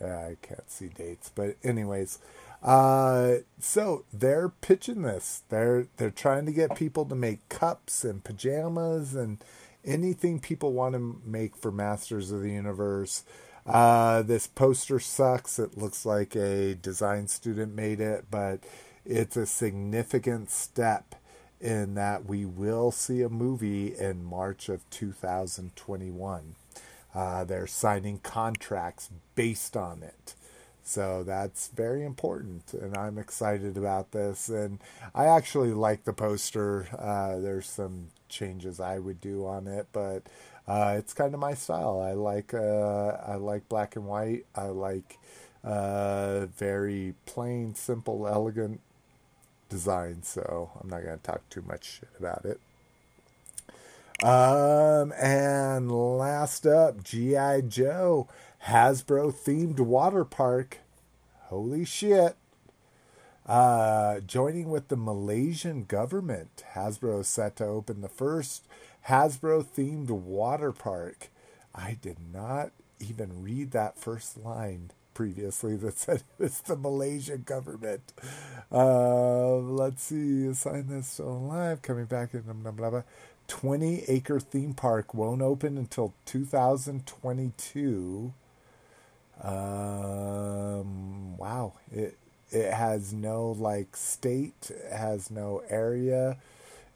[0.00, 2.18] I can't see dates, but anyways,
[2.62, 5.42] uh, so they're pitching this.
[5.48, 9.38] They're they're trying to get people to make cups and pajamas and
[9.84, 13.24] anything people want to make for Masters of the Universe.
[13.66, 15.58] Uh, this poster sucks.
[15.58, 18.60] It looks like a design student made it, but
[19.08, 21.14] it's a significant step
[21.60, 26.54] in that we will see a movie in March of 2021.
[27.14, 30.34] Uh, they're signing contracts based on it.
[30.84, 34.48] So that's very important, and I'm excited about this.
[34.48, 34.78] And
[35.14, 36.86] I actually like the poster.
[36.96, 40.22] Uh, there's some changes I would do on it, but
[40.66, 42.00] uh, it's kind of my style.
[42.00, 44.46] I like uh, I like black and white.
[44.54, 45.18] I like
[45.64, 48.80] uh, very plain, simple, elegant
[49.68, 50.22] design.
[50.22, 52.60] So I'm not going to talk too much about it.
[54.22, 57.62] Um, and last up, G.I.
[57.62, 58.28] Joe
[58.66, 60.78] Hasbro themed water park.
[61.44, 62.36] Holy shit.
[63.46, 68.66] Uh, joining with the Malaysian government, Hasbro is set to open the first
[69.06, 71.28] Hasbro themed water park.
[71.74, 77.42] I did not even read that first line previously that said it was the Malaysian
[77.42, 78.12] government.
[78.70, 83.02] Uh, let's see, assign this still alive, coming back in blah, blah, blah.
[83.48, 88.32] 20 acre theme park won't open until 2022.
[89.42, 91.72] Um, wow.
[91.90, 92.16] It,
[92.52, 96.36] it has no like state, it has no area.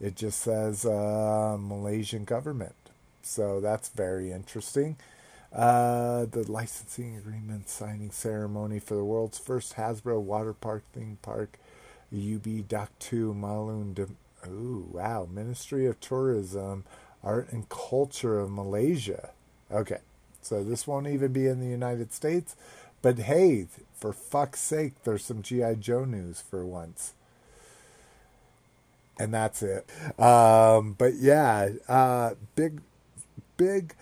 [0.00, 2.76] It just says uh, Malaysian government.
[3.24, 4.96] So that's very interesting.
[5.54, 11.58] Uh, the licensing agreement signing ceremony for the world's first Hasbro water park theme park,
[12.14, 13.94] UB Dock 2 Malun.
[13.94, 15.28] De- Ooh, wow.
[15.30, 16.84] Ministry of Tourism,
[17.22, 19.30] Art and Culture of Malaysia.
[19.70, 19.98] Okay,
[20.40, 22.56] so this won't even be in the United States.
[23.02, 25.74] But hey, for fuck's sake, there's some G.I.
[25.74, 27.14] Joe news for once.
[29.18, 29.88] And that's it.
[30.18, 32.80] Um, but yeah, uh, big,
[33.56, 33.94] big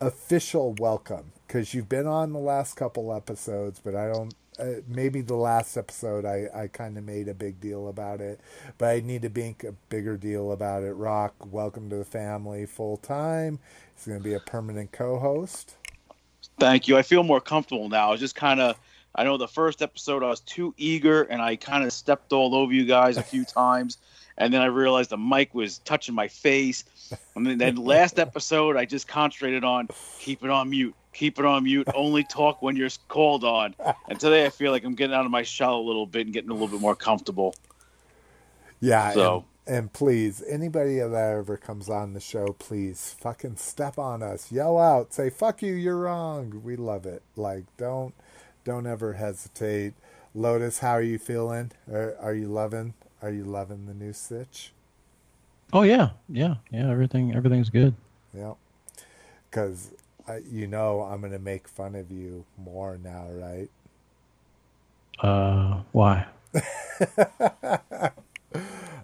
[0.00, 4.34] official welcome because you've been on the last couple episodes, but I don't.
[4.58, 8.40] Uh, maybe the last episode I, I kind of made a big deal about it,
[8.76, 10.92] but I need to make a bigger deal about it.
[10.92, 13.58] Rock, welcome to the family full time.
[13.96, 15.76] He's going to be a permanent co host.
[16.58, 16.98] thank you.
[16.98, 18.12] I feel more comfortable now.
[18.12, 18.78] I just kind of.
[19.14, 22.54] I know the first episode I was too eager and I kind of stepped all
[22.54, 23.98] over you guys a few times,
[24.40, 26.82] and then I realized the mic was touching my face.
[27.36, 29.88] And then, then last episode I just concentrated on
[30.18, 33.76] keep it on mute, keep it on mute, only talk when you're called on.
[34.08, 36.32] And today I feel like I'm getting out of my shell a little bit and
[36.32, 37.54] getting a little bit more comfortable.
[38.80, 39.12] Yeah.
[39.12, 44.22] So- and, and please, anybody that ever comes on the show, please fucking step on
[44.22, 47.22] us, yell out, say "fuck you, you're wrong." We love it.
[47.36, 48.14] Like, don't
[48.64, 49.92] don't ever hesitate.
[50.34, 51.72] Lotus, how are you feeling?
[51.92, 52.94] Are, are you loving?
[53.22, 54.72] Are you loving the new Stitch?
[55.72, 56.90] oh yeah, yeah, yeah.
[56.90, 57.94] Everything everything's good.
[58.34, 58.54] Yeah.
[59.50, 59.92] Because
[60.50, 63.70] you know I'm gonna make fun of you more now, right?
[65.20, 66.26] Uh, why?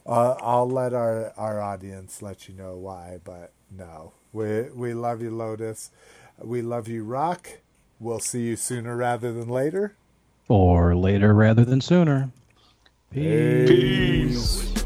[0.07, 4.13] Uh, I'll let our, our audience let you know why, but no.
[4.33, 5.91] We we love you, Lotus.
[6.39, 7.49] We love you, Rock.
[7.99, 9.97] We'll see you sooner rather than later.
[10.49, 12.31] Or later rather than sooner.
[13.13, 14.86] Peace.